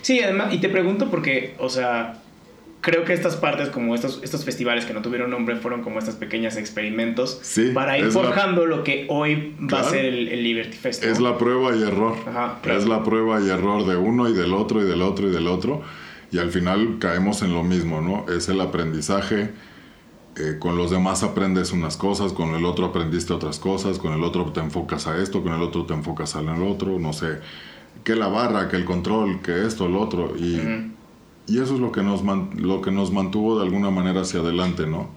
Sí, 0.02 0.20
además, 0.22 0.54
y 0.54 0.58
te 0.60 0.70
pregunto 0.70 1.10
porque, 1.10 1.56
o 1.60 1.70
sea, 1.70 2.20
creo 2.82 3.06
que 3.06 3.14
estas 3.14 3.36
partes, 3.38 3.70
como 3.70 3.96
estos, 3.96 4.20
estos 4.24 4.44
festivales 4.44 4.84
que 4.86 4.94
no 4.94 5.02
tuvieron 5.02 5.30
nombre, 5.32 5.56
fueron 5.56 5.82
como 5.84 6.00
estos 6.00 6.16
pequeños 6.16 6.58
experimentos 6.58 7.40
Sí, 7.42 7.72
para 7.74 7.98
ir 7.98 8.06
la- 8.06 8.12
forjando 8.12 8.66
lo 8.66 8.84
que 8.84 9.06
hoy 9.08 9.56
va 9.72 9.80
a 9.82 9.84
ser 9.86 10.04
el, 10.06 10.28
el 10.28 10.44
Liberty 10.44 10.76
Fest. 10.76 11.06
¿no? 11.06 11.12
Es 11.12 11.22
la 11.22 11.38
prueba 11.38 11.74
y 11.76 11.84
error. 11.84 12.16
Ajá, 12.28 12.60
claro. 12.62 12.80
Es 12.80 12.86
la 12.88 13.04
prueba 13.04 13.40
y 13.40 13.50
error 13.50 13.86
de 13.86 13.96
uno 13.96 14.28
y 14.28 14.34
del 14.34 14.54
otro 14.54 14.82
y 14.82 14.86
del 14.86 15.02
otro 15.02 15.30
y 15.30 15.32
del 15.32 15.48
otro. 15.48 15.82
Y 16.32 16.40
al 16.40 16.50
final 16.52 16.98
caemos 17.00 17.44
en 17.44 17.54
lo 17.54 17.64
mismo, 17.64 18.02
¿no? 18.02 18.26
Es 18.36 18.50
el 18.50 18.60
aprendizaje. 18.60 19.52
Eh, 20.36 20.58
con 20.60 20.78
los 20.78 20.89
demás 20.91 21.24
aprendes 21.24 21.72
unas 21.72 21.98
cosas, 21.98 22.34
con 22.34 22.56
el 22.56 22.65
otro 22.65 22.86
aprendiste 22.88 23.34
otras 23.34 23.60
cosas, 23.60 24.00
con 24.00 24.13
el 24.13 24.24
otro 24.24 24.52
te 24.52 24.60
enfocas 24.60 25.08
a 25.08 25.17
esto, 25.22 25.43
con 25.43 25.54
el 25.54 25.62
otro 25.62 25.86
te 25.86 25.93
enfocas 25.93 26.36
al 26.36 26.50
otro, 26.63 27.00
no 27.00 27.13
sé. 27.13 27.39
Que 28.04 28.15
la 28.15 28.28
barra, 28.28 28.67
que 28.69 28.76
el 28.76 28.86
control, 28.86 29.41
que 29.41 29.65
esto, 29.65 29.86
el 29.86 29.96
otro. 29.96 30.36
Y, 30.38 30.60
y 31.48 31.60
eso 31.60 31.76
es 31.76 31.80
lo 31.80 31.91
que, 31.91 32.02
nos 32.04 32.24
man- 32.24 32.50
lo 32.58 32.82
que 32.82 32.91
nos 32.91 33.12
mantuvo 33.12 33.60
de 33.60 33.65
alguna 33.65 33.89
manera 33.91 34.22
hacia 34.22 34.39
adelante, 34.39 34.88
¿no? 34.88 35.10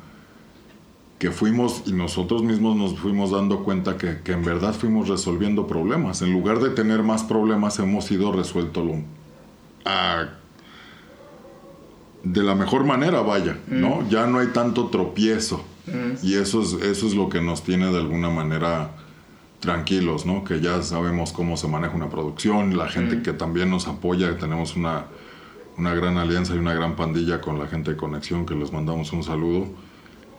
que 1.19 1.31
fuimos 1.31 1.85
y 1.87 1.93
nosotros 1.95 2.43
mismos 2.43 2.77
nos 2.77 2.99
fuimos 2.99 3.31
dando 3.31 3.65
cuenta 3.65 3.97
que, 3.97 4.19
que 4.23 4.33
en 4.33 4.45
verdad 4.45 4.75
fuimos 4.75 5.09
resolviendo 5.09 5.67
problemas. 5.67 6.21
En 6.21 6.31
lugar 6.31 6.59
de 6.61 6.69
tener 6.69 7.03
más 7.03 7.25
problemas, 7.25 7.79
hemos 7.79 8.11
ido 8.11 8.33
resuelto 8.33 8.85
de 12.33 12.43
la 12.43 12.55
mejor 12.55 12.85
manera, 12.85 13.21
vaya, 13.21 13.57
¿no? 13.69 14.09
Ya 14.09 14.27
no 14.27 14.39
hay 14.39 14.49
tanto 14.49 14.89
tropiezo. 14.89 15.65
Y 16.23 16.35
eso 16.35 16.63
es, 16.63 16.73
eso 16.73 17.07
es 17.07 17.15
lo 17.15 17.29
que 17.29 17.41
nos 17.41 17.63
tiene 17.63 17.93
de 17.93 17.99
alguna 17.99 18.29
manera 18.29 18.91
tranquilos, 19.61 20.27
¿no? 20.27 20.43
Que 20.43 20.61
ya 20.61 20.83
sabemos 20.83 21.33
cómo 21.33 21.57
se 21.57 21.69
maneja 21.69 21.95
una 21.95 22.11
producción, 22.11 22.77
la 22.77 22.89
gente 22.89 23.23
que 23.23 23.33
también 23.33 23.71
nos 23.71 23.87
apoya, 23.87 24.37
tenemos 24.37 24.75
una, 24.75 25.05
una 25.79 25.95
gran 25.95 26.19
alianza 26.19 26.55
y 26.55 26.59
una 26.59 26.75
gran 26.75 26.97
pandilla 26.97 27.41
con 27.41 27.61
la 27.61 27.69
gente 27.69 27.93
de 27.93 27.97
Conexión, 27.97 28.45
que 28.45 28.57
les 28.57 28.73
mandamos 28.73 29.13
un 29.13 29.23
saludo. 29.23 29.69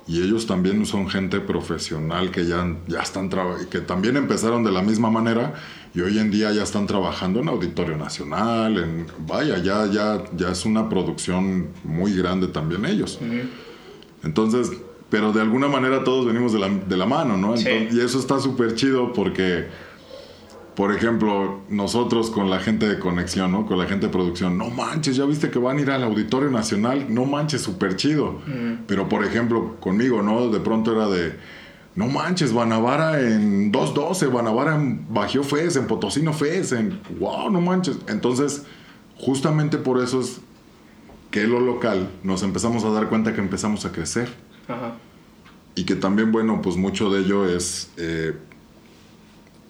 Y 0.07 0.21
ellos 0.21 0.47
también 0.47 0.85
son 0.85 1.09
gente 1.09 1.41
profesional 1.41 2.31
que 2.31 2.45
ya, 2.45 2.77
ya 2.87 3.01
están 3.01 3.29
que 3.69 3.81
también 3.81 4.15
empezaron 4.15 4.63
de 4.63 4.71
la 4.71 4.81
misma 4.81 5.09
manera 5.09 5.55
y 5.93 5.99
hoy 5.99 6.17
en 6.17 6.31
día 6.31 6.51
ya 6.51 6.63
están 6.63 6.87
trabajando 6.87 7.39
en 7.41 7.49
Auditorio 7.49 7.97
Nacional, 7.97 8.77
en 8.77 9.07
vaya, 9.27 9.57
ya, 9.57 9.85
ya, 9.87 10.23
ya 10.37 10.51
es 10.51 10.65
una 10.65 10.87
producción 10.87 11.69
muy 11.83 12.15
grande 12.15 12.47
también 12.47 12.85
ellos. 12.85 13.19
Entonces, 14.23 14.71
pero 15.09 15.33
de 15.33 15.41
alguna 15.41 15.67
manera 15.67 16.03
todos 16.03 16.25
venimos 16.25 16.53
de 16.53 16.59
la, 16.59 16.69
de 16.69 16.97
la 16.97 17.05
mano, 17.05 17.37
¿no? 17.37 17.57
Sí. 17.57 17.69
Y 17.91 17.99
eso 17.99 18.19
está 18.19 18.39
súper 18.39 18.75
chido 18.75 19.11
porque, 19.11 19.67
por 20.77 20.93
ejemplo, 20.93 21.61
nosotros 21.69 22.29
con 22.29 22.51
la 22.51 22.59
gente 22.59 22.87
de 22.87 22.99
conexión, 22.99 23.51
¿no? 23.51 23.65
Con 23.65 23.79
la 23.79 23.87
gente 23.87 24.05
de 24.05 24.11
producción, 24.11 24.59
no 24.59 24.69
manches, 24.69 25.15
ya 25.15 25.25
viste 25.25 25.49
que 25.49 25.57
van 25.57 25.79
a 25.79 25.81
ir 25.81 25.89
al 25.89 26.03
Auditorio 26.03 26.51
Nacional, 26.51 27.07
no 27.09 27.25
manches, 27.25 27.63
súper 27.63 27.95
chido. 27.95 28.39
Pero, 28.85 29.09
por 29.09 29.25
ejemplo, 29.25 29.77
conmigo, 29.79 30.21
¿no? 30.21 30.49
De 30.49 30.59
pronto 30.59 30.95
era 30.95 31.07
de, 31.09 31.35
no 31.95 32.05
manches, 32.05 32.53
Banavara 32.53 33.19
en 33.19 33.71
212, 33.71 34.27
Banavara 34.27 34.75
en 34.75 35.11
Bajío 35.11 35.43
Fez, 35.43 35.77
en 35.77 35.87
Potosino 35.87 36.31
Fez, 36.31 36.71
en, 36.73 37.01
wow, 37.19 37.49
no 37.49 37.59
manches. 37.59 37.97
Entonces, 38.07 38.61
justamente 39.15 39.79
por 39.79 39.99
eso 39.99 40.21
es 40.21 40.41
que 41.31 41.47
lo 41.47 41.59
local 41.59 42.07
nos 42.21 42.43
empezamos 42.43 42.83
a 42.83 42.91
dar 42.91 43.09
cuenta 43.09 43.33
que 43.33 43.41
empezamos 43.41 43.83
a 43.85 43.91
crecer. 43.91 44.29
Ajá. 44.67 44.93
Y 45.73 45.85
que 45.85 45.95
también, 45.95 46.31
bueno, 46.31 46.61
pues 46.61 46.77
mucho 46.77 47.09
de 47.09 47.21
ello 47.21 47.49
es 47.49 47.91
eh, 47.97 48.35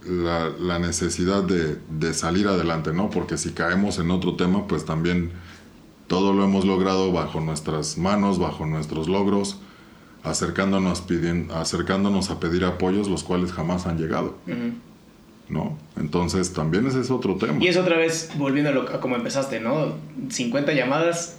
la, 0.08 0.50
la 0.60 0.80
necesidad 0.80 1.44
de, 1.44 1.78
de 1.90 2.14
salir 2.14 2.48
adelante, 2.48 2.94
¿no? 2.94 3.10
Porque 3.10 3.38
si 3.38 3.52
caemos 3.52 4.00
en 4.00 4.12
otro 4.12 4.36
tema, 4.36 4.68
pues 4.68 4.86
también 4.86 5.32
todo 6.08 6.34
lo 6.34 6.44
hemos 6.46 6.66
logrado 6.66 7.12
bajo 7.12 7.42
nuestras 7.42 7.98
manos, 7.98 8.40
bajo 8.40 8.66
nuestros 8.66 9.08
logros, 9.10 9.60
acercándonos, 10.24 11.04
acercándonos 11.54 12.30
a 12.30 12.40
pedir 12.40 12.66
apoyos, 12.66 13.08
los 13.10 13.24
cuales 13.24 13.52
jamás 13.52 13.88
han 13.88 13.98
llegado. 13.98 14.38
¿no? 15.50 15.78
Entonces 15.96 16.52
también 16.54 16.86
ese 16.88 17.00
es 17.02 17.10
otro 17.10 17.36
tema. 17.36 17.64
Y 17.64 17.68
es 17.68 17.78
otra 17.78 17.98
vez 17.98 18.32
volviendo 18.38 18.70
a, 18.70 18.74
lo- 18.74 18.90
a 18.90 19.00
como 19.00 19.16
empezaste, 19.16 19.60
¿no? 19.62 19.94
50 20.30 20.74
llamadas 20.74 21.38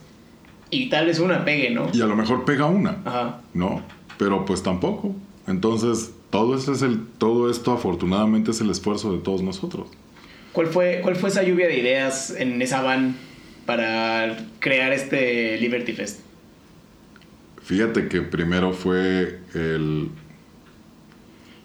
y 0.70 0.88
tal 0.88 1.06
vez 1.06 1.18
una 1.18 1.44
pegue, 1.44 1.70
¿no? 1.70 1.88
Y 1.92 2.00
a 2.00 2.06
lo 2.06 2.16
mejor 2.16 2.44
pega 2.46 2.66
una, 2.66 2.98
Ajá. 3.04 3.40
¿no? 3.52 3.82
Pero 4.18 4.44
pues 4.46 4.62
tampoco. 4.62 5.14
Entonces, 5.46 6.12
todo, 6.30 6.56
eso 6.56 6.72
es 6.72 6.82
el, 6.82 7.06
todo 7.18 7.50
esto 7.50 7.72
afortunadamente 7.72 8.50
es 8.50 8.60
el 8.60 8.70
esfuerzo 8.70 9.12
de 9.12 9.18
todos 9.18 9.42
nosotros. 9.42 9.88
¿Cuál 10.52 10.66
fue, 10.66 11.00
¿Cuál 11.02 11.16
fue 11.16 11.28
esa 11.30 11.42
lluvia 11.42 11.68
de 11.68 11.78
ideas 11.78 12.30
en 12.36 12.60
esa 12.60 12.82
van 12.82 13.16
para 13.66 14.36
crear 14.58 14.92
este 14.92 15.56
Liberty 15.58 15.92
Fest? 15.92 16.20
Fíjate 17.62 18.08
que 18.08 18.22
primero 18.22 18.72
fue 18.72 19.40
el... 19.54 20.08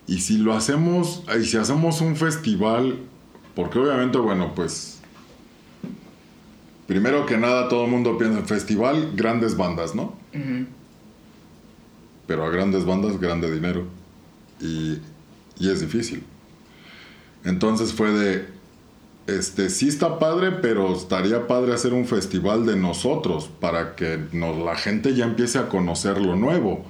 Y 0.06 0.20
si 0.20 0.38
lo 0.38 0.54
hacemos, 0.54 1.24
y 1.40 1.46
si 1.46 1.58
hacemos 1.58 2.02
un 2.02 2.18
festival, 2.18 2.98
porque 3.56 3.80
obviamente, 3.80 4.18
bueno, 4.18 4.54
pues... 4.54 5.00
Primero 6.88 7.26
que 7.26 7.38
nada, 7.38 7.70
todo 7.70 7.86
el 7.86 7.92
mundo 7.92 8.18
piensa 8.18 8.40
en 8.40 8.46
festival, 8.46 9.14
grandes 9.16 9.56
bandas, 9.56 9.96
¿no? 9.96 10.14
Pero 12.28 12.46
a 12.46 12.50
grandes 12.50 12.84
bandas, 12.86 13.20
grande 13.20 13.50
dinero. 13.50 13.86
Y, 14.64 15.00
y 15.60 15.70
es 15.70 15.82
difícil. 15.82 16.24
Entonces 17.44 17.94
fue 17.94 18.12
de, 18.12 18.46
este, 19.28 19.70
sí 19.70 19.88
está 19.88 20.20
padre, 20.20 20.52
pero 20.52 20.94
estaría 20.94 21.48
padre 21.48 21.74
hacer 21.74 21.94
un 21.94 22.06
festival 22.06 22.66
de 22.66 22.76
nosotros 22.76 23.50
para 23.60 23.96
que 23.96 24.20
nos, 24.34 24.58
la 24.58 24.76
gente 24.76 25.14
ya 25.14 25.26
empiece 25.26 25.60
a 25.60 25.70
conocer 25.70 26.22
lo 26.22 26.36
nuevo. 26.36 26.86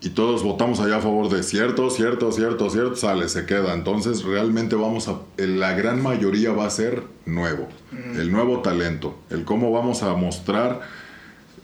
Y 0.00 0.10
todos 0.10 0.42
votamos 0.42 0.80
allá 0.80 0.98
a 0.98 1.00
favor 1.00 1.28
de 1.28 1.42
cierto, 1.42 1.88
cierto, 1.90 2.30
cierto, 2.32 2.68
cierto, 2.68 2.96
sale, 2.96 3.28
se 3.28 3.46
queda. 3.46 3.74
Entonces 3.74 4.24
realmente 4.24 4.76
vamos 4.76 5.08
a, 5.08 5.20
la 5.38 5.72
gran 5.74 6.02
mayoría 6.02 6.52
va 6.52 6.66
a 6.66 6.70
ser 6.70 7.04
nuevo, 7.24 7.68
el 8.14 8.30
nuevo 8.30 8.60
talento, 8.60 9.16
el 9.30 9.44
cómo 9.44 9.70
vamos 9.70 10.02
a 10.02 10.14
mostrar 10.14 10.80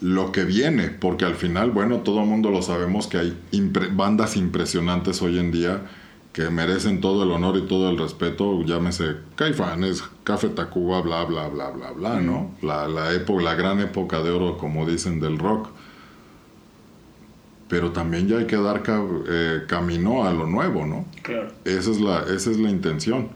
lo 0.03 0.33
que 0.33 0.45
viene, 0.45 0.89
porque 0.89 1.25
al 1.25 1.37
final, 1.37 1.71
bueno, 1.71 1.99
todo 1.99 2.21
el 2.21 2.27
mundo 2.29 2.51
lo 2.51 2.61
sabemos 2.61 3.07
que 3.07 3.19
hay 3.19 3.39
impre- 3.53 3.95
bandas 3.95 4.37
impresionantes 4.37 5.23
hoy 5.23 5.39
en 5.39 5.53
día 5.53 5.83
que 6.33 6.51
merecen 6.51 7.01
todo 7.01 7.23
el 7.25 7.31
honor 7.31 7.57
y 7.59 7.63
todo 7.69 7.89
el 7.91 7.99
respeto, 7.99 8.63
llámese 8.65 9.17
Caifanes, 9.37 10.03
Café 10.25 10.49
Tacuba, 10.49 11.03
bla, 11.03 11.25
bla, 11.25 11.49
bla, 11.49 11.71
bla, 11.71 11.91
bla, 11.93 12.21
¿no? 12.21 12.51
La, 12.63 12.89
la, 12.89 13.13
época, 13.13 13.43
la 13.45 13.55
gran 13.55 13.81
época 13.81 14.23
de 14.23 14.31
oro, 14.31 14.57
como 14.59 14.87
dicen, 14.87 15.21
del 15.21 15.39
rock. 15.39 15.69
Pero 17.69 17.93
también 17.93 18.29
ya 18.29 18.39
hay 18.39 18.47
que 18.47 18.57
dar 18.57 18.83
ca- 18.83 19.05
eh, 19.29 19.63
camino 19.67 20.25
a 20.25 20.33
lo 20.33 20.47
nuevo, 20.47 20.85
¿no? 20.87 21.05
Claro. 21.23 21.53
Esa 21.65 21.91
es 21.91 22.01
la, 22.01 22.21
esa 22.23 22.51
es 22.51 22.59
la 22.59 22.71
intención. 22.71 23.29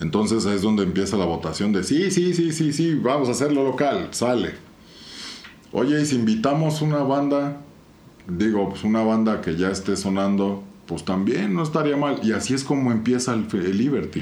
Entonces 0.00 0.44
es 0.46 0.62
donde 0.62 0.82
empieza 0.82 1.16
la 1.16 1.24
votación 1.24 1.72
de 1.72 1.84
sí, 1.84 2.10
sí, 2.10 2.34
sí, 2.34 2.52
sí, 2.52 2.72
sí, 2.72 2.94
vamos 2.94 3.28
a 3.28 3.32
hacerlo 3.32 3.64
local, 3.64 4.08
sale. 4.10 4.54
Oye, 5.72 6.02
y 6.02 6.06
si 6.06 6.16
invitamos 6.16 6.82
una 6.82 6.98
banda, 6.98 7.58
digo, 8.28 8.68
pues 8.68 8.84
una 8.84 9.02
banda 9.02 9.40
que 9.40 9.56
ya 9.56 9.70
esté 9.70 9.96
sonando, 9.96 10.62
pues 10.86 11.04
también 11.04 11.54
no 11.54 11.62
estaría 11.62 11.96
mal. 11.96 12.20
Y 12.22 12.32
así 12.32 12.52
es 12.54 12.62
como 12.64 12.92
empieza 12.92 13.32
el, 13.34 13.48
Liberty. 13.78 14.20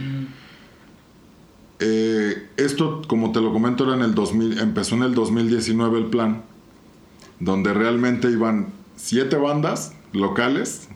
Eh, 1.80 2.48
esto, 2.56 3.02
como 3.08 3.32
te 3.32 3.40
lo 3.40 3.52
comento, 3.52 3.84
era 3.84 3.94
en 3.94 4.02
el 4.02 4.14
2000, 4.14 4.58
empezó 4.58 4.94
en 4.96 5.02
el 5.02 5.14
2019 5.14 5.98
el 5.98 6.06
plan, 6.06 6.42
donde 7.40 7.72
realmente 7.72 8.30
iban 8.30 8.66
siete 8.96 9.36
bandas 9.36 9.94
locales 10.12 10.88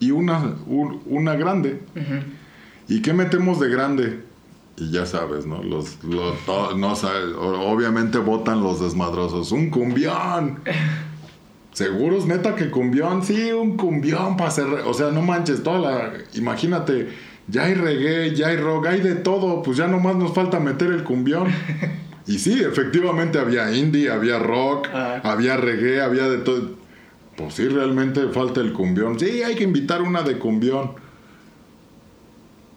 y 0.00 0.10
una, 0.12 0.56
un- 0.66 1.02
una 1.06 1.34
grande. 1.34 1.82
¿Y 2.88 3.02
qué 3.02 3.12
metemos 3.12 3.60
de 3.60 3.68
grande? 3.68 4.24
Y 4.76 4.90
ya 4.90 5.06
sabes, 5.06 5.46
¿no? 5.46 5.62
Los, 5.62 6.02
los- 6.02 6.38
to- 6.46 6.76
no 6.76 6.96
sabes, 6.96 7.32
obviamente 7.36 8.18
votan 8.18 8.62
los 8.62 8.80
desmadrosos. 8.80 9.52
¡Un 9.52 9.70
cumbión! 9.70 10.60
¿Seguros, 11.72 12.26
neta, 12.26 12.54
que 12.54 12.70
cumbión? 12.70 13.24
Sí, 13.24 13.52
un 13.52 13.76
cumbión 13.76 14.36
para 14.36 14.48
hacer... 14.48 14.66
O 14.86 14.94
sea, 14.94 15.10
no 15.10 15.22
manches, 15.22 15.62
toda 15.62 15.78
la... 15.78 16.12
Imagínate, 16.34 17.08
ya 17.48 17.64
hay 17.64 17.74
reggae, 17.74 18.34
ya 18.34 18.48
hay 18.48 18.56
rock, 18.56 18.86
hay 18.86 19.00
de 19.00 19.14
todo. 19.16 19.62
Pues 19.62 19.76
ya 19.76 19.86
nomás 19.86 20.16
nos 20.16 20.32
falta 20.34 20.58
meter 20.60 20.90
el 20.90 21.04
cumbión. 21.04 21.48
Y 22.26 22.38
sí, 22.38 22.60
efectivamente 22.62 23.38
había 23.38 23.72
indie, 23.76 24.10
había 24.10 24.38
rock, 24.38 24.88
Ah. 24.92 25.20
había 25.24 25.56
reggae, 25.56 26.00
había 26.00 26.28
de 26.28 26.38
todo. 26.38 26.70
Pues 27.36 27.54
sí, 27.54 27.68
realmente 27.68 28.28
falta 28.28 28.60
el 28.60 28.72
cumbión. 28.72 29.18
Sí, 29.20 29.42
hay 29.42 29.54
que 29.56 29.64
invitar 29.64 30.00
una 30.02 30.22
de 30.22 30.38
cumbión. 30.38 30.92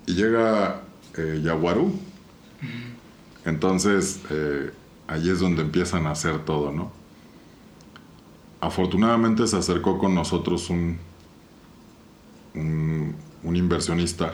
Y 0.07 0.13
llega 0.15 0.81
eh, 1.17 1.41
Yaguarú. 1.43 1.93
Entonces, 3.45 4.21
eh, 4.29 4.71
ahí 5.07 5.29
es 5.29 5.39
donde 5.39 5.61
empiezan 5.61 6.07
a 6.07 6.11
hacer 6.11 6.39
todo, 6.45 6.71
¿no? 6.71 6.91
Afortunadamente 8.59 9.45
se 9.47 9.55
acercó 9.57 9.97
con 9.97 10.15
nosotros 10.15 10.69
un, 10.69 10.97
un, 12.55 13.15
un 13.43 13.55
inversionista. 13.55 14.33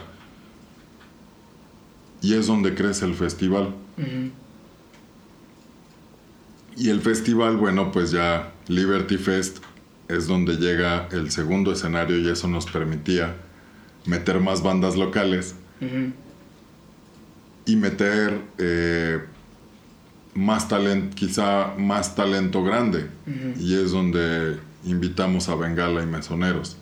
Y 2.20 2.34
es 2.34 2.46
donde 2.46 2.74
crece 2.74 3.04
el 3.04 3.14
festival. 3.14 3.74
Y 6.76 6.88
el 6.88 7.00
festival, 7.00 7.56
bueno, 7.56 7.92
pues 7.92 8.10
ya 8.10 8.52
Liberty 8.66 9.18
Fest 9.18 9.58
es 10.08 10.26
donde 10.26 10.56
llega 10.56 11.08
el 11.12 11.30
segundo 11.30 11.72
escenario 11.72 12.18
y 12.18 12.28
eso 12.28 12.48
nos 12.48 12.66
permitía 12.66 13.36
meter 14.06 14.40
más 14.40 14.62
bandas 14.62 14.96
locales 14.96 15.54
y 17.66 17.76
meter 17.76 18.42
eh, 18.58 19.20
más 20.34 20.68
talento, 20.68 21.14
quizá 21.14 21.74
más 21.78 22.14
talento 22.14 22.62
grande. 22.62 23.08
Y 23.58 23.74
es 23.74 23.92
donde 23.92 24.58
invitamos 24.84 25.48
a 25.48 25.54
Bengala 25.54 26.02
y 26.02 26.06
Mesoneros. 26.06 26.76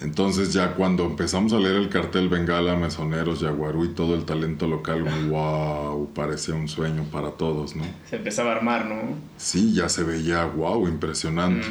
Entonces 0.00 0.52
ya 0.52 0.74
cuando 0.74 1.06
empezamos 1.06 1.54
a 1.54 1.58
leer 1.58 1.76
el 1.76 1.88
cartel 1.88 2.28
Bengala, 2.28 2.76
Mesoneros, 2.76 3.40
Yaguarú 3.40 3.84
y 3.86 3.88
todo 3.88 4.14
el 4.14 4.24
talento 4.24 4.66
local, 4.66 5.04
wow, 5.30 6.10
parecía 6.12 6.54
un 6.54 6.68
sueño 6.68 7.04
para 7.10 7.30
todos, 7.30 7.74
¿no? 7.76 7.84
Se 8.08 8.16
empezaba 8.16 8.52
a 8.52 8.56
armar, 8.56 8.86
¿no? 8.86 9.16
Sí, 9.38 9.72
ya 9.72 9.88
se 9.88 10.04
veía, 10.04 10.44
wow, 10.44 10.86
impresionante. 10.86 11.66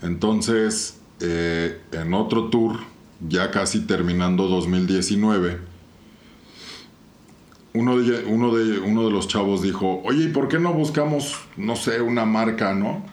Entonces, 0.00 1.00
eh, 1.20 1.80
en 1.92 2.14
otro 2.14 2.48
tour, 2.48 2.78
ya 3.20 3.50
casi 3.50 3.80
terminando 3.80 4.48
2019, 4.48 5.58
uno 7.74 7.98
de, 7.98 8.24
uno, 8.24 8.54
de, 8.54 8.78
uno 8.78 9.04
de 9.04 9.10
los 9.10 9.28
chavos 9.28 9.62
dijo, 9.62 10.00
oye, 10.04 10.24
¿y 10.24 10.28
por 10.28 10.48
qué 10.48 10.58
no 10.58 10.72
buscamos, 10.72 11.36
no 11.56 11.76
sé, 11.76 12.00
una 12.00 12.24
marca, 12.24 12.74
no? 12.74 13.04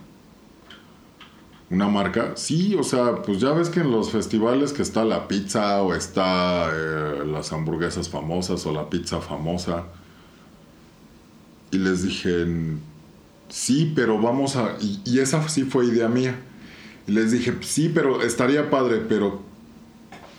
una 1.70 1.88
marca. 1.88 2.34
Sí, 2.36 2.76
o 2.76 2.84
sea, 2.84 3.22
pues 3.22 3.40
ya 3.40 3.52
ves 3.52 3.70
que 3.70 3.80
en 3.80 3.92
los 3.92 4.12
festivales 4.12 4.74
que 4.74 4.82
está 4.82 5.04
la 5.04 5.28
pizza 5.28 5.82
o 5.82 5.94
está 5.94 6.70
eh, 6.72 7.24
las 7.26 7.52
hamburguesas 7.54 8.10
famosas 8.10 8.66
o 8.66 8.74
la 8.74 8.90
pizza 8.90 9.20
famosa. 9.20 9.86
Y 11.72 11.78
les 11.78 12.04
dije, 12.04 12.46
sí, 13.50 13.92
pero 13.96 14.22
vamos 14.22 14.56
a... 14.56 14.78
Y, 14.80 15.20
esa 15.20 15.48
sí 15.50 15.64
fue 15.64 15.86
idea 15.86 16.08
mía. 16.08 16.40
Les 17.08 17.32
dije, 17.32 17.54
sí, 17.62 17.92
pero 17.94 18.22
estaría 18.22 18.70
padre, 18.70 18.98
pero 18.98 19.42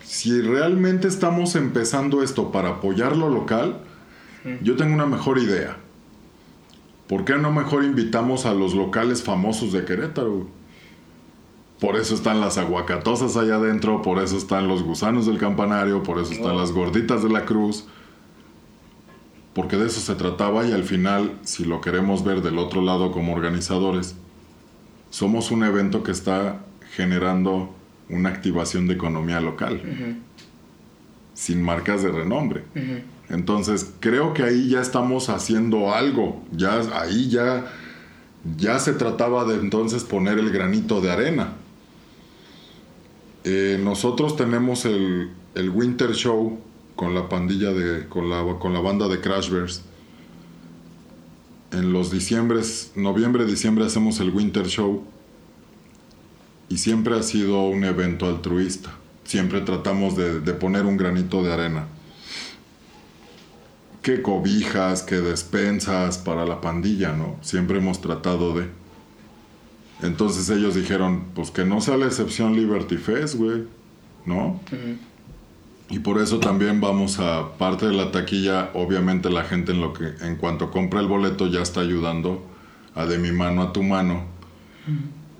si 0.07 0.41
realmente 0.41 1.09
estamos 1.09 1.57
empezando 1.57 2.23
esto 2.23 2.53
para 2.53 2.69
apoyar 2.69 3.17
lo 3.17 3.29
local, 3.29 3.81
yo 4.63 4.77
tengo 4.77 4.95
una 4.95 5.07
mejor 5.07 5.39
idea. 5.39 5.79
¿Por 7.09 7.25
qué 7.25 7.37
no 7.37 7.51
mejor 7.51 7.83
invitamos 7.83 8.47
a 8.47 8.55
los 8.55 8.75
locales 8.75 9.25
famosos 9.25 9.73
de 9.73 9.85
Querétaro? 9.85 10.47
Por 11.81 11.97
eso 11.97 12.15
están 12.15 12.41
las 12.41 12.57
aguacatosas 12.57 13.37
allá 13.37 13.57
adentro, 13.57 14.01
por 14.03 14.23
eso 14.23 14.37
están 14.37 14.69
los 14.69 14.85
gusanos 14.85 15.27
del 15.27 15.39
campanario, 15.39 16.05
por 16.05 16.21
eso 16.21 16.33
están 16.33 16.57
las 16.57 16.71
gorditas 16.71 17.25
de 17.25 17.29
la 17.29 17.45
cruz. 17.45 17.87
Porque 19.55 19.77
de 19.77 19.89
eso 19.89 20.01
se 20.01 20.15
trataba 20.15 20.67
y 20.67 20.73
al 20.73 20.85
final, 20.85 21.33
si 21.43 21.65
lo 21.65 21.81
queremos 21.81 22.25
ver 22.25 22.43
del 22.43 22.59
otro 22.59 22.81
lado 22.81 23.11
como 23.11 23.35
organizadores, 23.35 24.15
somos 25.11 25.51
un 25.51 25.65
evento 25.65 26.05
que 26.05 26.13
está 26.13 26.61
generando 26.93 27.76
una 28.09 28.29
activación 28.29 28.87
de 28.87 28.95
economía 28.95 29.41
local, 29.41 29.81
sin 31.35 31.63
marcas 31.63 32.03
de 32.03 32.11
renombre. 32.11 32.65
Entonces, 33.29 33.93
creo 34.01 34.33
que 34.35 34.43
ahí 34.43 34.69
ya 34.69 34.81
estamos 34.81 35.29
haciendo 35.29 35.95
algo, 35.95 36.45
ya 36.53 36.81
ahí 37.01 37.29
ya 37.29 37.67
ya 38.57 38.79
se 38.79 38.93
trataba 38.93 39.45
de 39.45 39.55
entonces 39.57 40.05
poner 40.05 40.39
el 40.39 40.51
granito 40.51 41.01
de 41.01 41.11
arena. 41.11 41.55
Eh, 43.45 43.81
nosotros 43.83 44.37
tenemos 44.37 44.85
el, 44.85 45.31
Winter 45.73 46.13
Show 46.13 46.59
con 46.95 47.15
la 47.15 47.29
pandilla 47.29 47.73
de. 47.73 48.09
con 48.09 48.31
la, 48.31 48.45
con 48.59 48.73
la 48.73 48.81
banda 48.81 49.09
de 49.09 49.21
Crashverse. 49.21 49.83
En 51.73 51.93
los 51.93 52.11
diciembres, 52.11 52.93
noviembre, 52.95 53.45
diciembre 53.45 53.85
hacemos 53.85 54.21
el 54.21 54.31
Winter 54.31 54.67
Show. 54.67 55.05
Y 56.69 56.79
siempre 56.79 57.17
ha 57.17 57.23
sido 57.23 57.63
un 57.65 57.85
evento 57.85 58.27
altruista. 58.27 58.91
Siempre 59.25 59.61
tratamos 59.61 60.17
de, 60.17 60.41
de 60.41 60.53
poner 60.53 60.87
un 60.87 60.97
granito 60.97 61.43
de 61.43 61.53
arena. 61.53 61.87
Que 64.03 64.23
cobijas, 64.23 65.03
que 65.03 65.17
despensas 65.17 66.19
para 66.19 66.45
la 66.45 66.61
pandilla, 66.61 67.13
¿no? 67.13 67.37
Siempre 67.43 67.79
hemos 67.79 68.01
tratado 68.01 68.55
de. 68.55 68.69
Entonces 70.03 70.49
ellos 70.51 70.75
dijeron, 70.75 71.25
pues 71.35 71.51
que 71.51 71.65
no 71.65 71.81
sea 71.81 71.97
la 71.97 72.07
excepción 72.07 72.55
Liberty 72.55 72.97
Fest, 72.97 73.37
güey, 73.37 73.65
¿no? 74.27 74.61
Y 75.89 76.01
por 76.01 76.21
eso 76.21 76.39
también 76.39 76.81
vamos 76.81 77.19
a 77.21 77.57
parte 77.59 77.87
de 77.87 77.95
la 77.95 78.11
taquilla, 78.11 78.71
obviamente 78.75 79.31
la 79.31 79.45
gente 79.45 79.73
en 79.73 79.81
lo 79.81 79.93
que 79.93 80.05
en 80.21 80.37
cuanto 80.37 80.71
compra 80.71 81.01
el 81.01 81.07
boleto 81.07 81.47
ya 81.47 81.63
está 81.63 81.81
ayudando 81.81 82.45
a 82.95 83.07
de 83.07 83.19
mi 83.19 83.31
mano 83.31 83.63
a 83.63 83.73
tu 83.73 83.83
mano, 83.83 84.25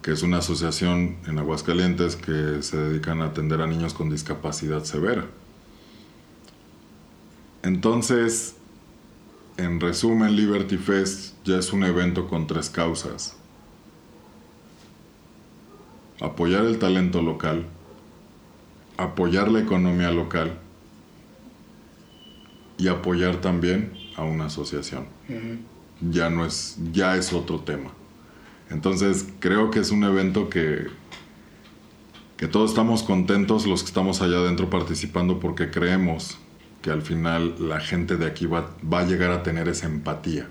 que 0.07 0.13
es 0.13 0.23
una 0.23 0.39
asociación 0.39 1.17
en 1.27 1.37
Aguascalientes 1.41 2.15
que 2.15 2.63
se 2.63 2.77
dedican 2.77 3.23
a 3.23 3.25
atender 3.25 3.61
a 3.61 3.67
niños 3.67 3.93
con 3.93 4.09
discapacidad 4.09 4.85
severa. 4.85 5.27
Entonces, 7.65 8.55
en 9.57 9.81
resumen, 9.81 10.37
Liberty 10.37 10.77
Fest 10.77 11.35
ya 11.45 11.59
es 11.59 11.73
un 11.73 11.83
evento 11.83 12.29
con 12.29 12.47
tres 12.47 12.71
causas 12.71 13.37
apoyar 16.21 16.65
el 16.65 16.79
talento 16.79 17.21
local, 17.21 17.67
apoyar 18.97 19.51
la 19.51 19.59
economía 19.59 20.13
local 20.13 20.57
y 22.79 22.87
apoyar 22.87 23.41
también 23.41 23.93
a 24.15 24.23
una 24.23 24.47
asociación. 24.47 25.09
Ya 26.01 26.31
no 26.31 26.47
es, 26.47 26.79
ya 26.93 27.17
es 27.17 27.33
otro 27.33 27.59
tema. 27.59 27.91
Entonces 28.71 29.27
creo 29.41 29.71
que 29.71 29.81
es 29.81 29.91
un 29.91 30.05
evento 30.05 30.49
que, 30.49 30.87
que 32.37 32.49
todos 32.49 32.71
estamos 32.71 33.03
contentos, 33.03 33.67
los 33.67 33.83
que 33.83 33.89
estamos 33.89 34.21
allá 34.21 34.39
adentro 34.39 34.71
participando, 34.71 35.41
porque 35.41 35.71
creemos 35.71 36.39
que 36.83 36.91
al 36.91 37.03
final 37.03 37.55
la 37.59 37.81
gente 37.81 38.17
de 38.17 38.27
aquí 38.27 38.47
va, 38.47 38.71
va 38.93 39.01
a 39.01 39.07
llegar 39.07 39.31
a 39.31 39.43
tener 39.43 39.69
esa 39.69 39.87
empatía. 39.87 40.49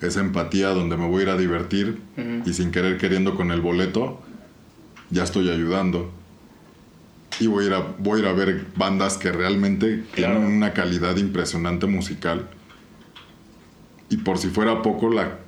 Esa 0.00 0.20
empatía 0.20 0.68
donde 0.70 0.96
me 0.96 1.08
voy 1.08 1.20
a 1.20 1.22
ir 1.22 1.28
a 1.30 1.36
divertir 1.36 2.02
y 2.44 2.52
sin 2.52 2.70
querer 2.70 2.98
queriendo 2.98 3.34
con 3.36 3.50
el 3.50 3.60
boleto, 3.60 4.20
ya 5.10 5.22
estoy 5.22 5.48
ayudando. 5.48 6.10
Y 7.40 7.46
voy 7.46 7.64
a 7.64 7.66
ir 7.68 7.74
a, 7.74 7.80
voy 7.98 8.18
a, 8.18 8.22
ir 8.22 8.28
a 8.28 8.32
ver 8.32 8.66
bandas 8.76 9.16
que 9.16 9.32
realmente 9.32 10.04
tienen 10.14 10.44
una 10.44 10.72
calidad 10.72 11.16
impresionante 11.16 11.86
musical. 11.86 12.48
Y 14.10 14.18
por 14.18 14.38
si 14.38 14.48
fuera 14.48 14.82
poco, 14.82 15.10
la, 15.10 15.38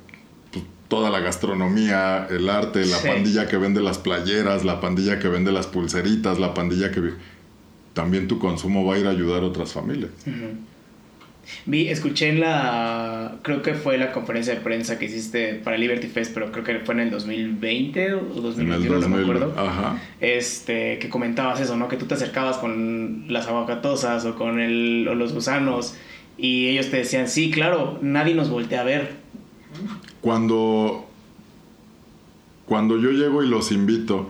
toda 0.87 1.09
la 1.09 1.19
gastronomía, 1.19 2.27
el 2.29 2.49
arte, 2.49 2.85
la 2.85 3.01
pandilla 3.01 3.47
que 3.47 3.57
vende 3.57 3.81
las 3.81 3.97
playeras, 3.97 4.63
la 4.63 4.79
pandilla 4.79 5.19
que 5.19 5.27
vende 5.27 5.51
las 5.51 5.67
pulseritas, 5.67 6.39
la 6.39 6.53
pandilla 6.53 6.91
que... 6.91 7.13
También 7.93 8.27
tu 8.27 8.37
consumo 8.37 8.85
va 8.85 8.93
a 8.93 8.99
ir 8.99 9.07
a 9.07 9.09
ayudar 9.09 9.41
a 9.41 9.47
otras 9.47 9.73
familias. 9.73 10.11
Vi, 11.65 11.87
escuché 11.87 12.29
en 12.29 12.41
la, 12.41 13.37
creo 13.41 13.61
que 13.61 13.73
fue 13.73 13.97
la 13.97 14.11
conferencia 14.11 14.53
de 14.53 14.61
prensa 14.61 14.99
que 14.99 15.05
hiciste 15.05 15.55
para 15.55 15.77
Liberty 15.77 16.07
Fest, 16.07 16.33
pero 16.33 16.51
creo 16.51 16.63
que 16.63 16.79
fue 16.79 16.93
en 16.95 16.99
el 17.01 17.09
2020 17.09 18.13
o 18.13 18.19
2021, 18.41 18.99
no 18.99 19.09
me 19.09 19.23
acuerdo. 19.23 19.53
Ajá. 19.57 19.99
Este, 20.19 20.99
que 20.99 21.09
comentabas 21.09 21.59
eso, 21.59 21.75
¿no? 21.77 21.87
Que 21.87 21.97
tú 21.97 22.05
te 22.05 22.13
acercabas 22.13 22.57
con 22.57 23.25
las 23.29 23.47
aguacatosas 23.47 24.25
o 24.25 24.35
con 24.35 24.59
el, 24.59 25.03
los 25.03 25.33
gusanos 25.33 25.95
y 26.37 26.67
ellos 26.67 26.91
te 26.91 26.97
decían, 26.97 27.27
sí, 27.27 27.49
claro, 27.49 27.97
nadie 28.01 28.35
nos 28.35 28.49
voltea 28.49 28.81
a 28.81 28.83
ver. 28.83 29.26
Cuando, 30.27 31.05
cuando 32.65 32.97
yo 32.97 33.11
llego 33.11 33.43
y 33.43 33.47
los 33.47 33.71
invito, 33.71 34.27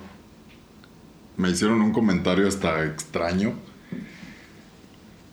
me 1.38 1.50
hicieron 1.50 1.82
un 1.82 1.92
comentario 1.92 2.48
hasta 2.48 2.86
extraño 2.86 3.54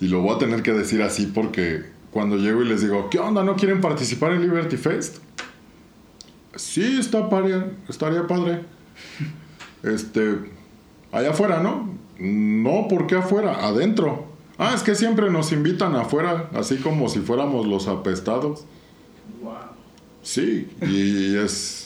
y 0.01 0.09
lo 0.09 0.23
voy 0.23 0.37
a 0.37 0.39
tener 0.39 0.63
que 0.63 0.73
decir 0.73 1.03
así 1.03 1.27
porque 1.27 1.83
cuando 2.11 2.39
llego 2.39 2.63
y 2.63 2.65
les 2.65 2.81
digo, 2.81 3.11
¿qué 3.11 3.19
onda? 3.19 3.45
¿No 3.45 3.57
quieren 3.57 3.83
participar 3.83 4.33
en 4.33 4.41
Liberty 4.41 4.79
Fest? 4.79 5.19
Sí, 6.57 6.97
está 6.99 7.29
padre, 7.29 7.73
estaría 7.87 8.27
padre. 8.27 8.63
Este, 9.83 10.51
allá 11.13 11.33
afuera, 11.33 11.63
¿no? 11.63 11.91
No, 12.19 12.89
¿por 12.89 13.07
qué 13.07 13.17
afuera? 13.17 13.67
Adentro. 13.67 14.29
Ah, 14.57 14.73
es 14.75 14.83
que 14.83 14.95
siempre 14.95 15.31
nos 15.31 15.53
invitan 15.53 15.95
afuera, 15.95 16.49
así 16.55 16.79
como 16.79 17.11
si 17.11 17.19
fuéramos 17.19 17.67
los 17.67 17.87
apestados. 17.87 18.65
Wow. 19.43 19.64
Sí, 20.25 20.67
y 20.83 21.37
es 21.37 21.85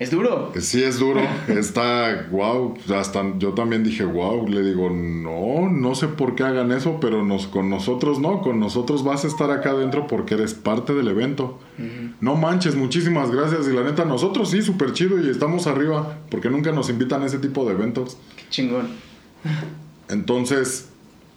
¿Es 0.00 0.10
duro? 0.10 0.52
Sí, 0.58 0.82
es 0.82 0.98
duro. 0.98 1.20
Está, 1.48 2.26
wow. 2.30 2.74
Hasta 2.94 3.38
yo 3.38 3.52
también 3.52 3.84
dije, 3.84 4.04
wow. 4.04 4.48
Le 4.48 4.62
digo, 4.62 4.90
no, 4.90 5.70
no 5.70 5.94
sé 5.94 6.08
por 6.08 6.34
qué 6.34 6.42
hagan 6.42 6.72
eso, 6.72 6.98
pero 7.00 7.24
nos, 7.24 7.46
con 7.46 7.70
nosotros 7.70 8.18
no. 8.18 8.42
Con 8.42 8.58
nosotros 8.58 9.04
vas 9.04 9.24
a 9.24 9.28
estar 9.28 9.50
acá 9.50 9.70
adentro 9.70 10.06
porque 10.06 10.34
eres 10.34 10.54
parte 10.54 10.94
del 10.94 11.08
evento. 11.08 11.60
No 12.20 12.34
manches, 12.34 12.74
muchísimas 12.74 13.30
gracias. 13.30 13.68
Y 13.68 13.72
la 13.72 13.84
neta, 13.84 14.04
nosotros 14.04 14.50
sí, 14.50 14.62
súper 14.62 14.92
chido 14.92 15.20
y 15.20 15.30
estamos 15.30 15.66
arriba 15.66 16.18
porque 16.28 16.50
nunca 16.50 16.72
nos 16.72 16.90
invitan 16.90 17.22
a 17.22 17.26
ese 17.26 17.38
tipo 17.38 17.64
de 17.64 17.72
eventos. 17.72 18.16
Qué 18.36 18.44
chingón. 18.50 18.88
Entonces, 20.08 20.88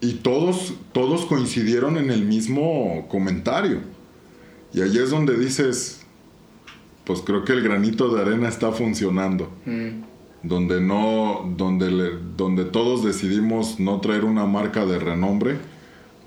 y 0.01 0.15
todos, 0.15 0.73
todos 0.93 1.25
coincidieron 1.25 1.97
en 1.97 2.09
el 2.09 2.25
mismo 2.25 3.07
comentario. 3.07 3.96
Y 4.77 4.81
ahí 4.83 4.95
es 4.99 5.09
donde 5.09 5.35
dices, 5.35 6.05
pues 7.03 7.21
creo 7.21 7.43
que 7.43 7.53
el 7.53 7.63
granito 7.63 8.13
de 8.13 8.21
arena 8.21 8.47
está 8.47 8.71
funcionando. 8.71 9.49
Mm, 9.65 10.03
Donde 10.43 10.79
no, 10.81 11.51
donde, 11.57 11.89
le- 11.89 12.11
donde 12.37 12.63
todos 12.63 13.03
decidimos 13.03 13.79
no 13.79 13.99
traer 14.01 14.23
una 14.23 14.45
marca 14.45 14.85
de 14.85 14.99
renombre 14.99 15.57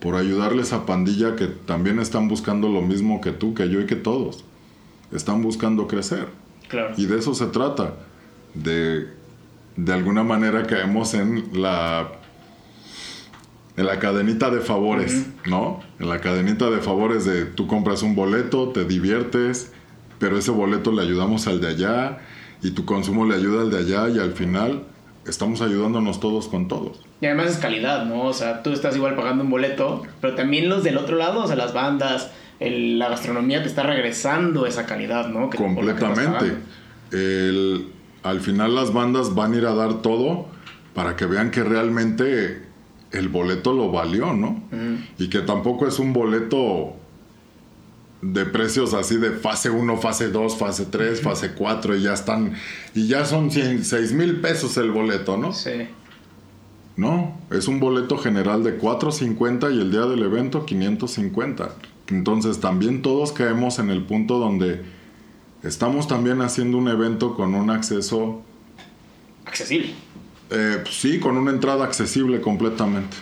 por 0.00 0.16
ayudarles 0.16 0.72
a 0.72 0.84
pandilla 0.84 1.36
que 1.36 1.46
también 1.46 2.00
están 2.00 2.26
buscando 2.26 2.68
lo 2.68 2.82
mismo 2.82 3.20
que 3.20 3.30
tú, 3.30 3.54
que 3.54 3.68
yo 3.70 3.80
y 3.80 3.86
que 3.86 3.94
todos. 3.94 4.44
Están 5.12 5.42
buscando 5.42 5.86
crecer. 5.86 6.26
claro. 6.68 6.94
Y 6.96 7.06
de 7.06 7.18
eso 7.20 7.34
se 7.34 7.46
trata. 7.46 7.94
De, 8.54 9.06
de 9.76 9.92
alguna 9.92 10.24
manera 10.24 10.66
caemos 10.66 11.14
en 11.14 11.44
la 11.62 12.10
en 13.80 13.86
la 13.86 13.98
cadenita 13.98 14.50
de 14.50 14.60
favores, 14.60 15.26
¿no? 15.46 15.80
En 15.98 16.08
la 16.10 16.20
cadenita 16.20 16.68
de 16.70 16.78
favores 16.80 17.24
de 17.24 17.46
tú 17.46 17.66
compras 17.66 18.02
un 18.02 18.14
boleto, 18.14 18.68
te 18.68 18.84
diviertes, 18.84 19.72
pero 20.18 20.36
ese 20.36 20.50
boleto 20.50 20.92
le 20.92 21.00
ayudamos 21.02 21.46
al 21.46 21.60
de 21.62 21.68
allá 21.68 22.18
y 22.62 22.72
tu 22.72 22.84
consumo 22.84 23.24
le 23.24 23.36
ayuda 23.36 23.62
al 23.62 23.70
de 23.70 23.78
allá 23.78 24.08
y 24.10 24.18
al 24.18 24.32
final 24.32 24.82
estamos 25.26 25.62
ayudándonos 25.62 26.20
todos 26.20 26.46
con 26.48 26.68
todos. 26.68 27.00
Y 27.22 27.26
además 27.26 27.46
es 27.52 27.56
calidad, 27.56 28.04
¿no? 28.04 28.24
O 28.24 28.32
sea, 28.34 28.62
tú 28.62 28.70
estás 28.72 28.94
igual 28.96 29.16
pagando 29.16 29.44
un 29.44 29.50
boleto, 29.50 30.02
pero 30.20 30.34
también 30.34 30.68
los 30.68 30.84
del 30.84 30.98
otro 30.98 31.16
lado, 31.16 31.44
o 31.44 31.46
sea, 31.46 31.56
las 31.56 31.72
bandas, 31.72 32.30
el- 32.58 32.98
la 32.98 33.08
gastronomía 33.08 33.62
te 33.62 33.68
está 33.68 33.82
regresando 33.82 34.66
esa 34.66 34.84
calidad, 34.84 35.28
¿no? 35.28 35.48
Que- 35.48 35.56
Completamente. 35.56 36.56
El- 37.12 37.88
al 38.22 38.40
final 38.40 38.74
las 38.74 38.92
bandas 38.92 39.34
van 39.34 39.54
a 39.54 39.56
ir 39.56 39.64
a 39.66 39.74
dar 39.74 40.02
todo 40.02 40.48
para 40.94 41.16
que 41.16 41.24
vean 41.24 41.50
que 41.50 41.64
realmente 41.64 42.68
el 43.12 43.28
boleto 43.28 43.72
lo 43.72 43.90
valió, 43.90 44.32
¿no? 44.32 44.62
Y 45.18 45.28
que 45.28 45.40
tampoco 45.40 45.86
es 45.86 45.98
un 45.98 46.12
boleto 46.12 46.94
de 48.22 48.44
precios 48.44 48.92
así 48.94 49.16
de 49.16 49.30
fase 49.30 49.70
1, 49.70 49.96
fase 49.96 50.30
2, 50.30 50.56
fase 50.56 50.86
3, 50.86 51.22
fase 51.22 51.52
4 51.52 51.96
y 51.96 52.02
ya 52.02 52.12
están, 52.12 52.54
y 52.94 53.06
ya 53.08 53.24
son 53.24 53.50
6 53.50 54.12
mil 54.12 54.40
pesos 54.40 54.76
el 54.76 54.90
boleto, 54.90 55.36
¿no? 55.36 55.52
Sí. 55.52 55.88
No, 56.96 57.38
es 57.50 57.66
un 57.66 57.80
boleto 57.80 58.18
general 58.18 58.62
de 58.62 58.76
450 58.76 59.70
y 59.70 59.80
el 59.80 59.90
día 59.90 60.02
del 60.02 60.22
evento 60.22 60.66
550. 60.66 61.74
Entonces 62.08 62.60
también 62.60 63.00
todos 63.00 63.32
caemos 63.32 63.78
en 63.78 63.88
el 63.90 64.02
punto 64.02 64.38
donde 64.38 64.82
estamos 65.62 66.08
también 66.08 66.42
haciendo 66.42 66.76
un 66.76 66.88
evento 66.88 67.34
con 67.36 67.54
un 67.54 67.70
acceso, 67.70 68.42
Accesible. 69.46 69.94
Eh, 70.50 70.78
pues 70.82 70.94
sí, 71.00 71.18
con 71.20 71.36
una 71.36 71.50
entrada 71.50 71.84
accesible 71.84 72.40
completamente. 72.40 73.16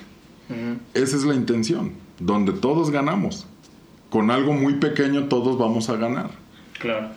Esa 0.94 1.16
es 1.16 1.24
la 1.24 1.34
intención, 1.34 1.92
donde 2.18 2.52
todos 2.52 2.90
ganamos. 2.90 3.46
Con 4.08 4.30
algo 4.30 4.54
muy 4.54 4.74
pequeño 4.74 5.24
todos 5.24 5.58
vamos 5.58 5.90
a 5.90 5.96
ganar. 5.96 6.30
Claro. 6.78 7.10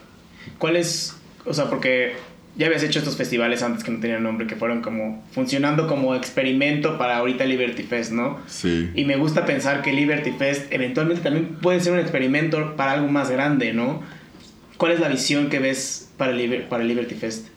¿Cuál 0.58 0.76
es, 0.76 1.16
o 1.46 1.54
sea, 1.54 1.70
porque 1.70 2.14
ya 2.58 2.66
habías 2.66 2.84
hecho 2.84 3.00
estos 3.00 3.16
festivales 3.16 3.64
antes 3.64 3.86
que 3.86 3.92
no 3.92 4.02
tenían 4.02 4.24
nombre, 4.24 4.48
que 4.48 4.58
fueron 4.58 4.82
como 4.82 5.24
funcionando 5.32 5.88
como 5.88 6.14
experimento 6.16 6.98
para 6.98 7.16
ahorita 7.18 7.46
Liberty 7.46 7.84
Fest, 7.84 8.12
¿no? 8.12 8.40
Sí. 8.48 8.90
Y 8.94 9.06
me 9.06 9.16
gusta 9.16 9.46
pensar 9.46 9.82
que 9.82 9.94
Liberty 9.94 10.32
Fest 10.32 10.66
eventualmente 10.74 11.24
también 11.24 11.56
puede 11.62 11.80
ser 11.80 11.94
un 11.94 12.00
experimento 12.00 12.76
para 12.76 12.92
algo 12.92 13.08
más 13.08 13.30
grande, 13.32 13.72
¿no? 13.72 14.02
¿Cuál 14.76 14.92
es 14.92 15.00
la 15.00 15.08
visión 15.08 15.48
que 15.48 15.60
ves 15.60 16.10
para, 16.18 16.34
Liber- 16.34 16.68
para 16.68 16.84
Liberty 16.84 17.16
Fest? 17.16 17.48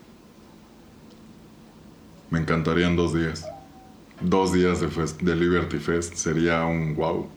Me 2.34 2.40
encantarían 2.40 2.96
dos 2.96 3.14
días. 3.14 3.46
Dos 4.20 4.52
días 4.52 4.80
de, 4.80 4.88
fest- 4.88 5.20
de 5.20 5.36
Liberty 5.36 5.78
Fest 5.78 6.16
sería 6.16 6.64
un 6.64 6.96
wow. 6.96 7.28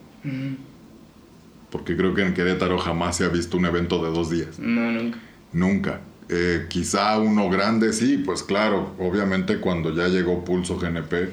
Porque 1.70 1.96
creo 1.96 2.16
que 2.16 2.24
en 2.24 2.34
Querétaro 2.34 2.80
jamás 2.80 3.16
se 3.18 3.24
ha 3.26 3.28
visto 3.30 3.58
un 3.58 3.66
evento 3.68 4.04
de 4.04 4.10
dos 4.10 4.32
días. 4.32 4.58
No, 4.58 4.92
nunca. 4.92 5.20
Nunca. 5.54 6.02
Eh, 6.30 6.66
quizá 6.68 7.20
uno 7.20 7.48
grande, 7.52 7.94
sí, 7.94 8.18
pues 8.26 8.42
claro. 8.42 8.96
Obviamente 8.98 9.60
cuando 9.60 9.94
ya 9.94 10.08
llegó 10.08 10.44
Pulso 10.44 10.80
GNP, 10.80 11.30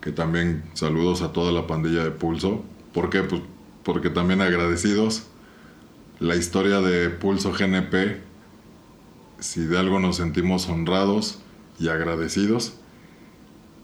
que 0.00 0.12
también 0.12 0.62
saludos 0.74 1.22
a 1.22 1.32
toda 1.32 1.50
la 1.50 1.66
pandilla 1.66 2.04
de 2.04 2.12
Pulso. 2.12 2.64
¿Por 2.92 3.10
qué? 3.10 3.24
Pues 3.24 3.42
porque 3.82 4.08
también 4.08 4.40
agradecidos. 4.40 5.24
La 6.20 6.36
historia 6.36 6.80
de 6.80 7.10
Pulso 7.10 7.52
GNP, 7.52 8.20
si 9.40 9.64
de 9.64 9.78
algo 9.78 9.98
nos 9.98 10.16
sentimos 10.18 10.68
honrados 10.68 11.40
y 11.80 11.88
agradecidos, 11.88 12.74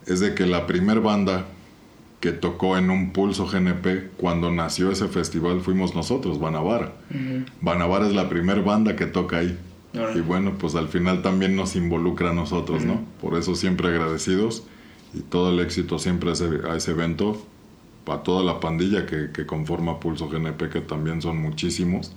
es 0.07 0.21
de 0.21 0.35
que 0.35 0.47
la 0.47 0.67
primer 0.67 1.01
banda 1.01 1.47
que 2.21 2.33
tocó 2.33 2.77
en 2.77 2.91
un 2.91 3.13
Pulso 3.13 3.47
GNP 3.47 4.11
cuando 4.19 4.51
nació 4.51 4.91
ese 4.91 5.09
festival 5.09 5.61
fuimos 5.63 5.95
nosotros, 5.95 6.39
Banavara. 6.39 6.93
Banavara 7.61 8.07
es 8.07 8.15
la 8.15 8.29
primer 8.29 8.63
banda 8.63 8.95
que 8.95 9.07
toca 9.07 9.39
ahí. 9.39 9.59
Y 10.15 10.21
bueno, 10.21 10.55
pues 10.59 10.75
al 10.75 10.89
final 10.89 11.23
también 11.23 11.57
nos 11.57 11.75
involucra 11.77 12.31
a 12.31 12.35
nosotros, 12.35 12.85
¿no? 12.85 13.05
Por 13.21 13.37
eso 13.37 13.55
siempre 13.55 13.89
agradecidos 13.89 14.65
y 15.15 15.21
todo 15.21 15.51
el 15.51 15.61
éxito 15.61 15.99
siempre 15.99 16.31
a 16.31 16.33
ese, 16.35 16.49
a 16.69 16.77
ese 16.77 16.93
evento, 16.93 17.45
a 18.07 18.19
toda 18.19 18.45
la 18.45 18.61
pandilla 18.61 19.07
que, 19.07 19.31
que 19.33 19.47
conforma 19.47 19.99
Pulso 19.99 20.29
GNP, 20.29 20.69
que 20.69 20.81
también 20.81 21.23
son 21.23 21.39
muchísimos. 21.39 22.13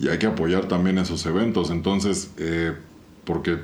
Y 0.00 0.08
hay 0.08 0.18
que 0.18 0.26
apoyar 0.26 0.66
también 0.66 0.98
esos 0.98 1.24
eventos. 1.26 1.70
Entonces, 1.70 2.32
eh, 2.36 2.74
porque 3.24 3.58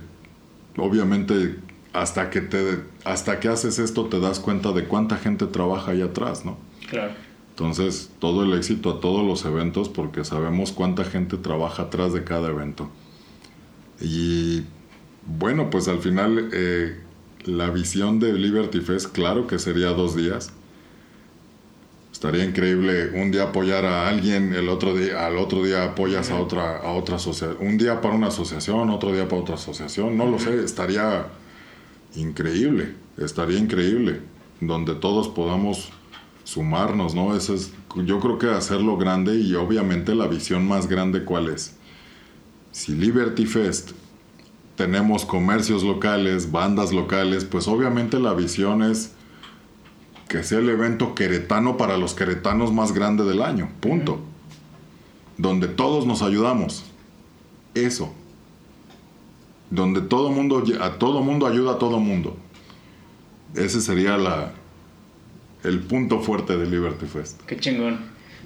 obviamente 0.77 1.57
hasta 1.95 2.29
que, 2.29 2.41
te, 2.41 2.81
hasta 3.05 3.39
que 3.39 3.49
haces 3.49 3.79
esto 3.79 4.07
te 4.07 4.19
das 4.19 4.41
cuenta 4.41 4.73
de 4.73 4.85
cuánta 4.85 5.17
gente 5.17 5.47
trabaja 5.47 5.93
ahí 5.93 6.03
atrás, 6.03 6.45
¿no? 6.45 6.59
Claro. 6.91 7.13
Entonces, 7.51 8.11
todo 8.19 8.43
el 8.43 8.53
éxito 8.53 8.91
a 8.91 9.01
todos 9.01 9.25
los 9.25 9.45
eventos 9.45 9.89
porque 9.89 10.25
sabemos 10.25 10.73
cuánta 10.73 11.05
gente 11.05 11.37
trabaja 11.37 11.85
atrás 11.85 12.13
de 12.13 12.25
cada 12.25 12.49
evento. 12.49 12.91
Y 14.01 14.65
bueno, 15.39 15.71
pues 15.71 15.87
al 15.87 16.01
final 16.01 16.51
eh, 16.53 16.99
la 17.45 17.71
visión 17.71 18.19
de 18.19 18.33
Liberty 18.33 18.81
Fest, 18.81 19.13
claro 19.13 19.47
que 19.47 19.61
sería 19.61 19.91
dos 19.91 20.17
días. 20.17 20.53
Estaría 22.13 22.45
increíble 22.45 23.11
un 23.21 23.31
día 23.31 23.45
apoyar 23.45 23.85
a 23.85 24.09
alguien, 24.09 24.53
el 24.53 24.69
otro 24.69 24.97
día, 24.97 25.25
al 25.25 25.37
otro 25.37 25.63
día 25.63 25.85
apoyas 25.85 26.33
a 26.33 26.41
otra, 26.41 26.79
a 26.79 26.91
otra 26.91 27.17
asociación. 27.17 27.57
Un 27.61 27.79
día 27.79 28.01
para 28.01 28.17
una 28.17 28.29
asociación, 28.29 28.91
otro 28.91 29.13
día 29.13 29.29
para 29.29 29.43
otra 29.43 29.55
asociación. 29.55 30.17
No 30.17 30.27
lo 30.27 30.41
sé, 30.41 30.65
estaría 30.65 31.27
increíble, 32.15 32.95
estaría 33.19 33.59
increíble. 33.59 34.21
Donde 34.61 34.95
todos 34.95 35.29
podamos 35.29 35.91
sumarnos, 36.45 37.15
¿no? 37.15 37.37
Eso 37.37 37.55
es, 37.55 37.73
yo 38.05 38.21
creo 38.21 38.39
que 38.39 38.49
hacerlo 38.49 38.97
grande 38.97 39.37
y 39.37 39.55
obviamente 39.55 40.15
la 40.15 40.27
visión 40.27 40.67
más 40.67 40.87
grande 40.87 41.25
cuál 41.25 41.49
es. 41.49 41.75
Si 42.71 42.93
Liberty 42.93 43.47
Fest 43.47 43.93
tenemos 44.77 45.25
comercios 45.25 45.83
locales, 45.83 46.51
bandas 46.51 46.93
locales, 46.93 47.45
pues 47.45 47.69
obviamente 47.69 48.19
la 48.19 48.35
visión 48.35 48.83
es 48.83 49.13
que 50.29 50.43
sea 50.43 50.59
el 50.59 50.69
evento 50.69 51.15
queretano 51.15 51.77
para 51.77 51.97
los 51.97 52.15
queretanos 52.15 52.73
más 52.73 52.93
grande 52.93 53.25
del 53.25 53.43
año, 53.43 53.71
punto. 53.81 54.21
Donde 55.39 55.69
todos 55.69 56.07
nos 56.07 56.23
ayudamos. 56.23 56.85
Eso. 57.75 58.13
Donde 59.75 60.03
todo 60.03 60.31
mundo, 60.31 60.63
a 60.81 60.99
todo 60.99 61.23
mundo 61.23 61.47
ayuda 61.47 61.73
a 61.73 61.79
todo 61.79 61.99
mundo. 61.99 62.37
Ese 63.57 63.81
sería 63.81 64.17
la, 64.17 64.53
el 65.65 65.81
punto 65.81 66.21
fuerte 66.21 66.57
de 66.57 66.67
Liberty 66.67 67.07
Fest. 67.07 67.41
Qué 67.47 67.57
chingón. 67.57 67.99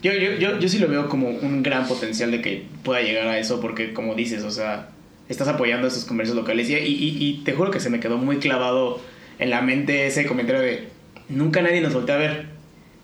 Yo, 0.02 0.12
yo, 0.12 0.32
yo, 0.34 0.58
yo 0.58 0.68
sí 0.68 0.78
lo 0.78 0.88
veo 0.88 1.08
como 1.08 1.28
un 1.28 1.62
gran 1.62 1.86
potencial 1.86 2.30
de 2.30 2.40
que 2.40 2.66
pueda 2.82 3.02
llegar 3.02 3.26
a 3.26 3.38
eso, 3.38 3.60
porque 3.60 3.92
como 3.92 4.14
dices, 4.14 4.44
o 4.44 4.50
sea, 4.50 4.90
estás 5.28 5.48
apoyando 5.48 5.86
a 5.86 5.90
esos 5.90 6.04
comercios 6.04 6.36
locales 6.36 6.70
y, 6.70 6.74
y, 6.76 7.42
te 7.44 7.52
juro 7.52 7.70
que 7.70 7.80
se 7.80 7.90
me 7.90 8.00
quedó 8.00 8.16
muy 8.16 8.38
clavado 8.38 9.00
en 9.38 9.50
la 9.50 9.60
mente 9.60 10.06
ese 10.06 10.24
comentario 10.24 10.62
de 10.62 10.88
nunca 11.28 11.60
nadie 11.60 11.80
nos 11.80 11.92
voltea 11.92 12.14
a 12.14 12.18
ver. 12.18 12.46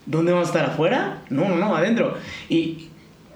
¿Dónde 0.06 0.32
vamos 0.32 0.48
a 0.48 0.52
estar? 0.52 0.70
¿Afuera? 0.70 1.22
No, 1.30 1.48
no, 1.48 1.56
no, 1.56 1.76
adentro. 1.76 2.16
Y, 2.48 2.88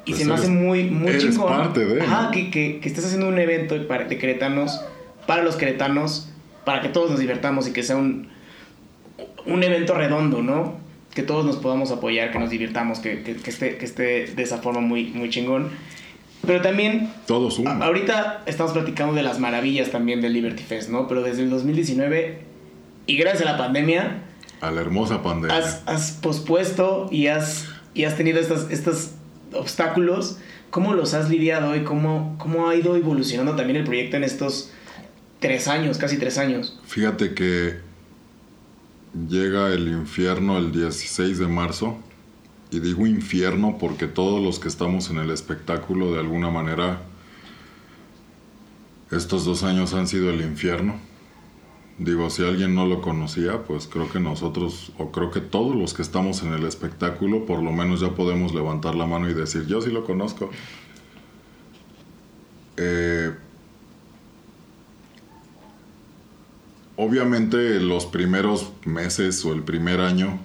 y 0.08 0.12
Pues 0.12 0.22
se 0.22 0.28
me 0.28 0.34
hace 0.34 0.48
muy, 0.48 0.84
muy 0.84 1.10
eres 1.10 1.24
chingón. 1.24 1.48
parte 1.48 1.84
de, 1.84 2.00
Ajá, 2.02 2.22
¿no? 2.24 2.30
que, 2.30 2.50
que, 2.50 2.80
que 2.80 2.88
estés 2.88 3.04
haciendo 3.04 3.28
un 3.28 3.38
evento 3.38 3.86
para, 3.86 4.04
de 4.04 4.18
queretanos, 4.18 4.80
para 5.26 5.42
los 5.42 5.56
queretanos, 5.56 6.30
para 6.64 6.80
que 6.80 6.88
todos 6.88 7.10
nos 7.10 7.20
divertamos 7.20 7.68
y 7.68 7.72
que 7.72 7.82
sea 7.82 7.96
un, 7.96 8.28
un 9.46 9.62
evento 9.62 9.94
redondo, 9.94 10.42
¿no? 10.42 10.74
Que 11.14 11.22
todos 11.22 11.44
nos 11.44 11.56
podamos 11.56 11.90
apoyar, 11.90 12.30
que 12.32 12.38
nos 12.38 12.50
divirtamos, 12.50 12.98
que, 13.00 13.22
que, 13.22 13.36
que 13.36 13.50
esté, 13.50 13.76
que 13.76 13.84
esté 13.84 14.26
de 14.26 14.42
esa 14.42 14.58
forma 14.58 14.80
muy, 14.80 15.04
muy 15.06 15.30
chingón. 15.30 15.70
Pero 16.46 16.60
también, 16.62 17.10
Todos 17.26 17.58
uno. 17.58 17.70
ahorita 17.82 18.42
estamos 18.46 18.72
platicando 18.72 19.14
de 19.14 19.22
las 19.22 19.38
maravillas 19.40 19.90
también 19.90 20.20
del 20.20 20.32
Liberty 20.34 20.62
Fest, 20.62 20.88
¿no? 20.88 21.08
Pero 21.08 21.22
desde 21.22 21.42
el 21.42 21.50
2019 21.50 22.38
y 23.06 23.16
gracias 23.16 23.42
a 23.48 23.52
la 23.52 23.58
pandemia, 23.58 24.22
A 24.60 24.70
la 24.70 24.80
hermosa 24.80 25.22
pandemia. 25.22 25.56
has, 25.56 25.82
has 25.86 26.12
pospuesto 26.12 27.08
y 27.10 27.26
has, 27.26 27.66
y 27.94 28.04
has 28.04 28.16
tenido 28.16 28.38
estos 28.40 29.12
obstáculos. 29.52 30.38
¿Cómo 30.70 30.94
los 30.94 31.14
has 31.14 31.30
lidiado 31.30 31.74
y 31.76 31.84
cómo, 31.84 32.36
cómo 32.38 32.68
ha 32.68 32.74
ido 32.74 32.96
evolucionando 32.96 33.56
también 33.56 33.78
el 33.78 33.84
proyecto 33.84 34.16
en 34.16 34.24
estos 34.24 34.70
tres 35.40 35.68
años, 35.68 35.98
casi 35.98 36.18
tres 36.18 36.36
años? 36.38 36.78
Fíjate 36.86 37.34
que 37.34 37.80
llega 39.28 39.72
el 39.72 39.88
infierno 39.88 40.58
el 40.58 40.72
16 40.72 41.38
de 41.38 41.46
marzo 41.46 41.98
y 42.70 42.80
digo 42.80 43.06
infierno 43.06 43.78
porque 43.78 44.06
todos 44.06 44.42
los 44.42 44.58
que 44.58 44.68
estamos 44.68 45.08
en 45.10 45.18
el 45.18 45.30
espectáculo 45.30 46.12
de 46.12 46.20
alguna 46.20 46.50
manera, 46.50 47.02
estos 49.10 49.44
dos 49.46 49.62
años 49.62 49.94
han 49.94 50.06
sido 50.06 50.30
el 50.30 50.42
infierno. 50.42 51.00
Digo, 51.98 52.30
si 52.30 52.44
alguien 52.44 52.76
no 52.76 52.86
lo 52.86 53.00
conocía, 53.00 53.64
pues 53.64 53.88
creo 53.88 54.08
que 54.08 54.20
nosotros, 54.20 54.92
o 54.98 55.10
creo 55.10 55.32
que 55.32 55.40
todos 55.40 55.74
los 55.74 55.94
que 55.94 56.02
estamos 56.02 56.44
en 56.44 56.52
el 56.52 56.64
espectáculo, 56.64 57.44
por 57.44 57.60
lo 57.60 57.72
menos 57.72 58.00
ya 58.00 58.14
podemos 58.14 58.54
levantar 58.54 58.94
la 58.94 59.06
mano 59.06 59.28
y 59.28 59.34
decir, 59.34 59.66
yo 59.66 59.80
sí 59.80 59.90
lo 59.90 60.04
conozco. 60.04 60.48
Eh, 62.76 63.34
obviamente 66.94 67.80
los 67.80 68.06
primeros 68.06 68.70
meses 68.84 69.44
o 69.44 69.52
el 69.52 69.62
primer 69.62 70.00
año 70.00 70.38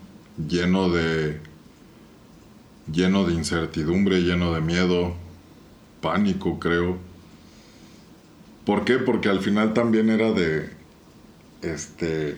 lleno 0.47 0.89
de 0.89 1.39
lleno 2.91 3.25
de 3.25 3.33
incertidumbre, 3.33 4.21
lleno 4.21 4.53
de 4.53 4.61
miedo, 4.61 5.13
pánico, 6.01 6.59
creo. 6.59 6.97
¿Por 8.65 8.85
qué? 8.85 8.97
Porque 8.97 9.29
al 9.29 9.39
final 9.39 9.73
también 9.73 10.09
era 10.09 10.31
de 10.31 10.82
este 11.63 12.37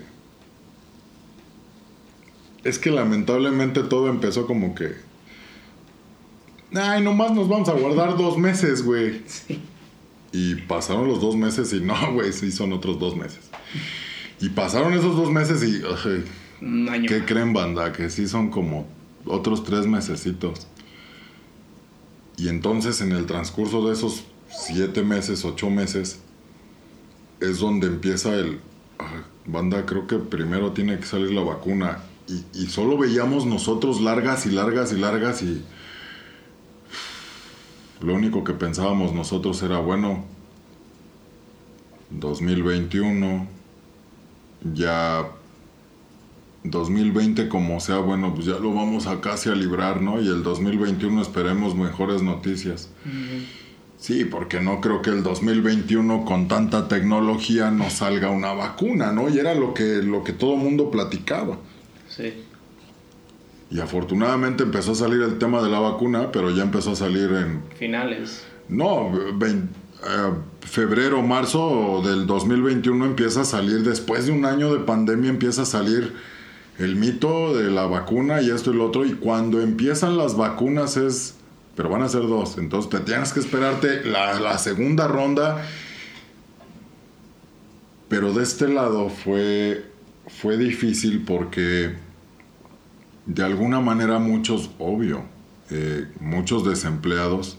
es 2.64 2.80
que 2.80 2.90
lamentablemente 2.90 3.84
todo 3.84 4.10
empezó 4.10 4.48
como 4.48 4.74
que 4.74 4.96
ay, 6.74 7.04
nomás 7.04 7.32
nos 7.32 7.48
vamos 7.48 7.70
a 7.70 7.74
guardar 7.74 8.18
dos 8.18 8.38
meses, 8.38 8.84
güey. 8.84 9.22
Y 10.32 10.56
pasaron 10.56 11.08
los 11.08 11.22
dos 11.22 11.36
meses 11.36 11.72
y 11.74 11.80
no, 11.82 12.14
güey, 12.14 12.34
sí 12.34 12.52
son 12.52 12.74
otros 12.74 13.00
dos 13.00 13.16
meses. 13.16 13.50
Y 14.40 14.50
pasaron 14.50 14.94
esos 14.94 15.16
dos 15.16 15.32
meses 15.32 15.64
y... 15.64 15.82
¿Qué 17.08 17.26
creen, 17.26 17.54
banda? 17.54 17.92
Que 17.92 18.10
sí 18.10 18.28
son 18.28 18.50
como 18.50 18.88
otros 19.26 19.64
tres 19.64 19.88
mesecitos. 19.88 20.68
Y 22.38 22.50
entonces 22.50 23.02
en 23.02 23.12
el 23.12 23.26
transcurso 23.26 23.88
de 23.88 23.94
esos 23.94 24.26
siete 24.50 25.04
meses, 25.04 25.46
ocho 25.46 25.70
meses, 25.70 26.20
es 27.40 27.60
donde 27.60 27.88
empieza 27.88 28.36
el... 28.36 28.60
banda, 29.46 29.86
creo 29.86 30.08
que 30.08 30.18
primero 30.18 30.72
tiene 30.72 30.98
que 30.98 31.06
salir 31.06 31.32
la 31.32 31.42
vacuna. 31.42 32.00
Y, 32.54 32.66
solo 32.68 32.98
veíamos 32.98 33.46
nosotros 33.46 34.02
largas 34.02 34.46
y 34.46 34.52
largas 34.52 34.92
y 34.92 34.98
largas 34.98 35.44
y... 35.44 35.64
Lo 38.02 38.14
único 38.14 38.44
que 38.44 38.54
pensábamos 38.54 39.14
nosotros 39.14 39.62
era, 39.64 39.80
bueno, 39.80 40.26
2021, 42.10 43.48
ya 44.74 45.28
2020 46.64 47.48
como 47.48 47.80
sea, 47.80 48.00
bueno, 48.00 48.34
pues 48.34 48.48
ya 48.48 48.60
lo 48.60 48.74
vamos 48.74 49.08
a 49.08 49.22
casi 49.22 49.50
a 49.50 49.56
librar, 49.56 50.02
¿no? 50.02 50.20
Y 50.20 50.28
el 50.28 50.44
2021 50.44 51.22
esperemos 51.22 51.76
mejores 51.76 52.22
noticias. 52.22 52.90
Sí, 53.98 54.26
porque 54.26 54.60
no 54.60 54.82
creo 54.82 55.02
que 55.02 55.10
el 55.10 55.24
2021 55.24 56.26
con 56.26 56.48
tanta 56.48 56.88
tecnología 56.88 57.72
nos 57.72 57.94
salga 57.94 58.30
una 58.30 58.54
vacuna, 58.54 59.12
¿no? 59.12 59.30
Y 59.30 59.40
era 59.40 59.56
lo 59.56 59.74
que, 59.74 60.02
lo 60.04 60.24
que 60.24 60.34
todo 60.34 60.56
mundo 60.58 60.92
platicaba. 60.92 61.58
Sí. 62.10 62.34
Y 63.72 63.80
afortunadamente 63.80 64.64
empezó 64.64 64.92
a 64.92 64.96
salir 64.96 65.22
el 65.22 65.40
tema 65.40 65.62
de 65.62 65.70
la 65.70 65.80
vacuna, 65.80 66.32
pero 66.32 66.52
ya 66.52 66.64
empezó 66.64 66.92
a 66.92 66.96
salir 66.96 67.32
en... 67.32 67.64
Finales. 67.78 68.46
No, 68.70 69.12
20, 69.36 69.68
eh, 70.06 70.34
febrero, 70.62 71.22
marzo 71.22 72.02
del 72.06 72.28
2021 72.28 73.06
empieza 73.06 73.42
a 73.42 73.46
salir, 73.46 73.84
después 73.84 74.28
de 74.28 74.34
un 74.34 74.46
año 74.46 74.74
de 74.74 74.80
pandemia 74.82 75.30
empieza 75.30 75.64
a 75.64 75.66
salir 75.66 76.14
el 76.78 76.96
mito 76.96 77.56
de 77.56 77.72
la 77.72 77.86
vacuna 77.88 78.42
y 78.42 78.50
esto 78.52 78.72
y 78.72 78.76
lo 78.76 78.88
otro, 78.88 79.06
y 79.06 79.14
cuando 79.14 79.62
empiezan 79.62 80.18
las 80.18 80.36
vacunas 80.36 80.98
es, 80.98 81.35
pero 81.76 81.90
van 81.90 82.02
a 82.02 82.10
ser 82.10 82.22
dos, 82.22 82.58
entonces 82.58 82.90
te 82.90 83.00
tienes 83.00 83.34
que 83.34 83.40
esperarte 83.40 84.06
la, 84.06 84.40
la 84.40 84.58
segunda 84.58 85.08
ronda, 85.08 85.66
pero 88.08 88.34
de 88.34 88.44
este 88.44 88.68
lado 88.68 89.10
fue, 89.10 89.86
fue 90.28 90.58
difícil 90.58 91.24
porque 91.26 91.96
de 93.26 93.44
alguna 93.44 93.82
manera 93.82 94.20
muchos, 94.20 94.72
obvio, 94.80 95.24
eh, 95.72 96.08
muchos 96.20 96.64
desempleados, 96.64 97.58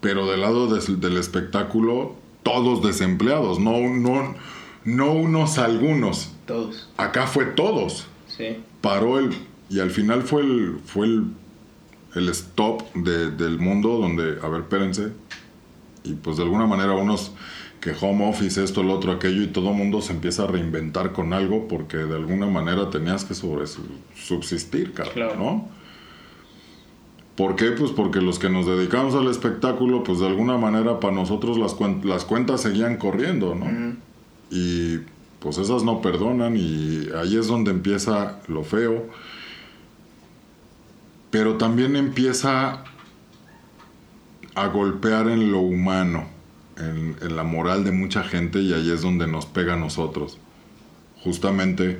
pero 0.00 0.30
del 0.30 0.40
lado 0.40 0.66
del 0.66 1.16
espectáculo, 1.16 2.14
todos 2.42 2.82
desempleados, 2.82 3.58
no, 3.58 3.80
no, 3.80 4.34
no 4.84 5.12
unos 5.12 5.58
algunos. 5.58 6.32
Todos. 6.46 6.90
Acá 6.96 7.26
fue 7.26 7.46
todos. 7.46 8.06
Sí. 8.26 8.58
Paró 8.80 9.18
el. 9.18 9.34
Y 9.70 9.80
al 9.80 9.90
final 9.90 10.22
fue 10.22 10.42
el, 10.42 10.78
fue 10.84 11.06
el, 11.06 11.24
el 12.14 12.28
stop 12.30 12.82
del 12.94 13.58
mundo 13.58 13.98
donde, 13.98 14.38
a 14.42 14.48
ver, 14.48 14.62
espérense. 14.62 15.12
Y 16.04 16.14
pues 16.14 16.36
de 16.36 16.42
alguna 16.42 16.66
manera 16.66 16.92
unos 16.92 17.32
que 17.80 17.92
home 18.00 18.28
office, 18.28 18.62
esto, 18.62 18.82
lo 18.82 18.94
otro, 18.94 19.12
aquello, 19.12 19.42
y 19.42 19.48
todo 19.48 19.72
mundo 19.72 20.00
se 20.00 20.12
empieza 20.12 20.44
a 20.44 20.46
reinventar 20.46 21.12
con 21.12 21.34
algo 21.34 21.68
porque 21.68 21.98
de 21.98 22.14
alguna 22.14 22.46
manera 22.46 22.88
tenías 22.88 23.24
que 23.24 23.34
sobre 23.34 23.66
subsistir, 24.14 24.92
claro. 24.92 25.36
¿no? 25.36 25.68
¿Por 27.36 27.56
qué? 27.56 27.72
Pues 27.72 27.90
porque 27.90 28.20
los 28.20 28.38
que 28.38 28.48
nos 28.48 28.66
dedicamos 28.66 29.14
al 29.14 29.26
espectáculo, 29.28 30.04
pues 30.04 30.20
de 30.20 30.26
alguna 30.26 30.56
manera 30.56 31.00
para 31.00 31.14
nosotros 31.14 31.58
las, 31.58 31.76
las 32.04 32.24
cuentas 32.24 32.62
seguían 32.62 32.96
corriendo, 32.96 33.54
¿no? 33.54 33.66
Y 34.50 35.00
pues 35.40 35.58
esas 35.58 35.82
no 35.82 36.00
perdonan 36.00 36.56
y 36.56 37.08
ahí 37.20 37.36
es 37.36 37.48
donde 37.48 37.72
empieza 37.72 38.40
lo 38.46 38.62
feo. 38.62 39.10
Pero 41.34 41.56
también 41.56 41.96
empieza 41.96 42.84
a 44.54 44.66
golpear 44.68 45.26
en 45.26 45.50
lo 45.50 45.58
humano, 45.58 46.28
en, 46.76 47.16
la 47.34 47.42
moral 47.42 47.82
de 47.82 47.90
mucha 47.90 48.22
gente 48.22 48.60
y 48.60 48.72
ahí 48.72 48.92
es 48.92 49.02
donde 49.02 49.26
nos 49.26 49.44
pega 49.44 49.74
a 49.74 49.76
nosotros. 49.76 50.38
Justamente, 51.24 51.98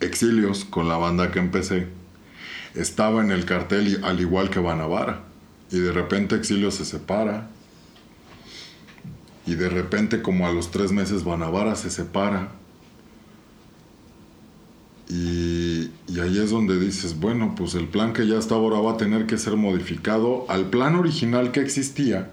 exilios 0.00 0.64
con 0.64 0.88
la 0.88 0.96
banda 0.96 1.30
que 1.30 1.38
empecé 1.38 1.86
estaba 2.74 3.22
en 3.22 3.30
el 3.30 3.44
cartel 3.44 4.00
al 4.02 4.18
igual 4.18 4.50
que 4.50 4.58
Banavara. 4.58 5.20
Y 5.70 5.78
de 5.78 5.92
repente 5.92 6.34
Exilio 6.34 6.72
se 6.72 6.84
separa. 6.84 7.48
Y 9.46 9.54
de 9.54 9.68
repente 9.68 10.20
como 10.20 10.48
a 10.48 10.52
los 10.52 10.72
tres 10.72 10.90
meses 10.90 11.22
Banavara 11.22 11.76
se 11.76 11.90
separa. 11.90 12.48
Y, 15.08 15.90
y, 16.06 16.20
ahí 16.20 16.38
es 16.38 16.50
donde 16.50 16.78
dices, 16.78 17.18
bueno, 17.18 17.54
pues 17.56 17.74
el 17.74 17.88
plan 17.88 18.12
que 18.12 18.26
ya 18.26 18.38
está 18.38 18.56
ahora 18.56 18.78
va 18.78 18.92
a 18.92 18.96
tener 18.98 19.26
que 19.26 19.38
ser 19.38 19.56
modificado 19.56 20.44
al 20.48 20.68
plan 20.68 20.96
original 20.96 21.50
que 21.50 21.60
existía. 21.60 22.30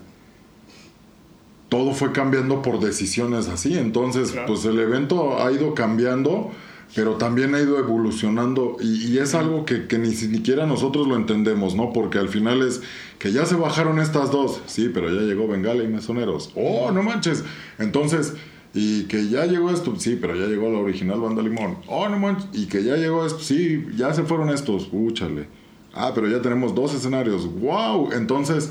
Todo 1.69 1.93
fue 1.93 2.11
cambiando 2.11 2.61
por 2.61 2.81
decisiones 2.81 3.47
así. 3.47 3.77
Entonces, 3.77 4.35
pues 4.45 4.65
el 4.65 4.77
evento 4.79 5.41
ha 5.41 5.51
ido 5.51 5.73
cambiando 5.73 6.51
pero 6.95 7.15
también 7.15 7.53
ha 7.55 7.59
ido 7.59 7.77
evolucionando 7.77 8.77
y, 8.79 9.17
es 9.17 9.35
algo 9.35 9.65
que, 9.65 9.85
ni 9.97 10.13
siquiera 10.13 10.65
nosotros 10.65 11.07
lo 11.07 11.15
entendemos, 11.15 11.75
¿no? 11.75 11.91
Porque 11.91 12.19
al 12.19 12.29
final 12.29 12.61
es 12.61 12.81
que 13.19 13.33
ya 13.33 13.45
se 13.45 13.55
bajaron 13.55 13.99
estas 13.99 14.31
dos, 14.31 14.61
sí, 14.65 14.89
pero 14.93 15.09
ya 15.09 15.21
llegó 15.21 15.47
Bengala 15.47 15.83
y 15.83 15.87
Mesoneros, 15.87 16.51
oh, 16.55 16.91
no 16.91 17.03
manches, 17.03 17.43
entonces, 17.79 18.33
y 18.75 19.05
que 19.05 19.27
ya 19.27 19.45
llegó 19.45 19.71
esto, 19.71 19.95
sí, 19.97 20.19
pero 20.21 20.35
ya 20.35 20.45
llegó 20.45 20.69
la 20.69 20.77
original 20.77 21.19
Banda 21.19 21.41
Limón, 21.41 21.77
oh, 21.87 22.07
no 22.07 22.37
y 22.53 22.67
que 22.67 22.83
ya 22.83 22.95
llegó 22.95 23.25
esto, 23.25 23.39
sí, 23.39 23.87
ya 23.95 24.13
se 24.13 24.21
fueron 24.23 24.49
estos, 24.49 24.89
úchale, 24.91 25.47
ah, 25.93 26.11
pero 26.13 26.27
ya 26.27 26.43
tenemos 26.43 26.75
dos 26.75 26.93
escenarios, 26.93 27.51
wow, 27.59 28.11
entonces 28.11 28.69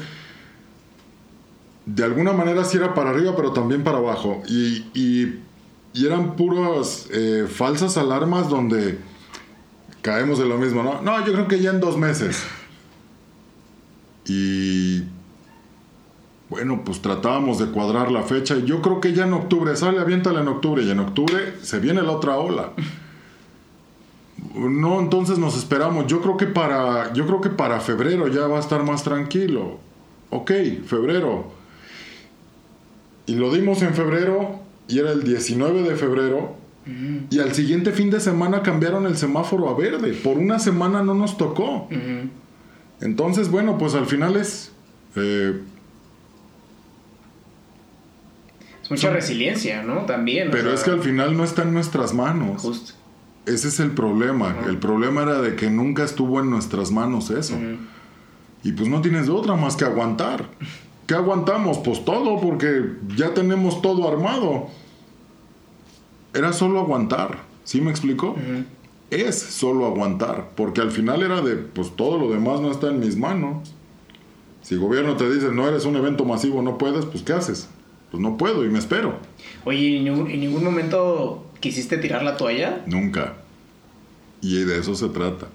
de 1.87 2.05
alguna 2.05 2.33
manera 2.33 2.63
sí 2.65 2.77
era 2.77 2.95
para 2.95 3.11
arriba, 3.11 3.35
pero 3.35 3.53
también 3.53 3.85
para 3.85 3.99
abajo. 3.99 4.43
Y, 4.49 4.87
y 4.95 5.41
y 5.95 6.07
eran 6.07 6.35
puras 6.35 7.09
eh, 7.13 7.47
falsas 7.49 7.97
alarmas 7.97 8.49
donde 8.51 8.99
caemos 10.03 10.41
de 10.41 10.45
lo 10.45 10.59
mismo, 10.59 10.83
¿no? 10.83 11.01
No, 11.01 11.25
yo 11.25 11.33
creo 11.33 11.47
que 11.47 11.61
ya 11.61 11.71
en 11.71 11.79
dos 11.79 11.97
meses. 11.97 12.43
Y 14.27 15.05
bueno, 16.55 16.83
pues 16.85 17.03
tratábamos 17.03 17.59
de 17.59 17.67
cuadrar 17.67 18.13
la 18.13 18.23
fecha. 18.23 18.57
Yo 18.59 18.81
creo 18.81 19.01
que 19.01 19.13
ya 19.13 19.25
en 19.25 19.33
octubre, 19.33 19.75
sale, 19.75 19.99
aviéntala 19.99 20.41
en 20.41 20.47
octubre. 20.47 20.85
Y 20.85 20.91
en 20.91 21.01
octubre 21.01 21.55
se 21.63 21.81
viene 21.81 22.01
la 22.01 22.13
otra 22.13 22.39
ola. 22.39 22.71
No, 24.55 25.01
entonces 25.01 25.39
nos 25.39 25.57
esperamos. 25.57 26.07
Yo 26.07 26.21
creo 26.21 26.37
que 26.37 26.47
para, 26.47 27.13
yo 27.13 27.27
creo 27.27 27.41
que 27.41 27.51
para 27.51 27.81
febrero 27.81 28.29
ya 28.29 28.47
va 28.47 28.59
a 28.59 28.61
estar 28.61 28.85
más 28.85 29.03
tranquilo. 29.03 29.79
Ok, 30.31 30.53
febrero. 30.87 31.51
Y 33.27 33.35
lo 33.35 33.53
dimos 33.53 33.83
en 33.83 33.95
febrero 33.95 34.61
y 34.87 35.01
era 35.01 35.11
el 35.11 35.25
19 35.25 35.83
de 35.83 35.97
febrero. 35.97 36.55
Y 37.31 37.41
al 37.41 37.53
siguiente 37.53 37.91
fin 37.91 38.11
de 38.11 38.21
semana 38.21 38.63
cambiaron 38.63 39.07
el 39.07 39.17
semáforo 39.17 39.69
a 39.71 39.75
verde. 39.75 40.13
Por 40.13 40.39
una 40.39 40.61
semana 40.61 41.03
no 41.03 41.15
nos 41.15 41.37
tocó. 41.37 41.89
Entonces, 43.01 43.51
bueno, 43.51 43.77
pues 43.77 43.95
al 43.95 44.07
final 44.07 44.37
es... 44.37 44.71
Eh, 45.17 45.61
es 48.85 48.91
mucha 48.91 49.11
resiliencia, 49.11 49.83
¿no? 49.83 50.05
También. 50.05 50.51
Pero 50.51 50.73
es 50.73 50.83
que 50.85 50.91
al 50.91 51.01
final 51.01 51.35
no 51.39 51.43
está 51.43 51.63
en 51.63 51.73
nuestras 51.73 52.13
manos. 52.13 52.61
Justo. 52.61 52.93
ese 53.47 53.69
es 53.69 53.81
el 53.81 53.93
problema. 53.93 54.55
El 54.67 54.77
problema 54.77 55.23
era 55.23 55.41
de 55.41 55.57
que 55.57 55.71
nunca 55.71 56.05
estuvo 56.05 56.39
en 56.39 56.51
nuestras 56.51 56.91
manos 56.91 57.31
eso. 57.31 57.55
Y 58.63 58.73
pues 58.73 58.89
no 58.91 59.01
tienes 59.01 59.27
de 59.27 59.33
otra 59.33 59.55
más 59.57 59.77
que 59.77 59.87
aguantar. 59.87 60.51
¿Qué 61.07 61.15
aguantamos? 61.15 61.79
Pues 61.79 62.05
todo, 62.05 62.39
porque 62.39 62.93
ya 63.17 63.33
tenemos 63.33 63.81
todo 63.81 64.07
armado. 64.07 64.67
Era 66.35 66.53
solo 66.53 66.79
aguantar. 66.79 67.39
¿Sí 67.65 67.81
me 67.81 67.91
explico? 67.91 68.37
Es 69.11 69.39
solo 69.39 69.87
aguantar. 69.87 70.51
Porque 70.57 70.83
al 70.83 70.91
final 70.91 71.23
era 71.23 71.41
de, 71.41 71.57
pues 71.57 71.97
todo 71.97 72.19
lo 72.19 72.31
demás 72.31 72.61
no 72.61 72.71
está 72.71 72.89
en 72.89 73.01
mis 73.01 73.17
manos. 73.17 73.73
Si 74.61 74.75
el 74.75 74.81
gobierno 74.81 75.17
te 75.17 75.31
dice, 75.31 75.53
no 75.53 75.67
eres 75.67 75.87
un 75.87 75.97
evento 75.97 76.27
masivo, 76.27 76.61
no 76.61 76.77
puedes, 76.77 77.07
pues 77.07 77.23
¿qué 77.23 77.33
haces? 77.33 77.69
Pues 78.15 78.23
no 78.23 78.37
puedo 78.37 78.65
y 78.65 78.69
me 78.69 78.79
espero. 78.79 79.19
Oye, 79.65 79.97
¿en 79.97 80.05
ningún, 80.05 80.31
en 80.31 80.39
ningún 80.39 80.63
momento 80.63 81.51
quisiste 81.59 81.99
tirar 81.99 82.23
la 82.23 82.37
toalla? 82.37 82.85
Nunca. 82.87 83.35
Y 84.41 84.55
de 84.59 84.79
eso 84.79 84.95
se 84.95 85.09
trata. 85.09 85.49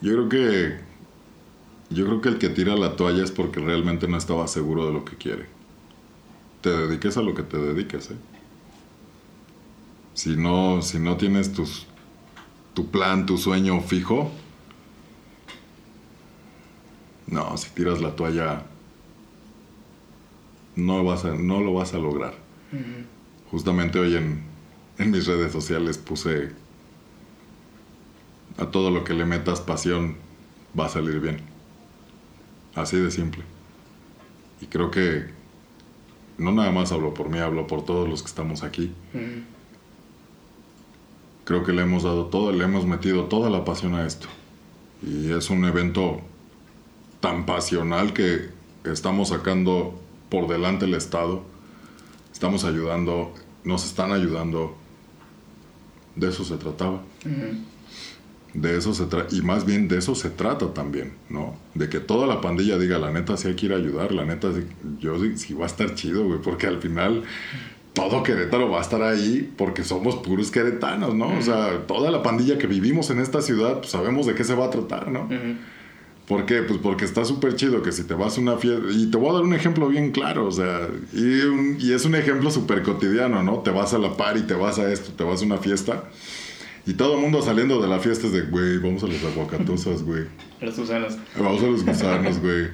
Yo 0.00 0.12
creo 0.12 0.28
que 0.30 0.80
yo 1.90 2.06
creo 2.06 2.20
que 2.22 2.30
el 2.30 2.38
que 2.38 2.48
tira 2.48 2.74
la 2.74 2.96
toalla 2.96 3.22
es 3.22 3.32
porque 3.32 3.60
realmente 3.60 4.08
no 4.08 4.16
estaba 4.16 4.48
seguro 4.48 4.86
de 4.86 4.94
lo 4.94 5.04
que 5.04 5.16
quiere. 5.16 5.44
Te 6.62 6.70
dediques 6.70 7.18
a 7.18 7.20
lo 7.20 7.34
que 7.34 7.42
te 7.42 7.58
dediques, 7.58 8.12
¿eh? 8.12 8.16
Si 10.14 10.38
no, 10.38 10.80
si 10.80 10.98
no 11.00 11.18
tienes 11.18 11.52
tus, 11.52 11.86
tu 12.72 12.90
plan, 12.90 13.26
tu 13.26 13.36
sueño 13.36 13.82
fijo, 13.82 14.30
no, 17.26 17.58
si 17.58 17.68
tiras 17.68 18.00
la 18.00 18.16
toalla, 18.16 18.64
no, 20.80 21.04
vas 21.04 21.24
a, 21.24 21.34
no 21.34 21.60
lo 21.60 21.74
vas 21.74 21.94
a 21.94 21.98
lograr. 21.98 22.34
Justamente 23.50 23.98
hoy 23.98 24.16
en, 24.16 24.42
en 24.98 25.10
mis 25.10 25.26
redes 25.26 25.52
sociales 25.52 25.98
puse 25.98 26.50
a 28.58 28.66
todo 28.66 28.90
lo 28.90 29.04
que 29.04 29.14
le 29.14 29.24
metas 29.24 29.60
pasión 29.60 30.16
va 30.78 30.86
a 30.86 30.88
salir 30.88 31.20
bien. 31.20 31.40
Así 32.74 32.96
de 32.96 33.10
simple. 33.10 33.42
Y 34.60 34.66
creo 34.66 34.90
que 34.90 35.24
no 36.38 36.52
nada 36.52 36.70
más 36.70 36.92
hablo 36.92 37.12
por 37.14 37.28
mí, 37.28 37.38
hablo 37.38 37.66
por 37.66 37.84
todos 37.84 38.08
los 38.08 38.22
que 38.22 38.28
estamos 38.28 38.62
aquí. 38.62 38.92
Creo 41.44 41.64
que 41.64 41.72
le 41.72 41.82
hemos 41.82 42.02
dado 42.02 42.26
todo, 42.26 42.52
le 42.52 42.64
hemos 42.64 42.86
metido 42.86 43.24
toda 43.24 43.50
la 43.50 43.64
pasión 43.64 43.94
a 43.94 44.06
esto. 44.06 44.28
Y 45.02 45.32
es 45.32 45.50
un 45.50 45.64
evento 45.64 46.20
tan 47.20 47.46
pasional 47.46 48.12
que 48.12 48.50
estamos 48.84 49.28
sacando 49.28 50.00
por 50.30 50.48
delante 50.48 50.86
el 50.86 50.94
Estado. 50.94 51.42
Estamos 52.32 52.64
ayudando, 52.64 53.34
nos 53.64 53.84
están 53.84 54.12
ayudando. 54.12 54.76
De 56.16 56.28
eso 56.30 56.44
se 56.44 56.56
trataba. 56.56 57.02
De 58.54 58.76
eso 58.76 58.94
se 58.94 59.06
trata, 59.06 59.34
y 59.34 59.42
más 59.42 59.64
bien 59.64 59.86
de 59.86 59.98
eso 59.98 60.16
se 60.16 60.28
trata 60.28 60.74
también, 60.74 61.12
¿no? 61.28 61.54
De 61.74 61.88
que 61.88 62.00
toda 62.00 62.26
la 62.26 62.40
pandilla 62.40 62.78
diga, 62.78 62.98
la 62.98 63.12
neta 63.12 63.36
sí 63.36 63.46
hay 63.46 63.54
que 63.54 63.66
ir 63.66 63.72
a 63.72 63.76
ayudar, 63.76 64.10
la 64.10 64.24
neta 64.24 64.48
yo 64.98 65.16
sí 65.36 65.54
va 65.54 65.64
a 65.64 65.66
estar 65.66 65.94
chido, 65.94 66.24
güey, 66.24 66.40
porque 66.40 66.66
al 66.66 66.80
final 66.80 67.22
todo 67.92 68.24
Querétaro 68.24 68.68
va 68.68 68.78
a 68.78 68.82
estar 68.82 69.02
ahí 69.02 69.52
porque 69.56 69.84
somos 69.84 70.16
puros 70.16 70.50
queretanos, 70.50 71.14
¿no? 71.14 71.38
O 71.38 71.42
sea, 71.42 71.86
toda 71.86 72.10
la 72.10 72.24
pandilla 72.24 72.58
que 72.58 72.66
vivimos 72.66 73.10
en 73.10 73.20
esta 73.20 73.40
ciudad, 73.40 73.78
pues 73.78 73.90
sabemos 73.90 74.26
de 74.26 74.34
qué 74.34 74.42
se 74.42 74.54
va 74.54 74.66
a 74.66 74.70
tratar, 74.70 75.08
¿no? 75.12 75.28
¿Por 76.30 76.46
qué? 76.46 76.62
Pues 76.62 76.78
porque 76.80 77.04
está 77.04 77.24
súper 77.24 77.56
chido 77.56 77.82
que 77.82 77.90
si 77.90 78.04
te 78.04 78.14
vas 78.14 78.38
a 78.38 78.40
una 78.40 78.56
fiesta, 78.56 78.86
y 78.88 79.10
te 79.10 79.16
voy 79.16 79.30
a 79.30 79.32
dar 79.32 79.42
un 79.42 79.52
ejemplo 79.52 79.88
bien 79.88 80.12
claro, 80.12 80.46
o 80.46 80.52
sea, 80.52 80.88
y, 81.12 81.84
y 81.84 81.92
es 81.92 82.04
un 82.04 82.14
ejemplo 82.14 82.52
súper 82.52 82.84
cotidiano, 82.84 83.42
¿no? 83.42 83.58
Te 83.58 83.70
vas 83.70 83.94
a 83.94 83.98
la 83.98 84.16
par 84.16 84.36
y 84.36 84.42
te 84.42 84.54
vas 84.54 84.78
a 84.78 84.92
esto, 84.92 85.10
te 85.12 85.24
vas 85.24 85.42
a 85.42 85.44
una 85.44 85.56
fiesta 85.56 86.04
y 86.86 86.94
todo 86.94 87.16
el 87.16 87.20
mundo 87.20 87.42
saliendo 87.42 87.80
de 87.82 87.88
la 87.88 87.98
fiesta 87.98 88.28
es 88.28 88.32
de, 88.32 88.42
güey, 88.42 88.78
vamos 88.78 89.02
a 89.02 89.06
los 89.08 89.22
aguacatosas, 89.24 90.02
güey. 90.02 90.24
Los 90.60 90.78
gusanos. 90.78 91.16
Vamos 91.36 91.62
a 91.62 91.66
los 91.66 91.84
gusanos, 91.84 92.40
güey. 92.40 92.68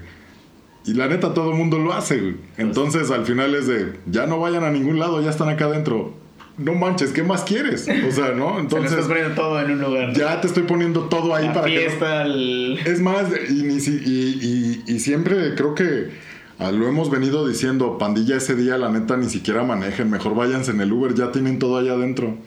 Y 0.84 0.94
la 0.94 1.08
neta, 1.08 1.34
todo 1.34 1.50
el 1.50 1.56
mundo 1.56 1.78
lo 1.78 1.92
hace, 1.92 2.20
güey. 2.20 2.36
Entonces, 2.56 3.10
al 3.10 3.24
final 3.24 3.54
es 3.54 3.66
de, 3.66 3.98
ya 4.06 4.26
no 4.26 4.38
vayan 4.38 4.64
a 4.64 4.70
ningún 4.70 4.98
lado, 4.98 5.20
ya 5.22 5.30
están 5.30 5.48
acá 5.48 5.64
adentro. 5.64 6.14
No 6.58 6.74
manches, 6.74 7.12
¿qué 7.12 7.22
más 7.22 7.42
quieres? 7.44 7.86
O 8.08 8.12
sea, 8.12 8.32
¿no? 8.32 8.58
Entonces. 8.58 8.92
estás 8.92 9.06
poniendo 9.06 9.34
todo 9.34 9.60
en 9.60 9.70
un 9.72 9.80
lugar. 9.80 10.12
Ya 10.14 10.40
te 10.40 10.46
estoy 10.46 10.62
poniendo 10.62 11.02
todo 11.02 11.34
ahí 11.34 11.48
para 11.48 11.64
fiesta, 11.64 12.24
que. 12.24 12.80
Es 12.86 13.00
más, 13.00 13.26
y, 13.50 14.82
y, 14.86 15.00
siempre 15.00 15.54
creo 15.54 15.74
que 15.74 16.10
ah, 16.58 16.72
lo 16.72 16.88
hemos 16.88 17.10
venido 17.10 17.46
diciendo, 17.46 17.98
pandilla 17.98 18.36
ese 18.36 18.54
día, 18.54 18.78
la 18.78 18.88
neta, 18.88 19.18
ni 19.18 19.28
siquiera 19.28 19.64
manejen, 19.64 20.10
mejor 20.10 20.34
váyanse 20.34 20.70
en 20.70 20.80
el 20.80 20.92
Uber, 20.92 21.14
ya 21.14 21.30
tienen 21.30 21.58
todo 21.58 21.76
allá 21.76 21.92
adentro. 21.92 22.38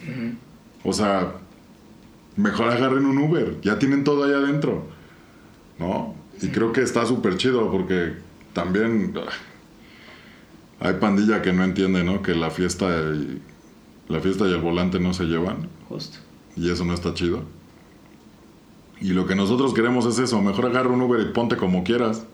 O 0.84 0.92
sea, 0.92 1.34
mejor 2.36 2.70
agarren 2.70 3.06
un 3.06 3.18
Uber, 3.20 3.58
ya 3.62 3.78
tienen 3.78 4.04
todo 4.04 4.24
allá 4.24 4.38
adentro, 4.38 4.88
¿no? 5.78 6.16
Y 6.42 6.48
creo 6.48 6.72
que 6.72 6.82
está 6.82 7.06
súper 7.06 7.38
chido 7.38 7.70
porque 7.70 8.14
también 8.54 9.14
ah, 9.18 10.88
hay 10.88 10.94
pandilla 10.96 11.44
que 11.44 11.54
no 11.54 11.64
entiende, 11.64 12.04
¿no? 12.04 12.24
Que 12.24 12.34
la 12.34 12.50
fiesta 12.50 12.88
y, 13.14 13.42
la 14.10 14.20
fiesta 14.20 14.46
y 14.48 14.52
el 14.52 14.60
volante 14.60 15.00
no 15.00 15.14
se 15.14 15.26
llevan. 15.26 15.70
Justo. 15.88 16.18
Y 16.58 16.70
eso 16.70 16.84
no 16.84 16.94
está 16.94 17.14
chido. 17.14 17.44
Y 19.00 19.10
lo 19.10 19.26
que 19.26 19.36
nosotros 19.36 19.74
queremos 19.74 20.06
es 20.06 20.20
eso, 20.20 20.42
mejor 20.42 20.66
agarra 20.66 20.90
un 20.90 21.02
Uber 21.02 21.22
y 21.22 21.32
ponte 21.32 21.56
como 21.56 21.84
quieras. 21.84 22.26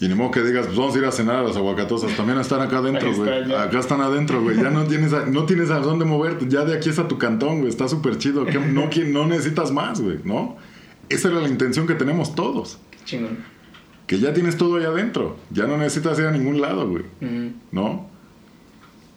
Y 0.00 0.08
ni 0.08 0.14
modo 0.14 0.30
que 0.30 0.42
digas, 0.42 0.66
pues 0.66 0.78
vamos 0.78 0.94
a 0.94 0.98
ir 0.98 1.04
a 1.04 1.12
cenar 1.12 1.36
a 1.36 1.42
las 1.42 1.56
aguacatosas. 1.56 2.16
También 2.16 2.38
están 2.38 2.60
acá 2.60 2.78
adentro, 2.78 3.12
güey. 3.14 3.52
Acá 3.52 3.80
están 3.80 4.00
adentro, 4.00 4.40
güey. 4.42 4.56
Ya 4.56 4.70
no 4.70 4.84
tienes, 4.84 5.12
a, 5.12 5.26
no 5.26 5.44
tienes 5.44 5.70
a 5.70 5.80
dónde 5.80 6.04
moverte. 6.04 6.46
Ya 6.48 6.64
de 6.64 6.76
aquí 6.76 6.88
es 6.88 6.98
a 7.00 7.08
tu 7.08 7.18
cantón, 7.18 7.58
güey. 7.58 7.68
Está 7.68 7.88
súper 7.88 8.16
chido. 8.16 8.44
No 8.44 9.26
necesitas 9.26 9.72
más, 9.72 10.00
güey, 10.00 10.18
¿no? 10.24 10.56
Esa 11.08 11.28
era 11.28 11.40
la 11.40 11.48
intención 11.48 11.86
que 11.86 11.94
tenemos 11.94 12.34
todos. 12.34 12.78
Qué 12.90 12.98
chingón. 13.04 13.38
Que 14.06 14.20
ya 14.20 14.32
tienes 14.32 14.56
todo 14.56 14.76
ahí 14.76 14.84
adentro. 14.84 15.36
Ya 15.50 15.66
no 15.66 15.76
necesitas 15.76 16.18
ir 16.18 16.26
a 16.26 16.30
ningún 16.30 16.60
lado, 16.60 16.88
güey. 16.88 17.04
¿No? 17.72 18.08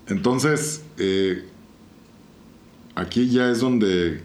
Entonces, 0.08 0.84
eh, 0.98 1.46
aquí 2.96 3.30
ya 3.30 3.50
es 3.50 3.60
donde. 3.60 4.22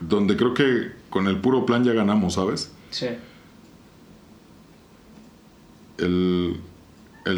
Donde 0.00 0.36
creo 0.36 0.54
que 0.54 0.92
con 1.10 1.28
el 1.28 1.40
puro 1.40 1.64
plan 1.64 1.84
ya 1.84 1.92
ganamos, 1.92 2.34
¿sabes? 2.34 2.72
Sí 2.90 3.06
el, 6.02 6.60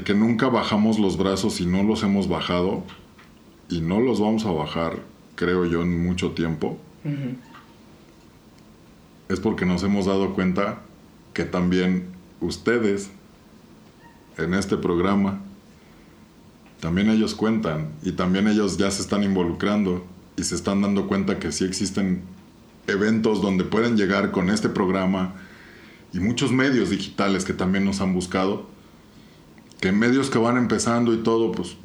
que 0.05 0.14
nunca 0.14 0.49
bajamos 0.49 0.99
los 0.99 1.16
brazos 1.16 1.61
y 1.61 1.66
no 1.66 1.82
los 1.82 2.03
hemos 2.03 2.28
bajado 2.28 2.82
y 3.68 3.80
no 3.80 4.01
los 4.01 4.20
vamos 4.20 4.45
a 4.47 4.51
bajar, 4.51 4.99
creo 5.35 5.64
yo, 5.64 5.82
en 5.82 6.05
mucho 6.05 6.32
tiempo, 6.32 6.78
es 9.28 9.41
porque 9.41 9.66
nos 9.66 9.82
hemos 9.82 10.07
dado 10.07 10.35
cuenta 10.35 10.82
que 11.32 11.45
también 11.45 12.07
ustedes 12.41 13.11
en 14.39 14.55
este 14.55 14.76
programa, 14.76 15.41
también 16.85 17.09
ellos 17.09 17.35
cuentan 17.35 17.89
y 18.03 18.12
también 18.12 18.47
ellos 18.47 18.76
ya 18.76 18.91
se 18.91 19.01
están 19.01 19.22
involucrando 19.22 20.05
y 20.37 20.45
se 20.45 20.55
están 20.55 20.82
dando 20.82 21.07
cuenta 21.07 21.39
que 21.39 21.51
sí 21.51 21.64
existen 21.64 22.20
eventos 22.87 23.41
donde 23.41 23.64
pueden 23.64 23.97
llegar 23.97 24.32
con 24.32 24.51
este 24.51 24.68
programa 24.68 25.32
y 26.12 26.20
muchos 26.20 26.53
medios 26.53 26.91
digitales 26.91 27.47
que 27.47 27.55
también 27.55 27.87
nos 27.87 28.03
han 28.03 28.12
buscado, 28.12 28.68
que 29.80 29.93
medios 29.93 30.28
que 30.28 30.37
van 30.37 30.59
empezando 30.59 31.14
y 31.14 31.22
todo, 31.22 31.53
pues, 31.53 31.78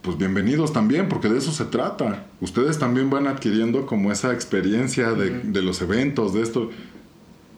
pues 0.00 0.16
bienvenidos 0.16 0.72
también, 0.72 1.10
porque 1.10 1.28
de 1.28 1.36
eso 1.36 1.52
se 1.52 1.66
trata. 1.66 2.24
Ustedes 2.40 2.78
también 2.78 3.10
van 3.10 3.26
adquiriendo 3.26 3.84
como 3.84 4.10
esa 4.10 4.32
experiencia 4.32 5.12
de, 5.12 5.60
los 5.60 5.82
eventos, 5.82 6.32
de 6.32 6.40
esto, 6.40 6.70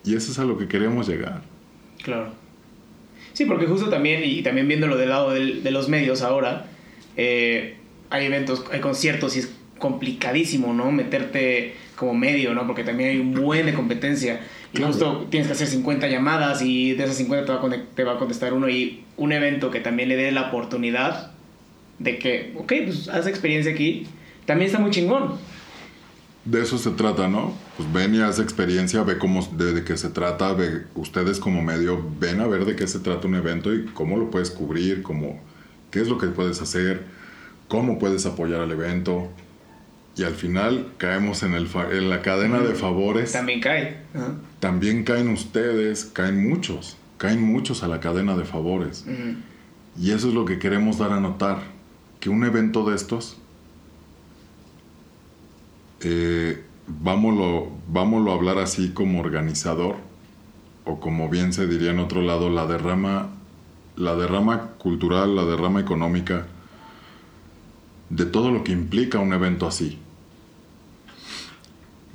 y 0.04 0.16
eso 0.16 0.32
es 0.32 0.38
a 0.40 0.44
lo 0.44 0.58
que 0.58 0.66
queremos 0.66 1.06
llegar. 1.06 1.42
Claro. 2.02 2.32
Sí, 3.34 3.44
porque 3.44 3.66
justo 3.66 3.88
también, 3.88 4.22
y 4.24 4.42
también 4.42 4.66
viéndolo 4.66 4.96
del 4.96 5.10
lado 5.10 5.30
de 5.30 5.70
los 5.70 5.88
medios 5.88 6.22
ahora, 6.22 6.71
eh, 7.16 7.76
hay 8.10 8.26
eventos, 8.26 8.64
hay 8.72 8.80
conciertos 8.80 9.36
y 9.36 9.40
es 9.40 9.50
complicadísimo, 9.78 10.72
¿no? 10.72 10.92
Meterte 10.92 11.74
como 11.96 12.14
medio, 12.14 12.54
¿no? 12.54 12.66
Porque 12.66 12.84
también 12.84 13.10
hay 13.10 13.18
un 13.18 13.34
buen 13.34 13.66
de 13.66 13.74
competencia. 13.74 14.40
Y 14.72 14.82
justo 14.82 15.26
tienes 15.30 15.48
que 15.48 15.52
hacer 15.52 15.66
50 15.66 16.08
llamadas 16.08 16.62
y 16.62 16.92
de 16.92 17.04
esas 17.04 17.16
50 17.16 17.44
te 17.44 17.52
va, 17.52 17.58
a 17.58 17.80
te 17.94 18.04
va 18.04 18.12
a 18.12 18.18
contestar 18.18 18.54
uno 18.54 18.68
y 18.68 19.04
un 19.16 19.32
evento 19.32 19.70
que 19.70 19.80
también 19.80 20.08
le 20.08 20.16
dé 20.16 20.32
la 20.32 20.48
oportunidad 20.48 21.32
de 21.98 22.18
que, 22.18 22.54
ok, 22.56 22.72
pues 22.84 23.08
haz 23.08 23.26
experiencia 23.26 23.72
aquí, 23.72 24.06
también 24.46 24.68
está 24.68 24.80
muy 24.80 24.90
chingón. 24.90 25.38
De 26.44 26.60
eso 26.60 26.76
se 26.76 26.90
trata, 26.90 27.28
¿no? 27.28 27.54
Pues 27.76 27.92
ven 27.92 28.14
y 28.14 28.20
haz 28.20 28.40
experiencia, 28.40 29.02
ve 29.04 29.18
cómo, 29.18 29.46
de, 29.52 29.84
qué 29.84 29.96
se 29.96 30.08
trata, 30.08 30.52
ve, 30.54 30.82
ustedes 30.96 31.38
como 31.38 31.62
medio 31.62 32.04
ven 32.18 32.40
a 32.40 32.46
ver 32.48 32.64
de 32.64 32.74
qué 32.74 32.88
se 32.88 32.98
trata 32.98 33.28
un 33.28 33.36
evento 33.36 33.72
y 33.72 33.84
cómo 33.86 34.16
lo 34.16 34.30
puedes 34.30 34.50
cubrir, 34.50 35.02
cómo, 35.02 35.40
qué 35.92 36.00
es 36.00 36.08
lo 36.08 36.18
que 36.18 36.26
puedes 36.26 36.60
hacer, 36.60 37.04
cómo 37.68 38.00
puedes 38.00 38.26
apoyar 38.26 38.60
al 38.60 38.72
evento, 38.72 39.30
y 40.16 40.24
al 40.24 40.34
final 40.34 40.88
caemos 40.98 41.44
en, 41.44 41.54
el 41.54 41.68
en 41.92 42.10
la 42.10 42.20
cadena 42.20 42.58
de 42.58 42.74
favores. 42.74 43.32
También 43.32 43.60
cae. 43.60 43.98
También 44.58 45.04
caen 45.04 45.28
ustedes, 45.28 46.04
caen 46.04 46.48
muchos, 46.48 46.96
caen 47.16 47.40
muchos 47.40 47.84
a 47.84 47.88
la 47.88 48.00
cadena 48.00 48.36
de 48.36 48.44
favores. 48.44 49.04
Y 49.96 50.10
eso 50.10 50.28
es 50.28 50.34
lo 50.34 50.44
que 50.44 50.58
queremos 50.58 50.98
dar 50.98 51.12
a 51.12 51.20
notar, 51.20 51.62
que 52.18 52.28
un 52.28 52.44
evento 52.44 52.88
de 52.88 52.96
estos 52.96 53.38
eh, 56.04 56.62
vámonos, 56.86 57.68
vámonos 57.88 58.30
a 58.30 58.34
hablar 58.34 58.58
así 58.58 58.90
como 58.90 59.20
organizador, 59.20 59.96
o 60.84 60.98
como 60.98 61.28
bien 61.28 61.52
se 61.52 61.66
diría 61.66 61.92
en 61.92 62.00
otro 62.00 62.22
lado, 62.22 62.50
la 62.50 62.66
derrama, 62.66 63.28
la 63.96 64.14
derrama 64.16 64.72
cultural, 64.78 65.36
la 65.36 65.44
derrama 65.44 65.80
económica, 65.80 66.46
de 68.10 68.26
todo 68.26 68.50
lo 68.50 68.64
que 68.64 68.72
implica 68.72 69.18
un 69.18 69.32
evento 69.32 69.66
así. 69.66 69.98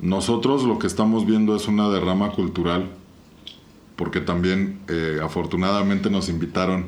Nosotros 0.00 0.62
lo 0.62 0.78
que 0.78 0.86
estamos 0.86 1.26
viendo 1.26 1.56
es 1.56 1.66
una 1.66 1.88
derrama 1.88 2.30
cultural, 2.30 2.88
porque 3.96 4.20
también 4.20 4.80
eh, 4.88 5.18
afortunadamente 5.22 6.08
nos 6.08 6.28
invitaron 6.28 6.86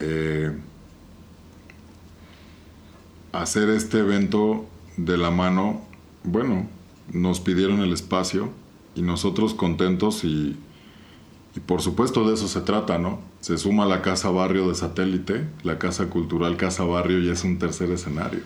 eh, 0.00 0.52
a 3.32 3.42
hacer 3.42 3.68
este 3.70 4.00
evento 4.00 4.66
de 4.96 5.16
la 5.16 5.30
mano. 5.30 5.82
Bueno, 6.24 6.68
nos 7.12 7.38
pidieron 7.38 7.80
el 7.80 7.92
espacio 7.92 8.50
y 8.96 9.02
nosotros 9.02 9.54
contentos 9.54 10.24
y, 10.24 10.56
y 11.54 11.60
por 11.60 11.80
supuesto 11.80 12.26
de 12.26 12.34
eso 12.34 12.48
se 12.48 12.60
trata, 12.62 12.98
¿no? 12.98 13.31
Se 13.42 13.58
suma 13.58 13.86
la 13.86 14.02
Casa 14.02 14.30
Barrio 14.30 14.68
de 14.68 14.76
Satélite, 14.76 15.44
la 15.64 15.76
Casa 15.76 16.06
Cultural 16.06 16.56
Casa 16.56 16.84
Barrio 16.84 17.18
y 17.18 17.28
es 17.28 17.42
un 17.42 17.58
tercer 17.58 17.90
escenario. 17.90 18.38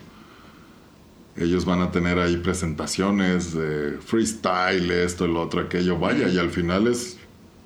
Ellos 1.36 1.66
van 1.66 1.82
a 1.82 1.90
tener 1.90 2.18
ahí 2.18 2.38
presentaciones 2.38 3.52
de 3.52 3.98
freestyle, 4.00 4.90
esto, 4.90 5.26
el 5.26 5.36
otro, 5.36 5.60
aquello, 5.60 5.98
vaya, 5.98 6.30
y 6.30 6.38
al 6.38 6.48
final 6.48 6.86
es, 6.86 7.18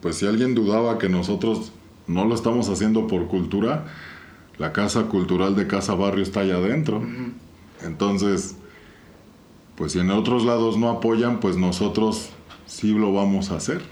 pues 0.03 0.17
si 0.17 0.27
alguien 0.27 0.57
dudaba 0.57 0.99
que 0.99 1.09
nosotros 1.09 1.71
no 2.09 2.25
lo 2.25 2.35
estamos 2.35 2.69
haciendo 2.69 3.07
por 3.07 3.29
cultura, 3.29 3.87
la 4.59 4.73
Casa 4.73 5.05
Cultural 5.05 5.55
de 5.55 5.69
Casa 5.69 5.95
Barrio 5.95 6.25
está 6.25 6.41
allá 6.41 6.57
adentro. 6.57 7.01
Entonces, 7.85 8.57
pues 9.77 9.93
si 9.93 10.01
en 10.01 10.11
otros 10.11 10.45
lados 10.45 10.77
no 10.79 10.91
apoyan, 10.91 11.39
pues 11.39 11.57
nosotros 11.57 12.31
sí 12.67 12.93
lo 12.93 13.13
vamos 13.13 13.53
a 13.53 13.57
hacer. 13.59 13.83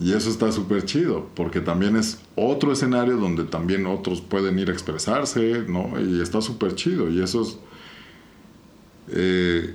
Y 0.00 0.12
eso 0.14 0.30
está 0.30 0.50
súper 0.50 0.86
chido, 0.86 1.28
porque 1.34 1.60
también 1.60 1.94
es 1.94 2.22
otro 2.34 2.72
escenario 2.72 3.18
donde 3.18 3.44
también 3.44 3.86
otros 3.86 4.22
pueden 4.22 4.58
ir 4.58 4.70
a 4.70 4.72
expresarse, 4.72 5.64
¿no? 5.68 6.00
Y 6.00 6.22
está 6.22 6.40
súper 6.40 6.74
chido. 6.74 7.10
Y 7.10 7.20
eso 7.22 7.42
es... 7.42 7.58
eh, 9.08 9.74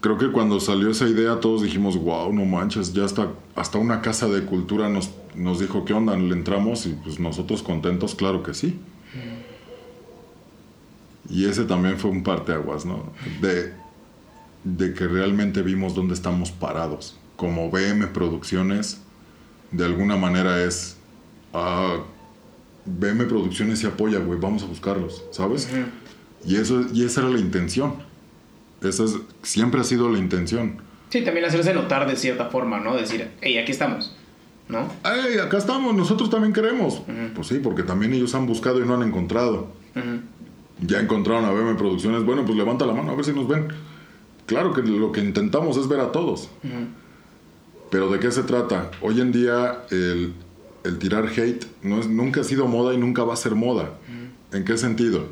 creo 0.00 0.18
que 0.18 0.32
cuando 0.32 0.58
salió 0.60 0.90
esa 0.90 1.08
idea 1.08 1.38
todos 1.40 1.62
dijimos, 1.62 1.96
wow, 1.96 2.32
no 2.32 2.44
manches, 2.44 2.92
ya 2.92 3.04
hasta, 3.04 3.30
hasta 3.54 3.78
una 3.78 4.02
casa 4.02 4.28
de 4.28 4.44
cultura 4.44 4.88
nos, 4.88 5.12
nos 5.36 5.60
dijo, 5.60 5.84
¿qué 5.84 5.94
onda? 5.94 6.16
Le 6.16 6.34
entramos 6.34 6.84
y 6.86 6.94
pues 6.94 7.20
nosotros 7.20 7.62
contentos, 7.62 8.14
claro 8.16 8.42
que 8.42 8.54
sí. 8.54 8.78
Y 11.30 11.46
ese 11.46 11.64
también 11.64 11.96
fue 11.98 12.10
un 12.10 12.22
parteaguas, 12.22 12.84
¿no? 12.84 13.12
De, 13.40 13.72
de 14.64 14.94
que 14.94 15.06
realmente 15.06 15.62
vimos 15.62 15.94
dónde 15.94 16.12
estamos 16.14 16.50
parados. 16.50 17.16
Como 17.36 17.70
BM 17.70 18.06
Producciones, 18.08 19.00
de 19.70 19.84
alguna 19.84 20.16
manera 20.16 20.62
es. 20.62 20.96
Ah, 21.52 21.98
BM 22.86 23.24
Producciones 23.24 23.78
se 23.78 23.86
apoya, 23.86 24.18
güey, 24.18 24.38
vamos 24.38 24.62
a 24.62 24.66
buscarlos, 24.66 25.24
¿sabes? 25.30 25.68
y, 26.44 26.56
eso, 26.56 26.84
y 26.92 27.04
esa 27.04 27.22
era 27.22 27.30
la 27.30 27.38
intención. 27.38 27.94
Esa 28.82 29.04
es, 29.04 29.16
siempre 29.42 29.80
ha 29.80 29.84
sido 29.84 30.10
la 30.10 30.18
intención. 30.18 30.76
Sí, 31.08 31.22
también 31.22 31.46
hacerse 31.46 31.72
notar 31.72 32.06
de 32.08 32.16
cierta 32.16 32.46
forma, 32.46 32.80
¿no? 32.80 32.94
Decir, 32.96 33.30
hey, 33.40 33.56
aquí 33.56 33.72
estamos, 33.72 34.14
¿no? 34.68 34.88
¡Ey, 35.04 35.38
acá 35.38 35.58
estamos! 35.58 35.94
Nosotros 35.94 36.28
también 36.28 36.52
queremos. 36.52 37.02
Pues 37.34 37.46
sí, 37.46 37.60
porque 37.62 37.82
también 37.82 38.12
ellos 38.12 38.34
han 38.34 38.46
buscado 38.46 38.82
y 38.82 38.86
no 38.86 38.94
han 38.94 39.02
encontrado. 39.02 39.68
Ya 40.80 41.00
encontraron 41.00 41.44
a 41.44 41.52
BM 41.52 41.76
Producciones. 41.76 42.24
Bueno, 42.24 42.44
pues 42.44 42.58
levanta 42.58 42.84
la 42.84 42.92
mano 42.92 43.12
a 43.12 43.14
ver 43.14 43.24
si 43.24 43.32
nos 43.32 43.48
ven. 43.48 43.68
Claro 44.46 44.74
que 44.74 44.82
lo 44.82 45.12
que 45.12 45.20
intentamos 45.20 45.76
es 45.76 45.88
ver 45.88 46.00
a 46.00 46.12
todos. 46.12 46.50
Pero 47.94 48.10
¿de 48.10 48.18
qué 48.18 48.32
se 48.32 48.42
trata? 48.42 48.90
Hoy 49.02 49.20
en 49.20 49.30
día 49.30 49.84
el, 49.92 50.34
el 50.82 50.98
tirar 50.98 51.28
hate 51.28 51.64
no 51.84 52.00
es, 52.00 52.08
nunca 52.08 52.40
ha 52.40 52.42
sido 52.42 52.66
moda 52.66 52.92
y 52.92 52.98
nunca 52.98 53.22
va 53.22 53.34
a 53.34 53.36
ser 53.36 53.54
moda. 53.54 53.88
¿En 54.50 54.64
qué 54.64 54.76
sentido? 54.76 55.26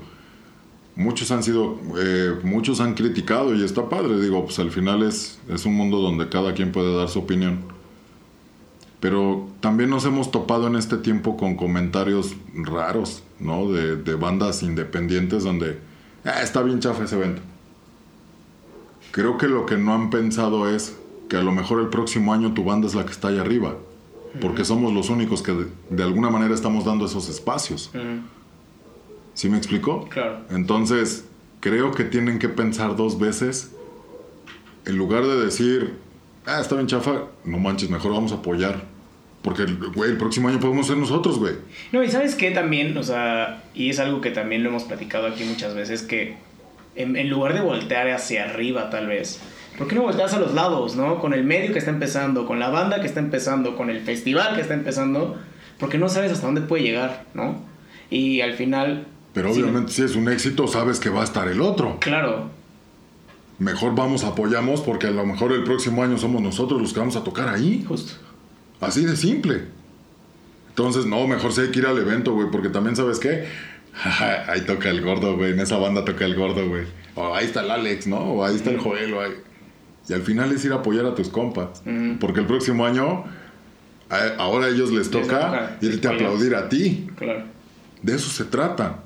Muchos 0.94 1.32
han 1.32 1.42
sido, 1.42 1.80
eh, 1.98 2.36
muchos 2.44 2.80
han 2.80 2.94
criticado 2.94 3.52
y 3.56 3.64
está 3.64 3.88
padre. 3.88 4.20
Digo, 4.20 4.44
pues 4.44 4.60
al 4.60 4.70
final 4.70 5.02
es, 5.02 5.40
es 5.48 5.66
un 5.66 5.74
mundo 5.74 5.98
donde 5.98 6.28
cada 6.28 6.54
quien 6.54 6.70
puede 6.70 6.96
dar 6.96 7.08
su 7.08 7.18
opinión. 7.18 7.64
Pero 9.00 9.48
también 9.58 9.90
nos 9.90 10.04
hemos 10.04 10.30
topado 10.30 10.68
en 10.68 10.76
este 10.76 10.98
tiempo 10.98 11.36
con 11.36 11.56
comentarios 11.56 12.36
raros, 12.54 13.24
¿no? 13.40 13.72
De, 13.72 13.96
de 13.96 14.14
bandas 14.14 14.62
independientes 14.62 15.42
donde, 15.42 15.80
"Ah, 16.24 16.42
está 16.42 16.62
bien 16.62 16.78
chafa 16.78 17.02
ese 17.02 17.16
evento. 17.16 17.42
Creo 19.10 19.36
que 19.36 19.48
lo 19.48 19.66
que 19.66 19.76
no 19.76 19.94
han 19.94 20.10
pensado 20.10 20.72
es 20.72 20.96
que 21.32 21.38
a 21.38 21.42
lo 21.42 21.50
mejor 21.50 21.80
el 21.80 21.88
próximo 21.88 22.34
año 22.34 22.52
tu 22.52 22.62
banda 22.62 22.86
es 22.86 22.94
la 22.94 23.06
que 23.06 23.12
está 23.12 23.28
ahí 23.28 23.38
arriba. 23.38 23.78
Porque 24.38 24.66
somos 24.66 24.92
los 24.92 25.08
únicos 25.08 25.40
que 25.40 25.52
de, 25.52 25.66
de 25.88 26.02
alguna 26.02 26.28
manera 26.28 26.52
estamos 26.52 26.84
dando 26.84 27.06
esos 27.06 27.30
espacios. 27.30 27.90
¿Sí 29.32 29.48
me 29.48 29.56
explicó? 29.56 30.06
Claro. 30.10 30.40
Entonces, 30.50 31.24
creo 31.60 31.92
que 31.92 32.04
tienen 32.04 32.38
que 32.38 32.50
pensar 32.50 32.96
dos 32.96 33.18
veces. 33.18 33.70
En 34.84 34.98
lugar 34.98 35.24
de 35.24 35.42
decir, 35.42 35.94
ah, 36.44 36.60
está 36.60 36.74
bien 36.74 36.86
chafa, 36.86 37.22
no 37.46 37.56
manches, 37.56 37.88
mejor 37.88 38.12
vamos 38.12 38.32
a 38.32 38.34
apoyar. 38.34 38.82
Porque, 39.40 39.64
güey, 39.94 40.10
el 40.10 40.18
próximo 40.18 40.48
año 40.48 40.60
podemos 40.60 40.86
ser 40.86 40.98
nosotros, 40.98 41.38
güey. 41.38 41.54
No, 41.92 42.04
y 42.04 42.10
sabes 42.10 42.34
qué 42.34 42.50
también, 42.50 42.94
o 42.98 43.02
sea, 43.02 43.64
y 43.74 43.88
es 43.88 43.98
algo 43.98 44.20
que 44.20 44.32
también 44.32 44.62
lo 44.64 44.68
hemos 44.68 44.84
platicado 44.84 45.28
aquí 45.28 45.44
muchas 45.44 45.74
veces, 45.74 46.02
que 46.02 46.36
en, 46.94 47.16
en 47.16 47.30
lugar 47.30 47.54
de 47.54 47.62
voltear 47.62 48.10
hacia 48.10 48.44
arriba 48.44 48.90
tal 48.90 49.06
vez, 49.06 49.40
¿por 49.78 49.88
qué 49.88 49.94
no 49.94 50.02
volteas 50.02 50.32
a 50.34 50.38
los 50.38 50.54
lados, 50.54 50.96
no? 50.96 51.18
Con 51.20 51.34
el 51.34 51.44
medio 51.44 51.72
que 51.72 51.78
está 51.78 51.90
empezando, 51.90 52.46
con 52.46 52.58
la 52.58 52.70
banda 52.70 53.00
que 53.00 53.06
está 53.06 53.20
empezando, 53.20 53.76
con 53.76 53.90
el 53.90 54.00
festival 54.00 54.54
que 54.54 54.62
está 54.62 54.74
empezando, 54.74 55.36
porque 55.78 55.98
no 55.98 56.08
sabes 56.08 56.32
hasta 56.32 56.46
dónde 56.46 56.62
puede 56.62 56.82
llegar, 56.82 57.24
¿no? 57.34 57.60
Y 58.10 58.40
al 58.40 58.54
final... 58.54 59.06
Pero 59.32 59.50
obviamente 59.50 59.92
si 59.92 60.02
es 60.02 60.14
un 60.14 60.28
éxito, 60.28 60.66
sabes 60.66 61.00
que 61.00 61.08
va 61.08 61.22
a 61.22 61.24
estar 61.24 61.48
el 61.48 61.60
otro. 61.60 61.96
Claro, 62.00 62.50
Mejor 63.62 63.94
vamos, 63.94 64.24
apoyamos, 64.24 64.80
porque 64.80 65.06
a 65.06 65.12
lo 65.12 65.24
mejor 65.24 65.52
el 65.52 65.62
próximo 65.62 66.02
año 66.02 66.18
somos 66.18 66.42
nosotros 66.42 66.80
los 66.80 66.92
que 66.92 66.98
vamos 66.98 67.14
a 67.14 67.22
tocar 67.22 67.48
ahí. 67.48 67.84
justo. 67.86 68.14
Así 68.80 69.04
de 69.04 69.16
simple. 69.16 69.62
Entonces, 70.70 71.06
no, 71.06 71.28
mejor 71.28 71.52
sí 71.52 71.60
hay 71.60 71.70
que 71.70 71.78
ir 71.78 71.86
al 71.86 71.96
evento, 71.96 72.32
güey, 72.32 72.48
porque 72.50 72.70
también, 72.70 72.96
¿sabes 72.96 73.20
qué? 73.20 73.46
ahí 74.48 74.62
toca 74.62 74.88
el 74.88 75.00
gordo, 75.00 75.36
güey, 75.36 75.52
en 75.52 75.60
esa 75.60 75.76
banda 75.76 76.04
toca 76.04 76.24
el 76.24 76.34
gordo, 76.34 76.68
güey. 76.68 76.86
O 77.14 77.34
ahí 77.36 77.44
está 77.44 77.60
el 77.60 77.70
Alex, 77.70 78.08
¿no? 78.08 78.18
O 78.18 78.44
ahí 78.44 78.56
está 78.56 78.70
el 78.70 78.78
Joel, 78.78 79.14
o 79.14 79.20
ahí... 79.20 79.30
Y 80.08 80.12
al 80.12 80.22
final 80.22 80.50
es 80.52 80.64
ir 80.64 80.72
a 80.72 80.76
apoyar 80.76 81.06
a 81.06 81.14
tus 81.14 81.28
compas. 81.28 81.82
Porque 82.20 82.40
el 82.40 82.46
próximo 82.46 82.84
año, 82.84 83.24
a- 84.10 84.34
ahora 84.38 84.66
a 84.66 84.68
ellos 84.70 84.90
les 84.92 85.10
toca 85.10 85.78
irte 85.80 86.08
a 86.08 86.10
aplaudir 86.12 86.54
a 86.54 86.68
ti. 86.68 87.06
Claro. 87.16 87.44
De 88.02 88.14
eso 88.16 88.28
se 88.30 88.44
trata. 88.44 88.98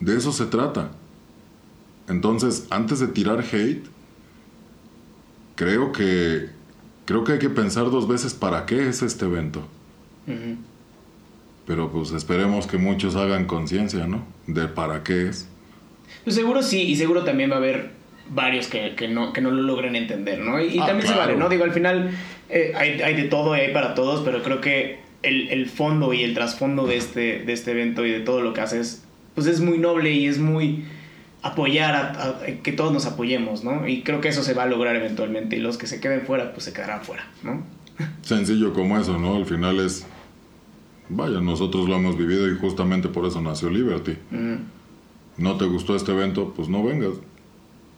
De 0.00 0.16
eso 0.16 0.32
se 0.32 0.46
trata. 0.46 0.90
Entonces, 2.08 2.66
antes 2.70 3.00
de 3.00 3.06
tirar 3.08 3.40
hate, 3.40 3.84
creo 5.56 5.92
que 5.92 6.48
creo 7.06 7.22
que 7.24 7.32
hay 7.32 7.38
que 7.38 7.50
pensar 7.50 7.90
dos 7.90 8.08
veces 8.08 8.32
para 8.34 8.64
qué 8.66 8.88
es 8.88 9.02
este 9.02 9.26
evento. 9.26 9.62
Pero 11.66 11.90
pues 11.90 12.12
esperemos 12.12 12.66
que 12.66 12.78
muchos 12.78 13.14
hagan 13.16 13.46
conciencia, 13.46 14.06
¿no? 14.06 14.24
De 14.46 14.68
para 14.68 15.02
qué 15.02 15.28
es. 15.28 15.48
Pues 16.24 16.34
seguro 16.36 16.62
sí, 16.62 16.80
y 16.82 16.96
seguro 16.96 17.24
también 17.24 17.50
va 17.50 17.54
a 17.54 17.58
haber 17.58 17.92
varios 18.30 18.66
que, 18.68 18.94
que 18.94 19.08
no, 19.08 19.32
que 19.32 19.40
no 19.40 19.50
lo 19.50 19.62
logren 19.62 19.96
entender, 19.96 20.38
¿no? 20.38 20.60
Y, 20.60 20.76
y 20.76 20.78
Ah, 20.78 20.86
también 20.86 21.08
se 21.08 21.14
vale, 21.14 21.36
¿no? 21.36 21.48
Digo, 21.48 21.64
al 21.64 21.72
final 21.72 22.10
eh, 22.48 22.72
hay, 22.76 23.00
hay 23.02 23.14
de 23.14 23.24
todo 23.24 23.56
y 23.56 23.60
hay 23.60 23.72
para 23.72 23.94
todos, 23.94 24.22
pero 24.24 24.42
creo 24.42 24.60
que 24.60 24.98
el, 25.22 25.48
el 25.48 25.66
fondo 25.68 26.12
y 26.12 26.22
el 26.22 26.34
trasfondo 26.34 26.86
de 26.86 26.96
este, 26.96 27.40
de 27.44 27.52
este 27.52 27.72
evento 27.72 28.04
y 28.06 28.10
de 28.10 28.20
todo 28.20 28.40
lo 28.40 28.52
que 28.54 28.60
haces, 28.62 29.04
pues 29.34 29.46
es 29.46 29.60
muy 29.60 29.78
noble 29.78 30.10
y 30.12 30.26
es 30.26 30.38
muy 30.38 30.84
apoyar 31.42 31.94
a, 31.94 32.10
a- 32.10 32.46
que 32.62 32.72
todos 32.72 32.92
nos 32.92 33.04
apoyemos, 33.06 33.64
¿no? 33.64 33.86
Y 33.86 34.02
creo 34.02 34.20
que 34.20 34.28
eso 34.28 34.42
se 34.42 34.54
va 34.54 34.62
a 34.62 34.66
lograr 34.66 34.96
eventualmente 34.96 35.56
y 35.56 35.60
los 35.60 35.76
que 35.76 35.86
se 35.86 36.00
queden 36.00 36.22
fuera, 36.22 36.52
pues 36.52 36.64
se 36.64 36.72
quedarán 36.72 37.02
fuera, 37.02 37.26
¿no? 37.42 37.62
Sencillo 38.22 38.72
como 38.72 38.98
eso, 38.98 39.18
¿no? 39.18 39.36
Al 39.36 39.46
final 39.46 39.78
es... 39.80 40.06
Vaya, 41.10 41.40
nosotros 41.40 41.86
lo 41.88 41.96
hemos 41.96 42.16
vivido 42.16 42.50
y 42.50 42.56
justamente 42.56 43.08
por 43.08 43.26
eso 43.26 43.40
nació 43.42 43.68
Liberty. 43.68 44.16
Mm, 44.30 44.54
¿No 45.36 45.56
te 45.58 45.66
gustó 45.66 45.94
este 45.96 46.12
evento? 46.12 46.54
Pues 46.56 46.68
no 46.70 46.82
vengas. 46.82 47.12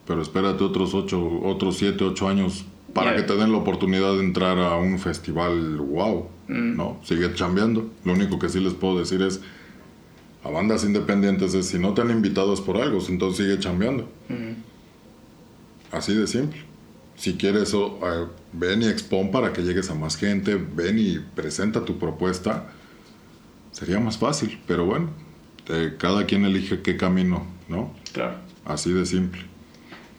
Pero 0.07 0.21
espérate 0.21 0.63
otros 0.63 0.93
ocho, 0.93 1.41
otros 1.43 1.77
siete, 1.77 2.03
ocho 2.03 2.27
años 2.27 2.65
para 2.93 3.15
que 3.15 3.23
te 3.23 3.35
den 3.35 3.51
la 3.51 3.57
oportunidad 3.59 4.13
de 4.13 4.21
entrar 4.21 4.57
a 4.57 4.75
un 4.77 4.97
festival 4.97 5.77
wow. 5.77 6.27
Mm. 6.47 6.75
No, 6.75 6.97
sigue 7.03 7.33
chambeando. 7.33 7.89
Lo 8.05 8.13
único 8.13 8.39
que 8.39 8.49
sí 8.49 8.59
les 8.59 8.73
puedo 8.73 8.97
decir 8.97 9.21
es 9.21 9.41
a 10.43 10.49
bandas 10.49 10.83
independientes 10.85 11.53
es 11.53 11.67
si 11.67 11.77
no 11.77 11.93
te 11.93 12.01
han 12.01 12.09
invitado 12.09 12.53
es 12.53 12.61
por 12.61 12.77
algo, 12.77 12.99
entonces 13.07 13.45
sigue 13.45 13.59
chambeando. 13.59 14.09
mm. 14.29 14.67
Así 15.91 16.13
de 16.13 16.27
simple. 16.27 16.61
Si 17.15 17.33
quieres, 17.35 17.73
o, 17.73 17.99
eh, 18.03 18.27
ven 18.53 18.81
y 18.83 18.87
expon 18.87 19.31
para 19.31 19.53
que 19.53 19.63
llegues 19.63 19.89
a 19.89 19.95
más 19.95 20.17
gente, 20.17 20.55
ven 20.55 20.99
y 20.99 21.19
presenta 21.19 21.83
tu 21.85 21.97
propuesta. 21.97 22.69
Sería 23.71 23.99
más 23.99 24.17
fácil, 24.17 24.59
pero 24.67 24.85
bueno, 24.85 25.09
eh, 25.69 25.95
cada 25.97 26.25
quien 26.25 26.45
elige 26.45 26.81
qué 26.81 26.97
camino, 26.97 27.45
¿no? 27.69 27.93
Claro. 28.13 28.35
Así 28.65 28.91
de 28.91 29.05
simple. 29.05 29.41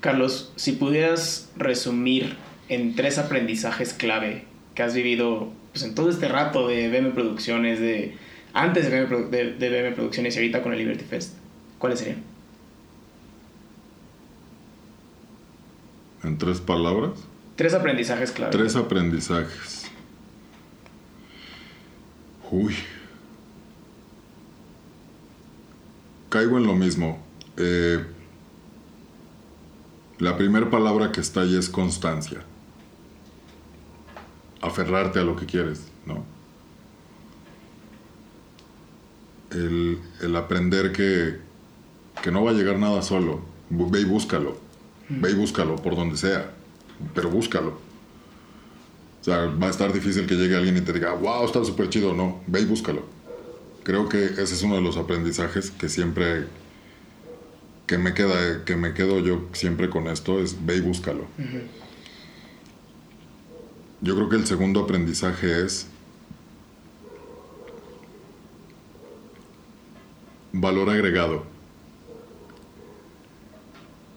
Carlos, 0.01 0.53
si 0.57 0.73
pudieras 0.73 1.51
resumir 1.57 2.37
en 2.69 2.95
tres 2.95 3.19
aprendizajes 3.19 3.93
clave 3.93 4.45
que 4.75 4.83
has 4.83 4.95
vivido 4.95 5.53
pues, 5.73 5.85
en 5.85 5.95
todo 5.95 6.11
este 6.11 6.29
rato 6.29 6.69
de 6.69 6.89
BM 6.89 7.13
Producciones, 7.13 7.81
de 7.81 8.17
antes 8.53 8.91
de 8.91 9.05
BM, 9.05 9.31
de, 9.31 9.53
de 9.55 9.69
BM 9.71 9.95
Producciones 9.95 10.35
y 10.37 10.39
ahorita 10.39 10.63
con 10.63 10.73
el 10.73 10.79
Liberty 10.79 11.05
Fest, 11.05 11.35
¿cuáles 11.79 11.99
serían? 11.99 12.23
¿En 16.23 16.39
tres 16.39 16.61
palabras? 16.61 17.13
Tres 17.57 17.75
aprendizajes 17.75 18.31
clave. 18.31 18.53
Tres 18.53 18.77
aprendizajes. 18.77 19.87
Uy. 22.51 22.75
Caigo 26.29 26.59
en 26.59 26.67
lo 26.67 26.75
mismo. 26.75 27.21
Eh, 27.57 28.05
la 30.19 30.37
primera 30.37 30.69
palabra 30.69 31.13
que 31.13 31.21
está 31.21 31.43
ahí 31.43 31.57
es 31.57 31.69
constancia. 31.69 32.43
Aferrarte 34.61 35.21
a 35.21 35.23
lo 35.23 35.37
que 35.37 35.47
quieres, 35.47 35.83
¿no? 36.07 36.25
El, 39.51 40.01
el 40.21 40.37
aprender 40.37 40.93
que, 40.93 41.39
que 42.23 42.31
no 42.31 42.45
va 42.45 42.51
a 42.51 42.55
llegar 42.55 42.79
nada 42.79 43.03
solo. 43.03 43.41
Ve 43.71 44.01
y 44.01 44.05
búscalo. 44.05 44.59
Ve 45.09 45.31
y 45.31 45.35
búscalo 45.35 45.77
por 45.77 45.95
donde 45.95 46.17
sea. 46.17 46.51
Pero 47.15 47.31
búscalo. 47.31 47.79
O 49.21 49.25
sea, 49.25 49.47
va 49.47 49.69
a 49.69 49.71
estar 49.71 49.93
difícil 49.93 50.27
que 50.27 50.35
llegue 50.35 50.57
alguien 50.57 50.77
y 50.77 50.81
te 50.81 50.93
diga, 50.93 51.13
wow, 51.13 51.45
está 51.45 51.65
súper 51.65 51.89
chido. 51.89 52.13
No, 52.13 52.41
ve 52.47 52.61
y 52.63 52.65
búscalo. 52.65 53.05
Creo 53.85 54.09
que 54.09 54.25
ese 54.25 54.43
es 54.43 54.63
uno 54.63 54.75
de 54.75 54.83
los 54.83 54.97
aprendizajes 54.97 55.71
que 55.71 55.89
siempre 55.89 56.47
que 57.89 57.99
me 57.99 58.15
queda 58.15 58.65
que 58.65 58.77
me 58.77 58.95
quedo 58.95 59.19
yo 59.19 59.49
siempre 59.53 59.91
con 59.91 60.07
esto 60.07 60.41
es 60.41 60.65
ve 60.65 60.77
y 60.77 60.81
búscalo. 60.81 61.27
Yo 64.01 64.15
creo 64.15 64.29
que 64.29 64.37
el 64.37 64.47
segundo 64.47 64.81
aprendizaje 64.81 65.65
es 65.65 65.89
valor 70.53 70.91
agregado. 70.91 71.45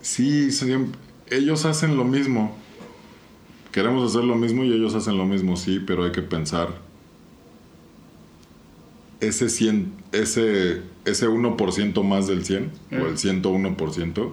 Sí, 0.01 0.49
ellos 1.28 1.65
hacen 1.65 1.97
lo 1.97 2.03
mismo. 2.03 2.55
Queremos 3.72 4.11
hacer 4.11 4.26
lo 4.26 4.36
mismo 4.36 4.63
y 4.63 4.74
ellos 4.74 4.93
hacen 4.93 5.17
lo 5.17 5.26
mismo, 5.26 5.55
sí, 5.55 5.80
pero 5.80 6.03
hay 6.03 6.11
que 6.11 6.22
pensar 6.22 6.69
ese 9.22 9.49
100, 9.49 9.93
ese, 10.11 10.82
ese 11.06 11.28
1% 11.28 12.04
más 12.04 12.28
del 12.28 12.45
100 12.45 12.72
o 12.91 13.08
el 13.08 13.18
101%, 13.18 14.32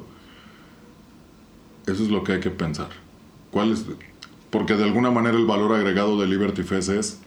eso 1.86 2.02
es 2.02 2.10
lo 2.10 2.24
que 2.24 2.32
hay 2.32 2.40
que 2.40 2.50
pensar. 2.50 2.88
¿Cuál 3.50 3.72
es? 3.72 3.86
Porque 4.50 4.74
de 4.74 4.84
alguna 4.84 5.10
manera 5.10 5.36
el 5.36 5.46
valor 5.46 5.74
agregado 5.74 6.20
de 6.20 6.26
Liberty 6.26 6.62
Fest 6.62 6.90
es, 6.90 7.20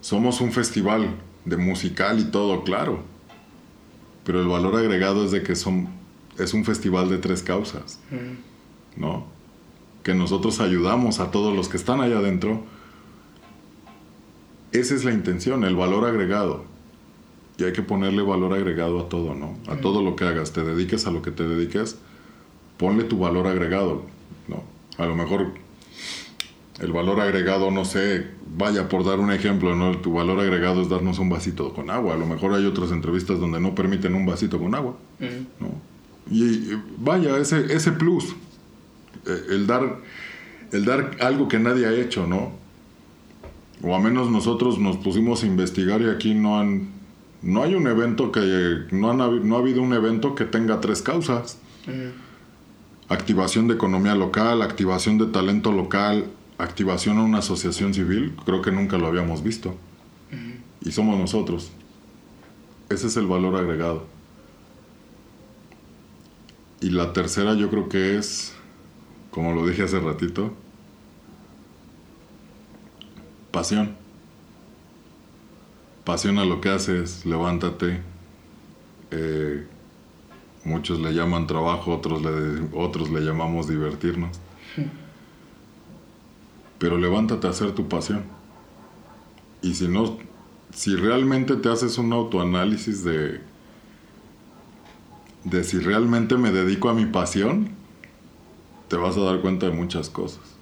somos 0.00 0.40
un 0.40 0.52
festival 0.52 1.10
de 1.44 1.56
musical 1.56 2.18
y 2.18 2.24
todo, 2.24 2.64
claro. 2.64 3.02
Pero 4.24 4.40
el 4.40 4.48
valor 4.48 4.76
agregado 4.76 5.24
es 5.24 5.30
de 5.30 5.42
que 5.42 5.54
son, 5.54 5.88
es 6.38 6.54
un 6.54 6.64
festival 6.64 7.08
de 7.08 7.18
tres 7.18 7.42
causas, 7.42 8.00
¿no? 8.96 9.26
Que 10.02 10.14
nosotros 10.14 10.60
ayudamos 10.60 11.20
a 11.20 11.30
todos 11.30 11.54
los 11.54 11.68
que 11.68 11.76
están 11.76 12.00
allá 12.00 12.18
adentro 12.18 12.64
esa 14.72 14.94
es 14.94 15.04
la 15.04 15.12
intención, 15.12 15.64
el 15.64 15.76
valor 15.76 16.04
agregado. 16.04 16.64
Y 17.58 17.64
hay 17.64 17.72
que 17.72 17.82
ponerle 17.82 18.22
valor 18.22 18.54
agregado 18.54 19.00
a 19.00 19.08
todo, 19.08 19.34
¿no? 19.34 19.58
A 19.66 19.76
todo 19.76 20.02
lo 20.02 20.14
que 20.14 20.24
hagas. 20.24 20.52
Te 20.52 20.62
dediques 20.62 21.06
a 21.06 21.10
lo 21.10 21.22
que 21.22 21.32
te 21.32 21.46
dediques, 21.46 21.98
ponle 22.76 23.04
tu 23.04 23.18
valor 23.18 23.48
agregado, 23.48 24.04
¿no? 24.46 24.62
A 24.96 25.06
lo 25.06 25.16
mejor 25.16 25.52
el 26.80 26.92
valor 26.92 27.20
agregado, 27.20 27.72
no 27.72 27.84
sé, 27.84 28.28
vaya 28.56 28.88
por 28.88 29.04
dar 29.04 29.18
un 29.18 29.32
ejemplo, 29.32 29.74
¿no? 29.74 29.98
Tu 29.98 30.12
valor 30.12 30.38
agregado 30.38 30.82
es 30.82 30.88
darnos 30.88 31.18
un 31.18 31.28
vasito 31.28 31.74
con 31.74 31.90
agua. 31.90 32.14
A 32.14 32.16
lo 32.16 32.26
mejor 32.26 32.54
hay 32.54 32.64
otras 32.64 32.92
entrevistas 32.92 33.40
donde 33.40 33.60
no 33.60 33.74
permiten 33.74 34.14
un 34.14 34.24
vasito 34.24 34.60
con 34.60 34.74
agua, 34.76 34.96
¿no? 35.58 35.68
Y, 36.30 36.74
vaya, 36.98 37.38
ese, 37.38 37.72
ese 37.74 37.90
plus, 37.90 38.36
eh, 39.26 39.42
el 39.50 39.66
dar, 39.66 39.98
el 40.70 40.84
dar 40.84 41.16
algo 41.20 41.48
que 41.48 41.58
nadie 41.58 41.86
ha 41.86 41.92
hecho, 41.92 42.26
¿no? 42.26 42.52
o 43.82 43.94
a 43.94 44.00
menos 44.00 44.30
nosotros 44.30 44.78
nos 44.78 44.96
pusimos 44.96 45.42
a 45.42 45.46
investigar 45.46 46.02
y 46.02 46.08
aquí 46.08 46.34
no 46.34 46.58
han 46.58 46.88
no 47.42 47.62
hay 47.62 47.74
un 47.74 47.86
evento 47.86 48.32
que 48.32 48.86
no, 48.90 49.14
no 49.14 49.56
ha 49.56 49.58
habido 49.58 49.82
un 49.82 49.92
evento 49.92 50.34
que 50.34 50.44
tenga 50.44 50.80
tres 50.80 51.02
causas. 51.02 51.58
Activación 53.08 53.68
de 53.68 53.74
economía 53.74 54.14
local 54.14 54.60
activación 54.60 55.16
de 55.16 55.26
talento 55.26 55.72
local 55.72 56.26
activación 56.58 57.18
a 57.18 57.22
una 57.22 57.38
asociación 57.38 57.94
civil 57.94 58.34
creo 58.44 58.60
que 58.60 58.70
nunca 58.70 58.98
lo 58.98 59.06
habíamos 59.06 59.42
visto. 59.42 59.76
Y 60.80 60.92
somos 60.92 61.18
nosotros. 61.18 61.70
Ese 62.88 63.06
es 63.06 63.16
el 63.16 63.26
valor 63.26 63.56
agregado. 63.56 64.06
Y 66.80 66.90
la 66.90 67.12
tercera 67.12 67.54
yo 67.54 67.70
creo 67.70 67.88
que 67.88 68.16
es 68.16 68.54
como 69.30 69.52
lo 69.52 69.66
dije 69.66 69.82
hace 69.82 70.00
ratito 70.00 70.52
pasión. 73.50 73.97
Pasión 76.08 76.38
a 76.38 76.46
lo 76.46 76.62
que 76.62 76.70
haces, 76.70 77.26
levántate. 77.26 78.00
Eh, 79.10 79.66
muchos 80.64 81.00
le 81.00 81.12
llaman 81.12 81.46
trabajo, 81.46 81.94
otros 81.94 82.22
le, 82.22 82.66
otros 82.72 83.10
le 83.10 83.20
llamamos 83.20 83.68
divertirnos. 83.68 84.40
Pero 86.78 86.96
levántate 86.96 87.46
a 87.46 87.50
hacer 87.50 87.72
tu 87.72 87.88
pasión. 87.90 88.24
Y 89.60 89.74
si 89.74 89.86
no, 89.86 90.16
si 90.72 90.96
realmente 90.96 91.56
te 91.56 91.68
haces 91.68 91.98
un 91.98 92.10
autoanálisis 92.14 93.04
de, 93.04 93.42
de 95.44 95.62
si 95.62 95.78
realmente 95.78 96.38
me 96.38 96.52
dedico 96.52 96.88
a 96.88 96.94
mi 96.94 97.04
pasión, 97.04 97.68
te 98.88 98.96
vas 98.96 99.18
a 99.18 99.20
dar 99.20 99.42
cuenta 99.42 99.66
de 99.66 99.72
muchas 99.72 100.08
cosas. 100.08 100.57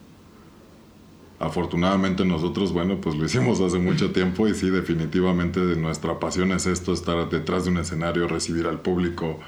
Afortunadamente 1.39 2.25
nosotros, 2.25 2.73
bueno, 2.73 2.99
pues 3.01 3.15
lo 3.15 3.27
hicimos 3.27 3.61
hace 3.61 3.79
mucho 3.79 4.11
tiempo 4.13 4.49
y 4.49 4.55
sí, 4.55 4.71
definitivamente 4.71 5.61
nuestra 5.61 6.19
pasión 6.19 6.51
es 6.53 6.67
esto, 6.67 6.95
estar 6.95 7.29
detrás 7.29 7.65
de 7.65 7.73
un 7.73 7.79
escenario, 7.79 8.27
recibir 8.27 8.67
al 8.67 8.81
público, 8.81 9.39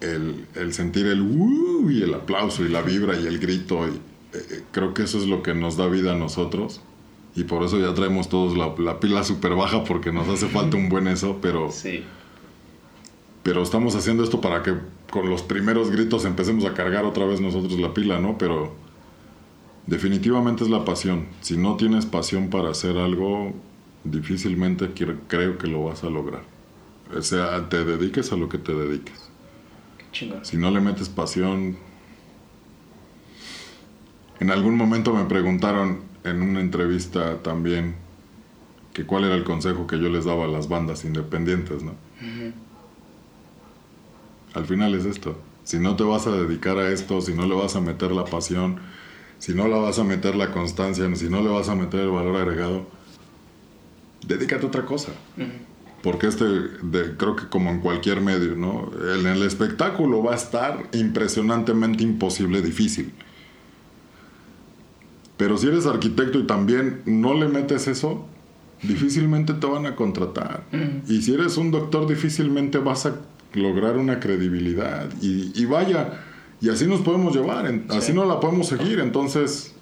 el, 0.00 0.72
sentir 0.72 1.06
el 1.06 1.22
uh, 1.22 1.90
y 1.90 2.02
el 2.02 2.12
aplauso 2.12 2.64
y 2.64 2.68
la 2.68 2.82
vibra 2.82 3.18
y 3.18 3.26
el 3.26 3.38
grito. 3.38 3.86
Y, 3.86 3.90
eh, 3.90 4.42
eh, 4.50 4.62
creo 4.70 4.92
que 4.92 5.04
eso 5.04 5.18
es 5.18 5.26
lo 5.26 5.42
que 5.42 5.54
nos 5.54 5.78
da 5.78 5.86
vida 5.86 6.12
a 6.12 6.16
nosotros 6.16 6.82
y 7.34 7.44
por 7.44 7.62
eso 7.62 7.78
ya 7.78 7.94
traemos 7.94 8.28
todos 8.28 8.56
la, 8.56 9.00
pila 9.00 9.24
súper 9.24 9.54
baja 9.54 9.84
porque 9.84 10.12
nos 10.12 10.28
hace 10.28 10.48
falta 10.48 10.76
un 10.76 10.88
buen 10.88 11.06
eso, 11.06 11.38
pero... 11.40 11.70
Sí. 11.70 12.04
Pero 13.42 13.62
estamos 13.62 13.96
haciendo 13.96 14.22
esto 14.22 14.40
para 14.40 14.62
que 14.62 14.74
con 15.10 15.28
los 15.28 15.42
primeros 15.42 15.90
gritos 15.90 16.24
empecemos 16.24 16.64
a 16.64 16.74
cargar 16.74 17.04
otra 17.04 17.24
vez 17.24 17.40
nosotros 17.40 17.80
la 17.80 17.92
pila, 17.92 18.20
¿no? 18.20 18.38
Pero 18.38 18.72
Definitivamente 19.86 20.64
es 20.64 20.70
la 20.70 20.84
pasión. 20.84 21.26
Si 21.40 21.56
no 21.56 21.76
tienes 21.76 22.06
pasión 22.06 22.48
para 22.50 22.70
hacer 22.70 22.96
algo, 22.96 23.52
difícilmente 24.04 24.90
creo 25.28 25.58
que 25.58 25.66
lo 25.66 25.84
vas 25.84 26.04
a 26.04 26.10
lograr. 26.10 26.42
O 27.16 27.22
sea, 27.22 27.68
te 27.68 27.84
dediques 27.84 28.32
a 28.32 28.36
lo 28.36 28.48
que 28.48 28.58
te 28.58 28.74
dediques. 28.74 29.30
Si 30.42 30.56
no 30.56 30.70
le 30.70 30.80
metes 30.80 31.08
pasión... 31.08 31.76
En 34.40 34.50
algún 34.50 34.76
momento 34.76 35.14
me 35.14 35.24
preguntaron 35.24 36.00
en 36.24 36.42
una 36.42 36.60
entrevista 36.60 37.42
también 37.42 37.94
que 38.92 39.06
cuál 39.06 39.24
era 39.24 39.34
el 39.34 39.44
consejo 39.44 39.86
que 39.86 40.00
yo 40.00 40.08
les 40.08 40.24
daba 40.24 40.44
a 40.44 40.48
las 40.48 40.68
bandas 40.68 41.04
independientes, 41.04 41.82
¿no? 41.82 41.94
Al 44.54 44.66
final 44.66 44.94
es 44.94 45.04
esto. 45.04 45.38
Si 45.64 45.78
no 45.78 45.96
te 45.96 46.02
vas 46.02 46.26
a 46.26 46.32
dedicar 46.32 46.76
a 46.78 46.90
esto, 46.90 47.20
si 47.20 47.34
no 47.34 47.46
le 47.46 47.54
vas 47.54 47.76
a 47.76 47.80
meter 47.80 48.10
la 48.10 48.24
pasión, 48.24 48.80
si 49.42 49.54
no 49.54 49.66
la 49.66 49.76
vas 49.76 49.98
a 49.98 50.04
meter 50.04 50.36
la 50.36 50.52
constancia, 50.52 51.12
si 51.16 51.28
no 51.28 51.42
le 51.42 51.48
vas 51.48 51.68
a 51.68 51.74
meter 51.74 51.98
el 51.98 52.10
valor 52.10 52.36
agregado, 52.36 52.86
dedícate 54.24 54.64
a 54.64 54.68
otra 54.68 54.86
cosa. 54.86 55.10
Porque 56.00 56.28
este, 56.28 56.44
creo 57.18 57.34
que 57.34 57.48
como 57.48 57.70
en 57.70 57.80
cualquier 57.80 58.20
medio, 58.20 58.54
¿no? 58.54 58.92
En 59.18 59.26
el 59.26 59.42
espectáculo 59.42 60.22
va 60.22 60.34
a 60.34 60.36
estar 60.36 60.88
impresionantemente 60.92 62.04
imposible, 62.04 62.62
difícil. 62.62 63.12
Pero 65.36 65.58
si 65.58 65.66
eres 65.66 65.86
arquitecto 65.86 66.38
y 66.38 66.46
también 66.46 67.02
no 67.04 67.34
le 67.34 67.48
metes 67.48 67.88
eso, 67.88 68.24
difícilmente 68.80 69.54
te 69.54 69.66
van 69.66 69.86
a 69.86 69.96
contratar. 69.96 70.62
Y 71.08 71.20
si 71.22 71.34
eres 71.34 71.56
un 71.56 71.72
doctor, 71.72 72.06
difícilmente 72.06 72.78
vas 72.78 73.06
a 73.06 73.16
lograr 73.54 73.96
una 73.96 74.20
credibilidad. 74.20 75.10
Y, 75.20 75.50
y 75.60 75.64
vaya, 75.64 76.20
y 76.62 76.70
así 76.70 76.86
nos 76.86 77.00
podemos 77.00 77.34
llevar, 77.34 77.70
así 77.88 78.12
no 78.12 78.24
la 78.24 78.38
podemos 78.38 78.68
seguir. 78.68 79.00
Entonces, 79.00 79.74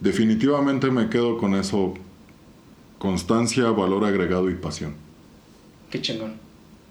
definitivamente 0.00 0.90
me 0.90 1.10
quedo 1.10 1.36
con 1.36 1.54
eso. 1.54 1.92
Constancia, 2.98 3.64
valor 3.64 4.04
agregado 4.06 4.50
y 4.50 4.54
pasión. 4.54 4.94
Qué 5.90 6.00
chingón. 6.00 6.34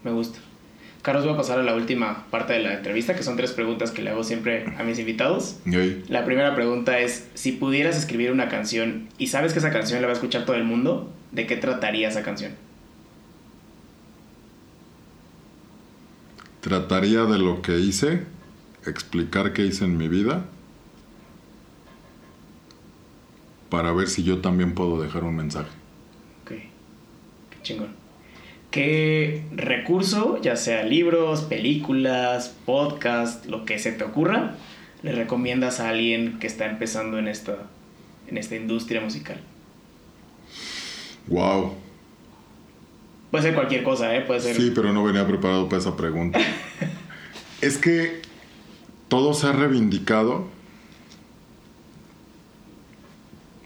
Me 0.04 0.12
gusta. 0.12 0.38
Carlos, 1.02 1.24
voy 1.24 1.34
a 1.34 1.36
pasar 1.36 1.58
a 1.58 1.62
la 1.64 1.74
última 1.74 2.26
parte 2.30 2.52
de 2.52 2.60
la 2.60 2.74
entrevista, 2.74 3.16
que 3.16 3.22
son 3.24 3.36
tres 3.36 3.52
preguntas 3.52 3.90
que 3.90 4.02
le 4.02 4.10
hago 4.10 4.22
siempre 4.22 4.74
a 4.78 4.84
mis 4.84 4.98
invitados. 5.00 5.56
La 6.08 6.24
primera 6.24 6.54
pregunta 6.54 7.00
es, 7.00 7.26
si 7.34 7.52
pudieras 7.52 7.96
escribir 7.96 8.30
una 8.30 8.48
canción 8.48 9.08
y 9.18 9.26
sabes 9.26 9.54
que 9.54 9.58
esa 9.58 9.70
canción 9.70 10.00
la 10.02 10.06
va 10.06 10.12
a 10.12 10.14
escuchar 10.14 10.44
todo 10.44 10.56
el 10.56 10.64
mundo, 10.64 11.10
¿de 11.32 11.46
qué 11.46 11.56
trataría 11.56 12.08
esa 12.08 12.22
canción? 12.22 12.52
Trataría 16.60 17.24
de 17.24 17.38
lo 17.38 17.62
que 17.62 17.78
hice, 17.78 18.24
explicar 18.86 19.52
qué 19.52 19.64
hice 19.64 19.84
en 19.84 19.96
mi 19.96 20.08
vida, 20.08 20.44
para 23.70 23.92
ver 23.92 24.08
si 24.08 24.24
yo 24.24 24.40
también 24.40 24.74
puedo 24.74 25.00
dejar 25.00 25.24
un 25.24 25.36
mensaje. 25.36 25.70
Ok, 26.42 26.50
qué 26.50 27.62
chingón. 27.62 27.94
¿Qué 28.70 29.42
recurso, 29.52 30.40
ya 30.40 30.54
sea 30.54 30.84
libros, 30.84 31.42
películas, 31.42 32.54
podcast, 32.66 33.46
lo 33.46 33.64
que 33.64 33.78
se 33.78 33.92
te 33.92 34.04
ocurra, 34.04 34.54
le 35.02 35.12
recomiendas 35.12 35.80
a 35.80 35.88
alguien 35.88 36.38
que 36.38 36.46
está 36.46 36.66
empezando 36.66 37.18
en 37.18 37.26
esta, 37.26 37.56
en 38.28 38.36
esta 38.36 38.54
industria 38.54 39.00
musical? 39.00 39.40
Wow. 41.26 41.74
Puede 43.30 43.44
ser 43.44 43.54
cualquier 43.54 43.84
cosa, 43.84 44.14
¿eh? 44.16 44.22
Puede 44.22 44.40
ser... 44.40 44.56
Sí, 44.56 44.72
pero 44.74 44.92
no 44.92 45.04
venía 45.04 45.26
preparado 45.26 45.68
para 45.68 45.80
esa 45.80 45.96
pregunta. 45.96 46.40
es 47.60 47.78
que 47.78 48.22
todo 49.08 49.34
se 49.34 49.46
ha 49.46 49.52
reivindicado. 49.52 50.48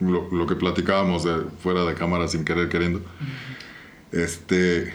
Lo, 0.01 0.47
que 0.47 0.55
platicábamos 0.55 1.25
de, 1.25 1.45
fuera 1.63 1.85
de 1.85 1.95
cámara 1.95 2.29
sin 2.29 2.45
querer 2.45 2.69
queriendo. 2.69 3.01
Este, 4.13 4.93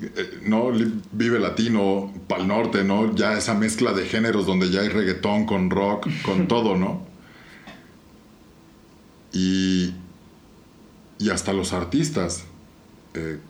eh, 0.00 0.40
¿no? 0.44 0.70
Vive 1.10 1.40
Latino, 1.40 2.12
Pal 2.28 2.46
Norte, 2.46 2.84
¿no? 2.84 3.12
Ya 3.16 3.36
esa 3.36 3.54
mezcla 3.54 3.92
de 3.92 4.06
géneros 4.06 4.46
donde 4.46 4.70
ya 4.70 4.82
hay 4.82 4.88
reggaetón 4.88 5.46
con 5.46 5.68
rock, 5.70 6.06
con 6.22 6.46
todo, 6.48 6.76
¿no? 6.76 7.04
Y, 9.32 9.94
y 11.18 11.30
hasta 11.30 11.52
los 11.52 11.72
artistas. 11.72 12.44
Eh, 13.14 13.40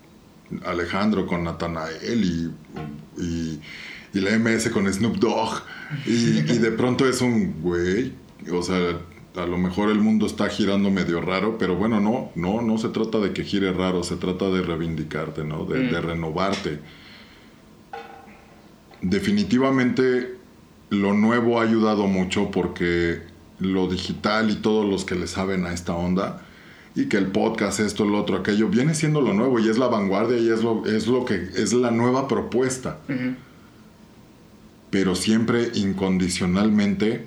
Alejandro 0.64 1.26
con 1.26 1.44
Natanael 1.44 2.24
y, 2.24 3.20
y, 3.20 3.60
y, 4.14 4.20
la 4.20 4.38
MS 4.38 4.68
con 4.70 4.92
Snoop 4.92 5.16
Dogg. 5.16 5.62
Y, 6.06 6.38
y 6.38 6.58
de 6.58 6.72
pronto 6.72 7.08
es 7.08 7.20
un 7.20 7.60
güey, 7.62 8.12
o 8.52 8.62
sea, 8.62 8.98
a 9.36 9.46
lo 9.46 9.58
mejor 9.58 9.90
el 9.90 9.98
mundo 9.98 10.26
está 10.26 10.48
girando 10.48 10.90
medio 10.90 11.20
raro, 11.20 11.58
pero 11.58 11.76
bueno, 11.76 12.00
no, 12.00 12.30
no, 12.34 12.62
no 12.62 12.78
se 12.78 12.88
trata 12.88 13.18
de 13.18 13.32
que 13.32 13.44
gire 13.44 13.72
raro, 13.72 14.02
se 14.02 14.16
trata 14.16 14.50
de 14.50 14.62
reivindicarte, 14.62 15.44
¿no? 15.44 15.64
De, 15.64 15.80
mm. 15.80 16.04
renovarte. 16.04 16.78
Definitivamente 19.02 20.36
lo 20.90 21.12
nuevo 21.12 21.60
ha 21.60 21.64
ayudado 21.64 22.06
mucho 22.06 22.50
porque 22.50 23.20
lo 23.58 23.88
digital 23.88 24.50
y 24.50 24.56
todos 24.56 24.86
los 24.86 25.04
que 25.04 25.14
le 25.14 25.26
saben 25.26 25.66
a 25.66 25.72
esta 25.72 25.94
onda 25.94 26.45
y 26.96 27.06
que 27.06 27.18
el 27.18 27.26
podcast, 27.26 27.78
esto, 27.78 28.06
lo 28.06 28.18
otro, 28.18 28.38
aquello, 28.38 28.68
viene 28.68 28.94
siendo 28.94 29.20
lo 29.20 29.34
nuevo 29.34 29.60
y 29.60 29.68
es 29.68 29.76
la 29.76 29.86
vanguardia 29.86 30.38
y 30.38 30.48
es 30.48 30.64
lo, 30.64 30.86
es 30.86 31.06
lo 31.06 31.26
que 31.26 31.34
es 31.54 31.74
la 31.74 31.90
nueva 31.90 32.26
propuesta. 32.26 32.98
Pero 34.90 35.14
siempre 35.14 35.70
incondicionalmente 35.74 37.26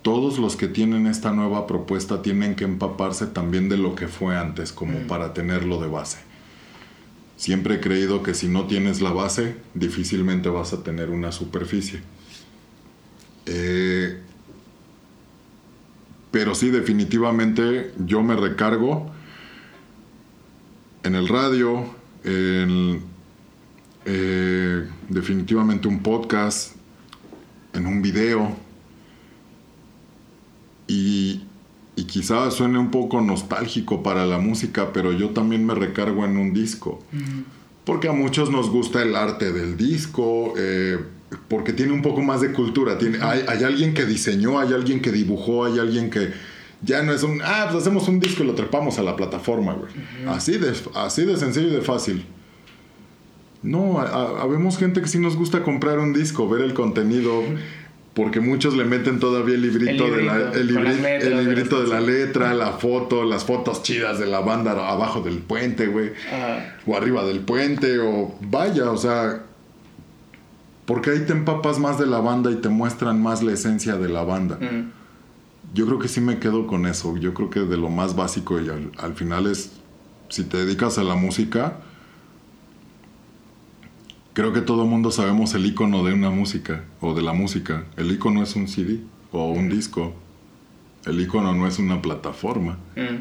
todos 0.00 0.38
los 0.38 0.56
que 0.56 0.66
tienen 0.66 1.06
esta 1.06 1.32
nueva 1.32 1.66
propuesta 1.66 2.22
tienen 2.22 2.54
que 2.54 2.64
empaparse 2.64 3.26
también 3.26 3.68
de 3.68 3.76
lo 3.76 3.94
que 3.94 4.08
fue 4.08 4.38
antes, 4.38 4.72
como 4.72 5.00
mm. 5.00 5.06
para 5.06 5.34
tenerlo 5.34 5.78
de 5.82 5.88
base. 5.88 6.16
Siempre 7.36 7.74
he 7.74 7.80
creído 7.80 8.22
que 8.22 8.32
si 8.32 8.48
no 8.48 8.66
tienes 8.66 9.02
la 9.02 9.10
base, 9.10 9.56
difícilmente 9.74 10.48
vas 10.48 10.72
a 10.72 10.82
tener 10.82 11.10
una 11.10 11.32
superficie. 11.32 12.00
Eh, 13.44 14.22
pero 16.30 16.54
sí, 16.54 16.70
definitivamente 16.70 17.92
yo 17.98 18.22
me 18.22 18.36
recargo 18.36 19.10
en 21.02 21.14
el 21.14 21.28
radio, 21.28 21.84
en 22.24 23.02
eh, 24.04 24.88
definitivamente 25.08 25.88
un 25.88 26.02
podcast, 26.02 26.76
en 27.72 27.86
un 27.86 28.02
video 28.02 28.56
y, 30.86 31.42
y 31.96 32.04
quizá 32.04 32.50
suene 32.50 32.78
un 32.78 32.90
poco 32.90 33.20
nostálgico 33.20 34.02
para 34.02 34.24
la 34.24 34.38
música, 34.38 34.92
pero 34.92 35.12
yo 35.12 35.30
también 35.30 35.66
me 35.66 35.74
recargo 35.74 36.24
en 36.24 36.36
un 36.36 36.54
disco. 36.54 37.02
Porque 37.84 38.08
a 38.08 38.12
muchos 38.12 38.50
nos 38.50 38.70
gusta 38.70 39.02
el 39.02 39.16
arte 39.16 39.52
del 39.52 39.76
disco, 39.76 40.54
eh, 40.56 40.98
porque 41.48 41.72
tiene 41.72 41.92
un 41.92 42.02
poco 42.02 42.22
más 42.22 42.40
de 42.40 42.52
cultura. 42.52 42.98
Tiene, 42.98 43.18
hay, 43.22 43.62
alguien 43.64 43.94
que 43.94 44.04
diseñó, 44.04 44.58
hay 44.58 44.72
alguien 44.72 45.00
que 45.00 45.12
dibujó, 45.12 45.64
hay 45.64 45.78
alguien 45.78 46.10
que 46.10 46.30
ya 46.82 47.02
no 47.02 47.12
es 47.12 47.22
un, 47.22 47.40
ah, 47.42 47.68
pues 47.70 47.82
hacemos 47.82 48.08
un 48.08 48.20
disco 48.20 48.42
y 48.42 48.46
lo 48.46 48.54
trepamos 48.54 48.98
a 48.98 49.02
la 49.02 49.16
plataforma, 49.16 49.74
güey. 49.74 49.92
así, 50.28 50.58
de, 50.58 50.72
así 50.94 51.24
de 51.24 51.36
sencillo 51.36 51.68
y 51.68 51.72
de 51.72 51.82
fácil. 51.82 52.24
No, 53.62 53.98
habemos 53.98 54.78
gente 54.78 55.02
que 55.02 55.08
sí 55.08 55.18
nos 55.18 55.36
gusta 55.36 55.64
comprar 55.64 55.98
un 55.98 56.12
disco, 56.12 56.48
ver 56.48 56.62
el 56.62 56.74
contenido, 56.74 57.42
porque 58.14 58.40
muchos 58.40 58.74
le 58.74 58.84
meten 58.84 59.18
todavía 59.18 59.56
el 59.56 59.62
librito, 59.62 60.08
de 60.08 60.22
la, 60.22 60.52
el, 60.52 60.68
librito 61.44 61.82
de 61.82 61.88
la 61.88 62.00
letra, 62.00 62.54
la 62.54 62.72
foto, 62.74 63.24
las 63.24 63.44
fotos 63.44 63.82
chidas 63.82 64.20
de 64.20 64.26
la 64.26 64.40
banda 64.40 64.72
abajo 64.72 65.22
del 65.22 65.38
puente, 65.38 65.88
güey. 65.88 66.12
O 66.86 66.96
arriba 66.96 67.24
del 67.24 67.40
puente, 67.40 67.98
o 67.98 68.36
vaya, 68.40 68.92
o 68.92 68.96
sea, 68.96 69.42
porque 70.88 71.10
ahí 71.10 71.20
te 71.24 71.32
empapas 71.32 71.78
más 71.78 72.00
de 72.00 72.06
la 72.06 72.18
banda 72.18 72.50
y 72.50 72.56
te 72.56 72.68
muestran 72.68 73.22
más 73.22 73.44
la 73.44 73.52
esencia 73.52 73.96
de 73.96 74.08
la 74.08 74.24
banda. 74.24 74.56
Mm. 74.56 74.90
Yo 75.72 75.86
creo 75.86 76.00
que 76.00 76.08
sí 76.08 76.20
me 76.20 76.40
quedo 76.40 76.66
con 76.66 76.86
eso. 76.86 77.16
Yo 77.18 77.32
creo 77.34 77.50
que 77.50 77.60
de 77.60 77.76
lo 77.76 77.90
más 77.90 78.16
básico 78.16 78.58
y 78.58 78.68
al 78.68 79.14
final 79.14 79.46
es, 79.46 79.72
si 80.30 80.44
te 80.44 80.56
dedicas 80.56 80.98
a 80.98 81.04
la 81.04 81.14
música, 81.14 81.78
Creo 84.38 84.52
que 84.52 84.60
todo 84.60 84.84
el 84.84 84.88
mundo 84.88 85.10
sabemos 85.10 85.52
el 85.54 85.66
icono 85.66 86.04
de 86.04 86.14
una 86.14 86.30
música 86.30 86.84
o 87.00 87.12
de 87.12 87.22
la 87.22 87.32
música. 87.32 87.86
El 87.96 88.12
icono 88.12 88.40
es 88.44 88.54
un 88.54 88.68
CD 88.68 89.00
o 89.32 89.50
un 89.50 89.68
disco. 89.68 90.14
El 91.06 91.20
icono 91.20 91.52
no 91.54 91.66
es 91.66 91.80
una 91.80 92.00
plataforma. 92.00 92.78
Mm. 92.94 93.16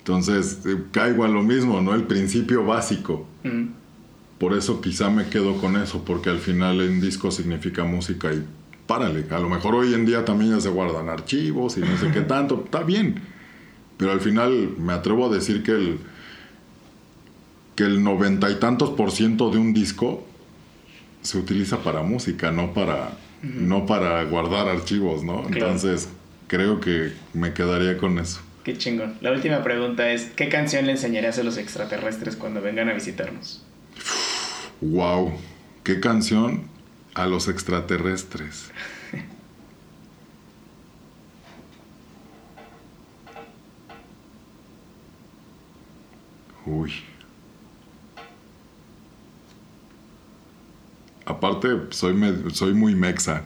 Entonces, 0.00 0.60
eh, 0.66 0.84
caigo 0.92 1.24
a 1.24 1.28
lo 1.28 1.42
mismo, 1.42 1.80
¿no? 1.80 1.94
El 1.94 2.02
principio 2.02 2.66
básico. 2.66 3.26
Mm. 3.44 3.68
Por 4.38 4.54
eso 4.54 4.80
quizá 4.80 5.08
me 5.10 5.28
quedo 5.28 5.58
con 5.58 5.76
eso, 5.76 6.04
porque 6.04 6.30
al 6.30 6.38
final 6.38 6.80
un 6.80 7.00
disco 7.00 7.30
significa 7.30 7.84
música 7.84 8.32
y 8.32 8.44
párale. 8.86 9.24
A 9.30 9.38
lo 9.38 9.48
mejor 9.48 9.74
hoy 9.74 9.94
en 9.94 10.04
día 10.04 10.24
también 10.24 10.52
ya 10.52 10.60
se 10.60 10.68
guardan 10.68 11.08
archivos 11.08 11.76
y 11.78 11.80
no 11.80 11.96
sé 11.96 12.10
qué 12.10 12.20
tanto. 12.22 12.62
Está 12.64 12.82
bien. 12.82 13.20
Pero 13.96 14.12
al 14.12 14.20
final 14.20 14.74
me 14.78 14.92
atrevo 14.92 15.26
a 15.26 15.28
decir 15.30 15.62
que 15.62 15.72
el 15.72 15.98
que 17.76 17.84
el 17.84 18.02
noventa 18.02 18.50
y 18.50 18.54
tantos 18.54 18.90
por 18.90 19.12
ciento 19.12 19.50
de 19.50 19.58
un 19.58 19.74
disco 19.74 20.26
se 21.20 21.38
utiliza 21.38 21.82
para 21.82 22.02
música, 22.02 22.50
no 22.50 22.72
para, 22.72 23.10
no 23.42 23.84
para 23.84 24.24
guardar 24.24 24.68
archivos, 24.68 25.22
¿no? 25.22 25.46
Entonces, 25.46 26.08
creo 26.48 26.80
que 26.80 27.12
me 27.34 27.52
quedaría 27.52 27.98
con 27.98 28.18
eso. 28.18 28.40
Qué 28.64 28.78
chingón. 28.78 29.14
La 29.20 29.30
última 29.30 29.62
pregunta 29.62 30.10
es, 30.10 30.30
¿qué 30.34 30.48
canción 30.48 30.86
le 30.86 30.92
enseñarías 30.92 31.38
a 31.38 31.42
los 31.42 31.58
extraterrestres 31.58 32.34
cuando 32.34 32.62
vengan 32.62 32.88
a 32.88 32.94
visitarnos? 32.94 33.65
Wow, 34.80 35.32
¿qué 35.84 36.00
canción 36.00 36.64
a 37.14 37.26
los 37.26 37.48
extraterrestres? 37.48 38.70
Uy. 46.66 46.92
aparte 51.26 51.68
soy, 51.90 52.14
soy 52.52 52.72
muy 52.72 52.94
mexa. 52.94 53.42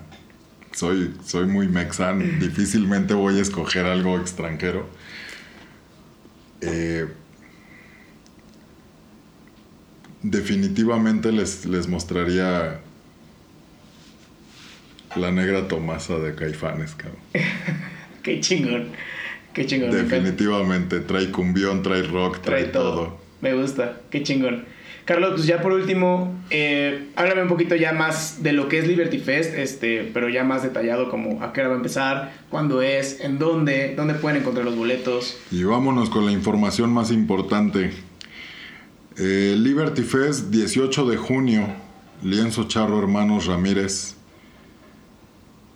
Soy, 0.72 1.14
soy 1.24 1.46
muy 1.46 1.68
mexan. 1.68 2.38
Difícilmente 2.38 3.14
voy 3.14 3.38
a 3.38 3.42
escoger 3.42 3.86
algo 3.86 4.16
extranjero. 4.18 4.86
Eh, 6.60 7.08
definitivamente 10.22 11.32
les, 11.32 11.66
les 11.66 11.88
mostraría 11.88 12.80
la 15.16 15.32
negra 15.32 15.68
Tomasa 15.68 16.18
de 16.18 16.34
Caifanes, 16.34 16.94
cabrón. 16.94 17.20
Qué 18.22 18.40
chingón. 18.40 18.88
Qué 19.52 19.66
chingón. 19.66 19.90
Definitivamente. 19.90 21.00
Trae 21.00 21.30
cumbión, 21.30 21.82
trae 21.82 22.02
rock, 22.02 22.40
trae, 22.40 22.64
todo. 22.64 23.18
Me 23.40 23.54
gusta. 23.54 24.00
Qué 24.10 24.22
chingón. 24.22 24.64
Carlos, 25.06 25.32
pues 25.34 25.46
ya 25.46 25.60
por 25.60 25.72
último, 25.72 26.40
eh, 26.50 27.08
háblame 27.16 27.42
un 27.42 27.48
poquito 27.48 27.74
ya 27.74 27.92
más 27.92 28.44
de 28.44 28.52
lo 28.52 28.68
que 28.68 28.78
es 28.78 28.86
Liberty 28.86 29.18
Fest, 29.18 29.54
este, 29.54 30.08
pero 30.14 30.28
ya 30.28 30.44
más 30.44 30.62
detallado, 30.62 31.10
como 31.10 31.42
a 31.42 31.52
qué 31.52 31.60
hora 31.60 31.70
va 31.70 31.74
a 31.74 31.78
empezar, 31.78 32.32
cuándo 32.48 32.80
es, 32.80 33.18
en 33.20 33.38
dónde, 33.38 33.94
dónde 33.96 34.14
pueden 34.14 34.42
encontrar 34.42 34.64
los 34.64 34.76
boletos. 34.76 35.36
Y 35.50 35.64
vámonos 35.64 36.10
con 36.10 36.26
la 36.26 36.32
información 36.32 36.92
más 36.92 37.10
importante. 37.10 37.90
Eh, 39.16 39.56
Liberty 39.58 40.02
Fest, 40.02 40.50
18 40.50 41.06
de 41.06 41.16
junio. 41.16 41.66
Lienzo 42.22 42.64
Charro 42.64 42.98
Hermanos 42.98 43.46
Ramírez. 43.46 44.14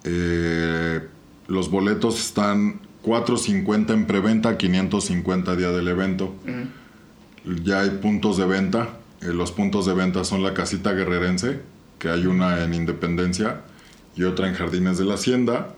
Eh, 0.05 1.01
los 1.49 1.71
boletos 1.71 2.21
están 2.21 2.81
4.50 3.03 3.93
en 3.93 4.07
preventa, 4.07 4.57
550 4.57 5.57
día 5.57 5.71
del 5.71 5.89
evento. 5.89 6.35
Ya 7.63 7.81
hay 7.81 7.91
puntos 7.91 8.37
de 8.37 8.47
venta. 8.47 8.89
Eh, 9.21 9.33
los 9.33 9.53
puntos 9.53 9.87
de 9.87 9.95
venta 9.95 10.25
son 10.25 10.43
la 10.43 10.55
Casita 10.55 10.93
Guerrerense, 10.93 11.61
que 11.99 12.09
hay 12.09 12.27
una 12.27 12.63
en 12.65 12.75
Independencia 12.75 13.63
y 14.17 14.25
otra 14.25 14.49
en 14.49 14.55
Jardines 14.55 14.99
de 14.99 15.05
la 15.05 15.15
Hacienda. 15.15 15.75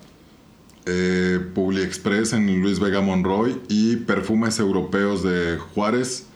Eh, 0.85 1.41
Publi 1.55 1.83
Express 1.83 2.33
en 2.33 2.61
Luis 2.61 2.79
Vega 2.79 3.01
Monroy 3.01 3.61
y 3.69 3.97
Perfumes 3.97 4.61
Europeos 4.61 5.25
de 5.25 5.59
Juárez 5.59 6.27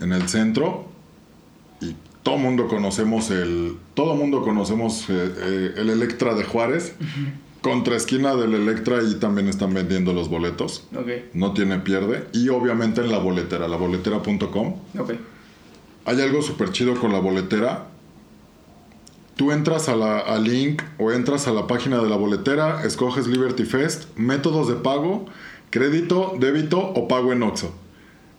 en 0.00 0.12
el 0.12 0.28
centro. 0.28 0.86
Y 1.80 1.94
todo 2.22 2.38
mundo 2.38 2.68
conocemos 2.68 3.30
el. 3.30 3.76
Todo 3.94 4.14
mundo 4.14 4.42
conocemos 4.42 5.08
eh, 5.08 5.34
eh, 5.36 5.74
el 5.76 5.90
Electra 5.90 6.34
de 6.34 6.44
Juárez. 6.44 6.94
Contra 7.62 7.94
esquina 7.94 8.34
del 8.36 8.54
Electra 8.54 9.02
y 9.02 9.16
también 9.16 9.46
están 9.46 9.74
vendiendo 9.74 10.14
los 10.14 10.30
boletos. 10.30 10.86
Ok. 10.96 11.34
No 11.34 11.52
tiene 11.52 11.78
pierde. 11.78 12.26
Y 12.32 12.48
obviamente 12.48 13.02
en 13.02 13.12
la 13.12 13.18
boletera, 13.18 13.68
la 13.68 13.76
boletera.com. 13.76 14.76
Ok. 14.98 15.12
Hay 16.06 16.20
algo 16.22 16.40
súper 16.40 16.72
chido 16.72 16.98
con 16.98 17.12
la 17.12 17.18
boletera. 17.18 17.88
Tú 19.36 19.52
entras 19.52 19.88
a 19.88 19.96
la, 19.96 20.18
al 20.18 20.44
link 20.44 20.82
o 20.98 21.12
entras 21.12 21.48
a 21.48 21.52
la 21.52 21.66
página 21.66 22.02
de 22.02 22.10
la 22.10 22.16
boletera, 22.16 22.84
escoges 22.84 23.26
Liberty 23.26 23.64
Fest, 23.64 24.14
métodos 24.16 24.68
de 24.68 24.74
pago, 24.74 25.24
crédito, 25.70 26.34
débito 26.38 26.78
o 26.78 27.08
pago 27.08 27.32
en 27.32 27.42
Oxxo. 27.42 27.72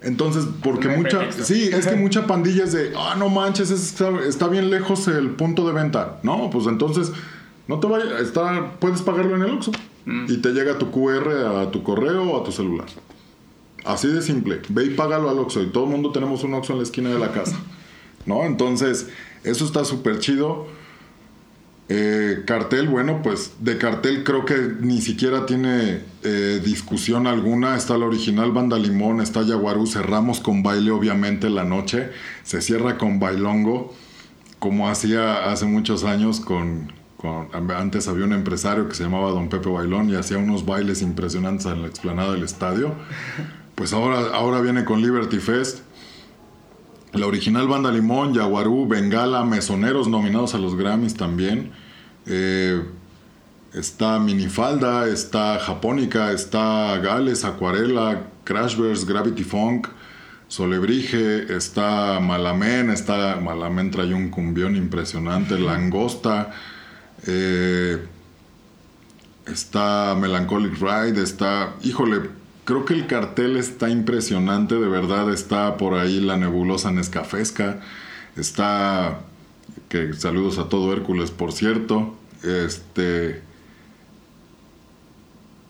Entonces, 0.01 0.45
porque 0.63 0.87
No 0.87 0.97
mucha... 0.97 1.19
pretexto. 1.19 1.43
Sí, 1.43 1.69
es 1.71 1.87
que 1.87 1.95
mucha 1.97 2.25
pandilla 2.25 2.63
es 2.63 2.73
de, 2.73 2.93
ah, 2.95 3.15
no 3.17 3.29
manches, 3.29 3.69
está, 3.69 4.09
está 4.27 4.47
bien 4.47 4.69
lejos 4.69 5.07
el 5.07 5.31
punto 5.31 5.67
de 5.67 5.73
venta. 5.73 6.19
No, 6.23 6.49
pues 6.49 6.65
entonces, 6.65 7.11
no 7.67 7.79
te 7.79 7.87
vayas, 7.87 8.19
está, 8.21 8.71
puedes 8.79 9.01
pagarlo 9.01 9.35
en 9.35 9.43
el 9.43 9.51
Oxxo. 9.51 9.71
Y 10.27 10.37
te 10.37 10.49
llega 10.49 10.79
tu 10.79 10.89
QR 10.89 11.29
a 11.61 11.69
tu 11.69 11.83
correo 11.83 12.23
o 12.23 12.41
a 12.41 12.43
tu 12.43 12.51
celular. 12.51 12.87
Así 13.85 14.07
de 14.07 14.23
simple. 14.23 14.59
Ve 14.69 14.85
y 14.85 14.89
págalo 14.89 15.29
al 15.29 15.37
Oxxo. 15.37 15.61
Y 15.61 15.67
todo 15.67 15.83
el 15.83 15.91
mundo 15.91 16.11
tenemos 16.11 16.43
un 16.43 16.55
Oxxo 16.55 16.73
en 16.73 16.79
la 16.79 16.83
esquina 16.83 17.09
de 17.09 17.19
la 17.19 17.31
casa. 17.31 17.57
¿No? 18.25 18.43
Entonces, 18.45 19.09
eso 19.43 19.63
está 19.63 19.85
súper 19.85 20.19
chido. 20.19 20.67
Eh, 21.93 22.43
cartel, 22.45 22.87
bueno, 22.87 23.21
pues 23.21 23.55
de 23.59 23.77
cartel 23.77 24.23
creo 24.23 24.45
que 24.45 24.55
ni 24.79 25.01
siquiera 25.01 25.45
tiene 25.45 25.99
eh, 26.23 26.61
discusión 26.63 27.27
alguna. 27.27 27.75
Está 27.75 27.97
la 27.97 28.05
original 28.05 28.53
Banda 28.53 28.79
Limón, 28.79 29.19
está 29.19 29.41
Yaguarú. 29.41 29.85
Cerramos 29.85 30.39
con 30.39 30.63
baile, 30.63 30.91
obviamente, 30.91 31.49
la 31.49 31.65
noche. 31.65 32.11
Se 32.43 32.61
cierra 32.61 32.97
con 32.97 33.19
bailongo, 33.19 33.93
como 34.57 34.87
hacía 34.87 35.51
hace 35.51 35.65
muchos 35.65 36.05
años 36.05 36.39
con, 36.39 36.93
Antes 37.75 38.07
había 38.07 38.23
un 38.23 38.33
empresario 38.33 38.87
que 38.87 38.95
se 38.95 39.03
llamaba 39.03 39.31
Don 39.31 39.49
Pepe 39.49 39.67
Bailón 39.69 40.09
y 40.09 40.15
hacía 40.15 40.37
unos 40.37 40.65
bailes 40.65 41.01
impresionantes 41.01 41.65
en 41.65 41.81
la 41.81 41.89
explanada 41.89 42.31
del 42.31 42.43
estadio. 42.43 42.95
Pues 43.75 43.91
ahora, 43.91 44.33
ahora 44.33 44.61
viene 44.61 44.85
con 44.85 45.01
Liberty 45.01 45.39
Fest. 45.39 45.79
La 47.11 47.27
original 47.27 47.67
Banda 47.67 47.91
Limón, 47.91 48.33
Yaguarú, 48.33 48.87
Bengala, 48.87 49.43
Mesoneros 49.43 50.07
nominados 50.07 50.55
a 50.55 50.57
los 50.57 50.77
Grammys 50.77 51.15
también. 51.15 51.80
Eh, 52.25 52.83
está 53.73 54.19
Minifalda, 54.19 55.07
está 55.07 55.59
Japónica, 55.59 56.31
está 56.31 56.97
Gales, 56.97 57.45
Acuarela, 57.45 58.23
Crashverse, 58.43 59.05
Gravity 59.05 59.43
Funk, 59.43 59.87
Solebrige, 60.47 61.55
está 61.55 62.19
Malamen, 62.19 62.89
está 62.89 63.37
Malamen 63.37 63.91
trae 63.91 64.13
un 64.13 64.29
cumbión 64.29 64.75
impresionante, 64.75 65.57
Langosta, 65.57 66.51
eh, 67.25 68.05
está 69.45 70.15
Melancholic 70.19 70.77
Ride, 70.81 71.23
está, 71.23 71.75
híjole, 71.83 72.29
creo 72.65 72.83
que 72.83 72.93
el 72.93 73.07
cartel 73.07 73.55
está 73.55 73.89
impresionante, 73.89 74.75
de 74.75 74.87
verdad 74.87 75.31
está 75.31 75.77
por 75.77 75.93
ahí 75.93 76.19
la 76.19 76.35
nebulosa 76.35 76.91
Nescafesca, 76.91 77.79
está, 78.35 79.21
que 79.91 80.13
saludos 80.13 80.57
a 80.57 80.69
todo 80.69 80.93
Hércules, 80.93 81.31
por 81.31 81.51
cierto, 81.51 82.15
este, 82.43 83.41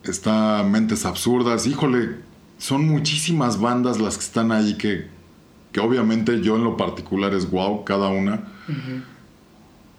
está 0.04 0.62
Mentes 0.62 1.04
Absurdas, 1.04 1.66
híjole, 1.66 2.18
son 2.56 2.86
muchísimas 2.86 3.60
bandas 3.60 4.00
las 4.00 4.16
que 4.16 4.24
están 4.24 4.52
ahí 4.52 4.78
que, 4.78 5.08
que 5.72 5.80
obviamente 5.80 6.40
yo 6.40 6.54
en 6.54 6.62
lo 6.62 6.76
particular 6.76 7.34
es 7.34 7.50
wow, 7.50 7.82
cada 7.84 8.10
una. 8.10 8.44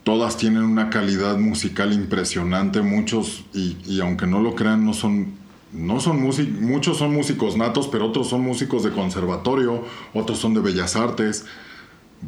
Todas 0.05 0.37
tienen 0.37 0.63
una 0.63 0.89
calidad 0.89 1.37
musical 1.37 1.91
impresionante, 1.91 2.81
muchos, 2.81 3.43
y, 3.53 3.75
y 3.85 3.99
aunque 3.99 4.25
no 4.25 4.39
lo 4.39 4.55
crean, 4.55 4.85
no 4.85 4.93
son, 4.93 5.33
no 5.73 5.99
son 5.99 6.21
músicos, 6.21 6.61
muchos 6.61 6.97
son 6.97 7.13
músicos 7.13 7.57
natos, 7.57 7.89
pero 7.89 8.07
otros 8.07 8.29
son 8.29 8.39
músicos 8.39 8.83
de 8.83 8.91
conservatorio, 8.91 9.83
otros 10.13 10.39
son 10.39 10.53
de 10.53 10.61
bellas 10.61 10.95
artes. 10.95 11.45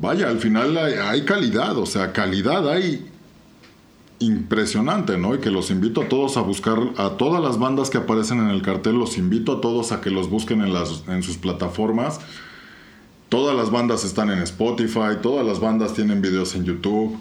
Vaya, 0.01 0.27
al 0.27 0.39
final 0.39 0.77
hay, 0.77 1.23
calidad, 1.23 1.77
o 1.77 1.85
sea, 1.85 2.11
calidad 2.11 2.69
hay 2.69 3.09
impresionante, 4.19 5.17
¿no? 5.17 5.35
Y 5.35 5.39
que 5.39 5.49
los 5.51 5.71
invito 5.71 6.01
a 6.01 6.09
todos 6.09 6.37
a 6.37 6.41
buscar, 6.41 6.77
a 6.97 7.11
todas 7.11 7.41
las 7.41 7.59
bandas 7.59 7.89
que 7.89 7.97
aparecen 7.97 8.39
en 8.39 8.49
el 8.49 8.61
cartel, 8.61 8.95
los 8.95 9.17
invito 9.17 9.53
a 9.53 9.61
todos 9.61 9.91
a 9.91 10.01
que 10.01 10.09
los 10.09 10.29
busquen 10.29 10.61
en, 10.61 10.73
las, 10.73 11.03
en 11.07 11.23
sus 11.23 11.37
plataformas. 11.37 12.19
Todas 13.29 13.55
las 13.55 13.71
bandas 13.71 14.03
están 14.03 14.29
en 14.29 14.39
Spotify, 14.39 15.17
todas 15.21 15.45
las 15.45 15.59
bandas 15.59 15.93
tienen 15.93 16.21
videos 16.21 16.55
en 16.55 16.65
YouTube. 16.65 17.17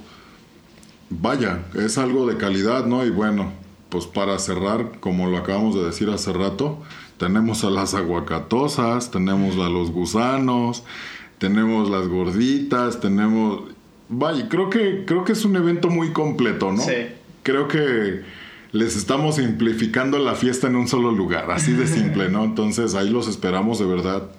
Vaya, 1.10 1.64
es 1.74 1.96
algo 1.96 2.26
de 2.26 2.36
calidad, 2.36 2.86
¿no? 2.86 3.04
Y 3.06 3.10
bueno, 3.10 3.52
pues 3.88 4.06
para 4.06 4.38
cerrar, 4.40 4.98
como 4.98 5.28
lo 5.28 5.38
acabamos 5.38 5.76
de 5.76 5.84
decir 5.84 6.10
hace 6.10 6.32
rato, 6.32 6.82
tenemos 7.18 7.62
a 7.62 7.70
las 7.70 7.94
aguacatosas, 7.94 9.12
tenemos 9.12 9.54
a 9.56 9.68
los 9.68 9.92
gusanos, 9.92 10.82
tenemos 11.38 11.90
las 11.90 12.08
gorditas, 12.08 13.00
tenemos... 13.00 13.62
Vaya, 14.08 14.48
creo 14.48 14.70
que, 14.70 15.04
creo 15.06 15.24
que 15.24 15.32
es 15.32 15.44
un 15.44 15.56
evento 15.56 15.88
muy 15.88 16.12
completo, 16.12 16.72
¿no? 16.72 16.82
Sí. 16.82 16.92
Creo 17.42 17.68
que 17.68 18.22
les 18.72 18.96
estamos 18.96 19.36
simplificando 19.36 20.18
la 20.18 20.34
fiesta 20.34 20.66
en 20.66 20.76
un 20.76 20.88
solo 20.88 21.12
lugar, 21.12 21.50
así 21.50 21.72
de 21.72 21.86
simple, 21.86 22.28
¿no? 22.28 22.44
Entonces 22.44 22.94
ahí 22.94 23.08
los 23.08 23.28
esperamos 23.28 23.78
de 23.78 23.86
verdad. 23.86 24.30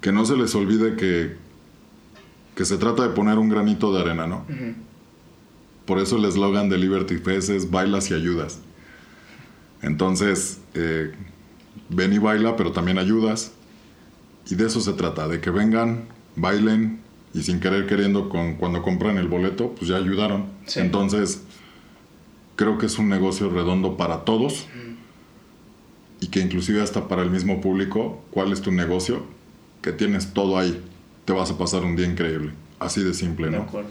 Que 0.00 0.12
no 0.12 0.24
se 0.24 0.36
les 0.36 0.54
olvide 0.54 0.96
que, 0.96 1.36
que 2.54 2.64
se 2.64 2.76
trata 2.76 3.02
de 3.02 3.10
poner 3.10 3.38
un 3.38 3.48
granito 3.48 3.92
de 3.92 4.00
arena, 4.00 4.26
¿no? 4.26 4.44
Por 5.84 5.98
eso 5.98 6.16
el 6.16 6.24
eslogan 6.24 6.68
de 6.68 6.78
Liberty 6.78 7.18
Fest 7.18 7.50
es 7.50 7.70
bailas 7.70 8.10
y 8.10 8.14
ayudas. 8.14 8.60
Entonces, 9.82 10.60
eh, 10.74 11.12
ven 11.88 12.12
y 12.12 12.18
baila, 12.18 12.56
pero 12.56 12.72
también 12.72 12.98
ayudas. 12.98 13.52
Y 14.50 14.54
de 14.56 14.66
eso 14.66 14.80
se 14.80 14.92
trata, 14.94 15.28
de 15.28 15.40
que 15.40 15.50
vengan, 15.50 16.04
bailen 16.36 17.00
y 17.34 17.42
sin 17.42 17.60
querer 17.60 17.86
queriendo, 17.86 18.28
con, 18.28 18.54
cuando 18.56 18.82
compran 18.82 19.16
el 19.18 19.28
boleto, 19.28 19.74
pues 19.74 19.88
ya 19.88 19.96
ayudaron. 19.96 20.46
Sí. 20.66 20.80
Entonces, 20.80 21.42
creo 22.56 22.78
que 22.78 22.86
es 22.86 22.98
un 22.98 23.08
negocio 23.08 23.48
redondo 23.50 23.96
para 23.96 24.24
todos 24.24 24.66
y 26.20 26.28
que 26.28 26.40
inclusive 26.40 26.82
hasta 26.82 27.08
para 27.08 27.22
el 27.22 27.30
mismo 27.30 27.60
público, 27.60 28.22
¿cuál 28.30 28.52
es 28.52 28.60
tu 28.60 28.70
negocio? 28.70 29.24
Que 29.80 29.92
tienes 29.92 30.32
todo 30.34 30.58
ahí, 30.58 30.80
te 31.24 31.32
vas 31.32 31.50
a 31.50 31.58
pasar 31.58 31.82
un 31.84 31.96
día 31.96 32.06
increíble. 32.06 32.52
Así 32.78 33.02
de 33.02 33.14
simple, 33.14 33.46
De 33.48 33.56
¿no? 33.56 33.62
acuerdo. 33.62 33.90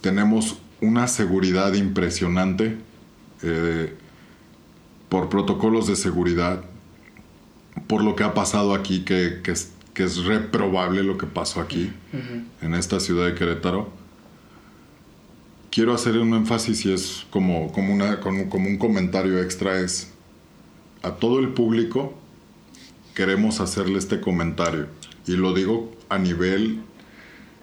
tenemos 0.00 0.58
una 0.80 1.08
seguridad 1.08 1.72
impresionante 1.74 2.76
eh, 3.42 3.94
por 5.08 5.28
protocolos 5.28 5.86
de 5.88 5.96
seguridad, 5.96 6.62
por 7.86 8.02
lo 8.02 8.16
que 8.16 8.24
ha 8.24 8.34
pasado 8.34 8.74
aquí, 8.74 9.00
que, 9.04 9.40
que 9.42 9.52
es, 9.52 9.72
que 9.94 10.04
es 10.04 10.24
reprobable 10.24 11.02
lo 11.02 11.18
que 11.18 11.26
pasó 11.26 11.60
aquí, 11.60 11.92
en 12.62 12.74
esta 12.74 13.00
ciudad 13.00 13.26
de 13.26 13.34
Querétaro. 13.34 13.90
Quiero 15.70 15.94
hacer 15.94 16.18
un 16.18 16.34
énfasis 16.34 16.86
y 16.86 16.92
es 16.92 17.26
como, 17.30 17.70
como, 17.72 17.92
una, 17.92 18.20
como, 18.20 18.48
como 18.48 18.68
un 18.68 18.78
comentario 18.78 19.40
extra, 19.42 19.80
es 19.80 20.12
a 21.02 21.12
todo 21.12 21.38
el 21.38 21.50
público 21.50 22.14
queremos 23.18 23.58
hacerle 23.58 23.98
este 23.98 24.20
comentario. 24.20 24.86
Y 25.26 25.32
lo 25.32 25.52
digo 25.52 25.90
a 26.08 26.18
nivel 26.18 26.78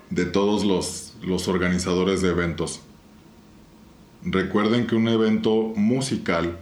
de 0.10 0.26
todos 0.26 0.66
los, 0.66 1.14
los 1.22 1.48
organizadores 1.48 2.22
de 2.22 2.32
eventos. 2.32 2.82
Recuerden 4.22 4.86
que 4.86 4.96
un 4.96 5.08
evento 5.08 5.72
musical 5.78 6.60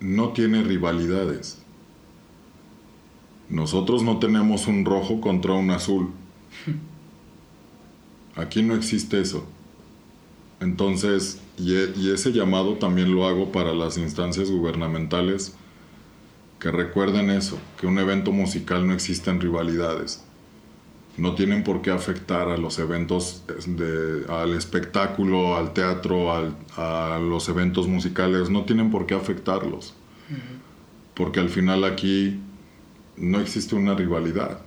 no 0.00 0.32
tiene 0.32 0.62
rivalidades. 0.62 1.58
Nosotros 3.48 4.02
no 4.02 4.18
tenemos 4.18 4.66
un 4.66 4.84
rojo 4.84 5.20
contra 5.20 5.54
un 5.54 5.70
azul. 5.70 6.10
Aquí 8.36 8.62
no 8.62 8.74
existe 8.74 9.20
eso. 9.20 9.46
Entonces, 10.60 11.40
y, 11.56 11.74
e- 11.74 11.92
y 11.96 12.10
ese 12.10 12.32
llamado 12.32 12.74
también 12.74 13.14
lo 13.14 13.26
hago 13.26 13.52
para 13.52 13.72
las 13.72 13.96
instancias 13.96 14.50
gubernamentales 14.50 15.54
que 16.58 16.70
recuerden 16.70 17.30
eso, 17.30 17.58
que 17.80 17.86
un 17.86 17.98
evento 17.98 18.32
musical 18.32 18.86
no 18.86 18.92
existen 18.92 19.40
rivalidades. 19.40 20.24
No 21.18 21.34
tienen 21.34 21.64
por 21.64 21.82
qué 21.82 21.90
afectar 21.90 22.48
a 22.48 22.56
los 22.56 22.78
eventos, 22.78 23.42
de, 23.66 24.24
al 24.28 24.54
espectáculo, 24.54 25.56
al 25.56 25.72
teatro, 25.72 26.32
al, 26.32 26.56
a 26.76 27.18
los 27.20 27.48
eventos 27.48 27.88
musicales, 27.88 28.50
no 28.50 28.64
tienen 28.64 28.90
por 28.90 29.04
qué 29.06 29.14
afectarlos. 29.14 29.94
Porque 31.14 31.40
al 31.40 31.48
final 31.48 31.82
aquí 31.84 32.40
no 33.16 33.40
existe 33.40 33.74
una 33.74 33.94
rivalidad. 33.94 34.60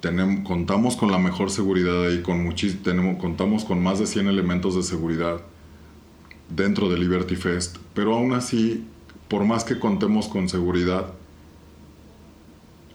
Tenemos, 0.00 0.46
contamos 0.46 0.96
con 0.96 1.12
la 1.12 1.18
mejor 1.18 1.50
seguridad 1.50 2.06
ahí, 2.06 2.22
con 2.22 2.52
tenemos, 2.82 3.20
contamos 3.20 3.64
con 3.64 3.82
más 3.82 3.98
de 3.98 4.06
100 4.06 4.28
elementos 4.28 4.74
de 4.74 4.82
seguridad 4.82 5.42
dentro 6.48 6.88
de 6.88 6.98
Liberty 6.98 7.36
Fest, 7.36 7.76
pero 7.94 8.14
aún 8.14 8.32
así, 8.32 8.84
por 9.28 9.44
más 9.44 9.64
que 9.64 9.78
contemos 9.78 10.28
con 10.28 10.48
seguridad, 10.48 11.12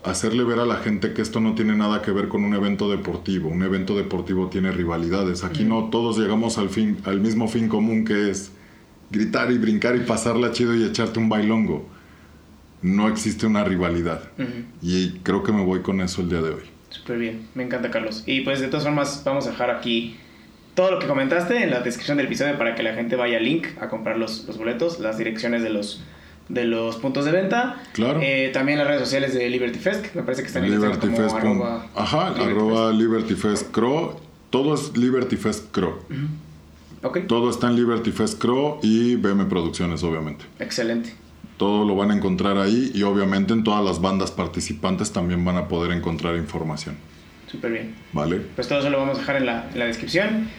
hacerle 0.09 0.43
ver 0.43 0.59
a 0.59 0.65
la 0.65 0.77
gente 0.77 1.13
que 1.13 1.21
esto 1.21 1.39
no 1.39 1.55
tiene 1.55 1.75
nada 1.75 2.01
que 2.01 2.11
ver 2.11 2.27
con 2.27 2.43
un 2.43 2.53
evento 2.53 2.89
deportivo. 2.89 3.49
Un 3.49 3.63
evento 3.63 3.95
deportivo 3.95 4.49
tiene 4.49 4.71
rivalidades. 4.71 5.43
Aquí 5.43 5.63
no 5.63 5.89
todos 5.89 6.17
llegamos 6.17 6.57
al, 6.57 6.69
fin, 6.69 6.97
al 7.05 7.19
mismo 7.19 7.47
fin 7.47 7.67
común 7.67 8.05
que 8.05 8.29
es 8.29 8.51
gritar 9.09 9.51
y 9.51 9.57
brincar 9.57 9.95
y 9.95 9.99
pasarla 9.99 10.51
chido 10.51 10.75
y 10.75 10.83
echarte 10.83 11.19
un 11.19 11.29
bailongo. 11.29 11.87
No 12.81 13.07
existe 13.07 13.45
una 13.45 13.63
rivalidad. 13.63 14.23
Y 14.81 15.19
creo 15.19 15.43
que 15.43 15.51
me 15.51 15.63
voy 15.63 15.81
con 15.81 16.01
eso 16.01 16.21
el 16.21 16.29
día 16.29 16.41
de 16.41 16.51
hoy. 16.51 16.63
Súper 16.89 17.17
bien, 17.17 17.47
me 17.53 17.63
encanta 17.63 17.91
Carlos. 17.91 18.23
Y 18.25 18.41
pues 18.41 18.59
de 18.59 18.67
todas 18.67 18.85
formas 18.85 19.21
vamos 19.25 19.47
a 19.47 19.51
dejar 19.51 19.69
aquí 19.71 20.17
todo 20.73 20.91
lo 20.91 20.99
que 20.99 21.07
comentaste 21.07 21.63
en 21.63 21.71
la 21.71 21.79
descripción 21.79 22.17
del 22.17 22.27
episodio 22.27 22.57
para 22.57 22.75
que 22.75 22.83
la 22.83 22.93
gente 22.93 23.15
vaya 23.15 23.37
al 23.37 23.43
link 23.43 23.67
a 23.81 23.89
comprar 23.89 24.17
los, 24.17 24.45
los 24.45 24.57
boletos, 24.57 24.99
las 24.99 25.17
direcciones 25.17 25.63
de 25.63 25.71
los 25.71 26.03
de 26.49 26.65
los 26.65 26.97
puntos 26.97 27.25
de 27.25 27.31
venta. 27.31 27.81
Claro. 27.93 28.19
Eh, 28.21 28.51
también 28.53 28.77
las 28.77 28.87
redes 28.87 29.01
sociales 29.01 29.33
de 29.33 29.49
Liberty 29.49 29.79
Fest, 29.79 30.13
me 30.15 30.23
parece 30.23 30.41
que 30.41 30.47
están 30.47 30.63
en 30.63 30.71
Liberty 30.71 31.07
Fest 31.07 31.35
Ajá, 31.95 32.27
arroba 32.27 32.91
Liberty 32.91 33.35
Fest 33.35 33.71
Cro. 33.71 34.19
Todo 34.49 34.75
es 34.75 34.95
Liberty 34.95 35.35
Fest 35.35 35.71
Cro. 35.71 36.03
Todo 37.27 37.49
está 37.49 37.67
en 37.67 37.75
Liberty 37.75 38.11
Fest 38.11 38.39
Cro 38.39 38.79
y 38.81 39.15
BM 39.15 39.45
Producciones, 39.45 40.03
obviamente. 40.03 40.45
Excelente. 40.59 41.13
Todo 41.57 41.85
lo 41.85 41.95
van 41.95 42.11
a 42.11 42.15
encontrar 42.15 42.57
ahí 42.57 42.91
y 42.93 43.03
obviamente 43.03 43.53
en 43.53 43.63
todas 43.63 43.83
las 43.83 43.99
bandas 43.99 44.31
participantes 44.31 45.11
también 45.11 45.43
van 45.43 45.57
a 45.57 45.67
poder 45.67 45.91
encontrar 45.91 46.35
información. 46.35 46.95
Súper 47.51 47.71
bien. 47.71 47.95
Vale. 48.13 48.41
Pues 48.55 48.67
todo 48.67 48.79
eso 48.79 48.89
lo 48.89 48.99
vamos 48.99 49.17
a 49.17 49.19
dejar 49.19 49.37
en 49.37 49.45
la, 49.45 49.69
en 49.71 49.79
la 49.79 49.85
descripción. 49.85 50.49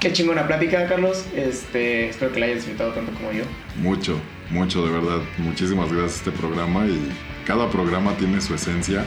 Qué 0.00 0.12
chingona 0.12 0.46
plática, 0.46 0.86
Carlos. 0.86 1.24
Este, 1.34 2.08
espero 2.08 2.32
que 2.32 2.40
la 2.40 2.46
hayas 2.46 2.58
disfrutado 2.58 2.92
tanto 2.92 3.12
como 3.12 3.32
yo. 3.32 3.42
Mucho, 3.82 4.18
mucho, 4.50 4.84
de 4.86 4.92
verdad. 4.92 5.20
Muchísimas 5.38 5.92
gracias 5.92 6.14
a 6.14 6.16
este 6.16 6.30
programa 6.32 6.86
y 6.86 6.98
cada 7.46 7.70
programa 7.70 8.14
tiene 8.16 8.40
su 8.40 8.54
esencia 8.54 9.04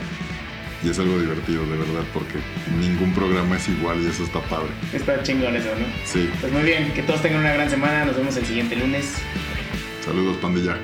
y 0.83 0.89
es 0.89 0.99
algo 0.99 1.19
divertido, 1.19 1.63
de 1.65 1.77
verdad, 1.77 2.03
porque 2.13 2.39
ningún 2.79 3.13
programa 3.13 3.57
es 3.57 3.69
igual 3.69 4.01
y 4.01 4.07
eso 4.07 4.23
está 4.23 4.39
padre. 4.41 4.69
Está 4.93 5.21
chingón 5.21 5.55
eso, 5.55 5.69
¿no? 5.77 5.85
Sí. 6.05 6.29
Pues 6.39 6.51
muy 6.51 6.63
bien, 6.63 6.91
que 6.93 7.03
todos 7.03 7.21
tengan 7.21 7.41
una 7.41 7.53
gran 7.53 7.69
semana. 7.69 8.05
Nos 8.05 8.17
vemos 8.17 8.35
el 8.37 8.45
siguiente 8.45 8.75
lunes. 8.75 9.15
Saludos, 10.03 10.37
pandilla. 10.37 10.77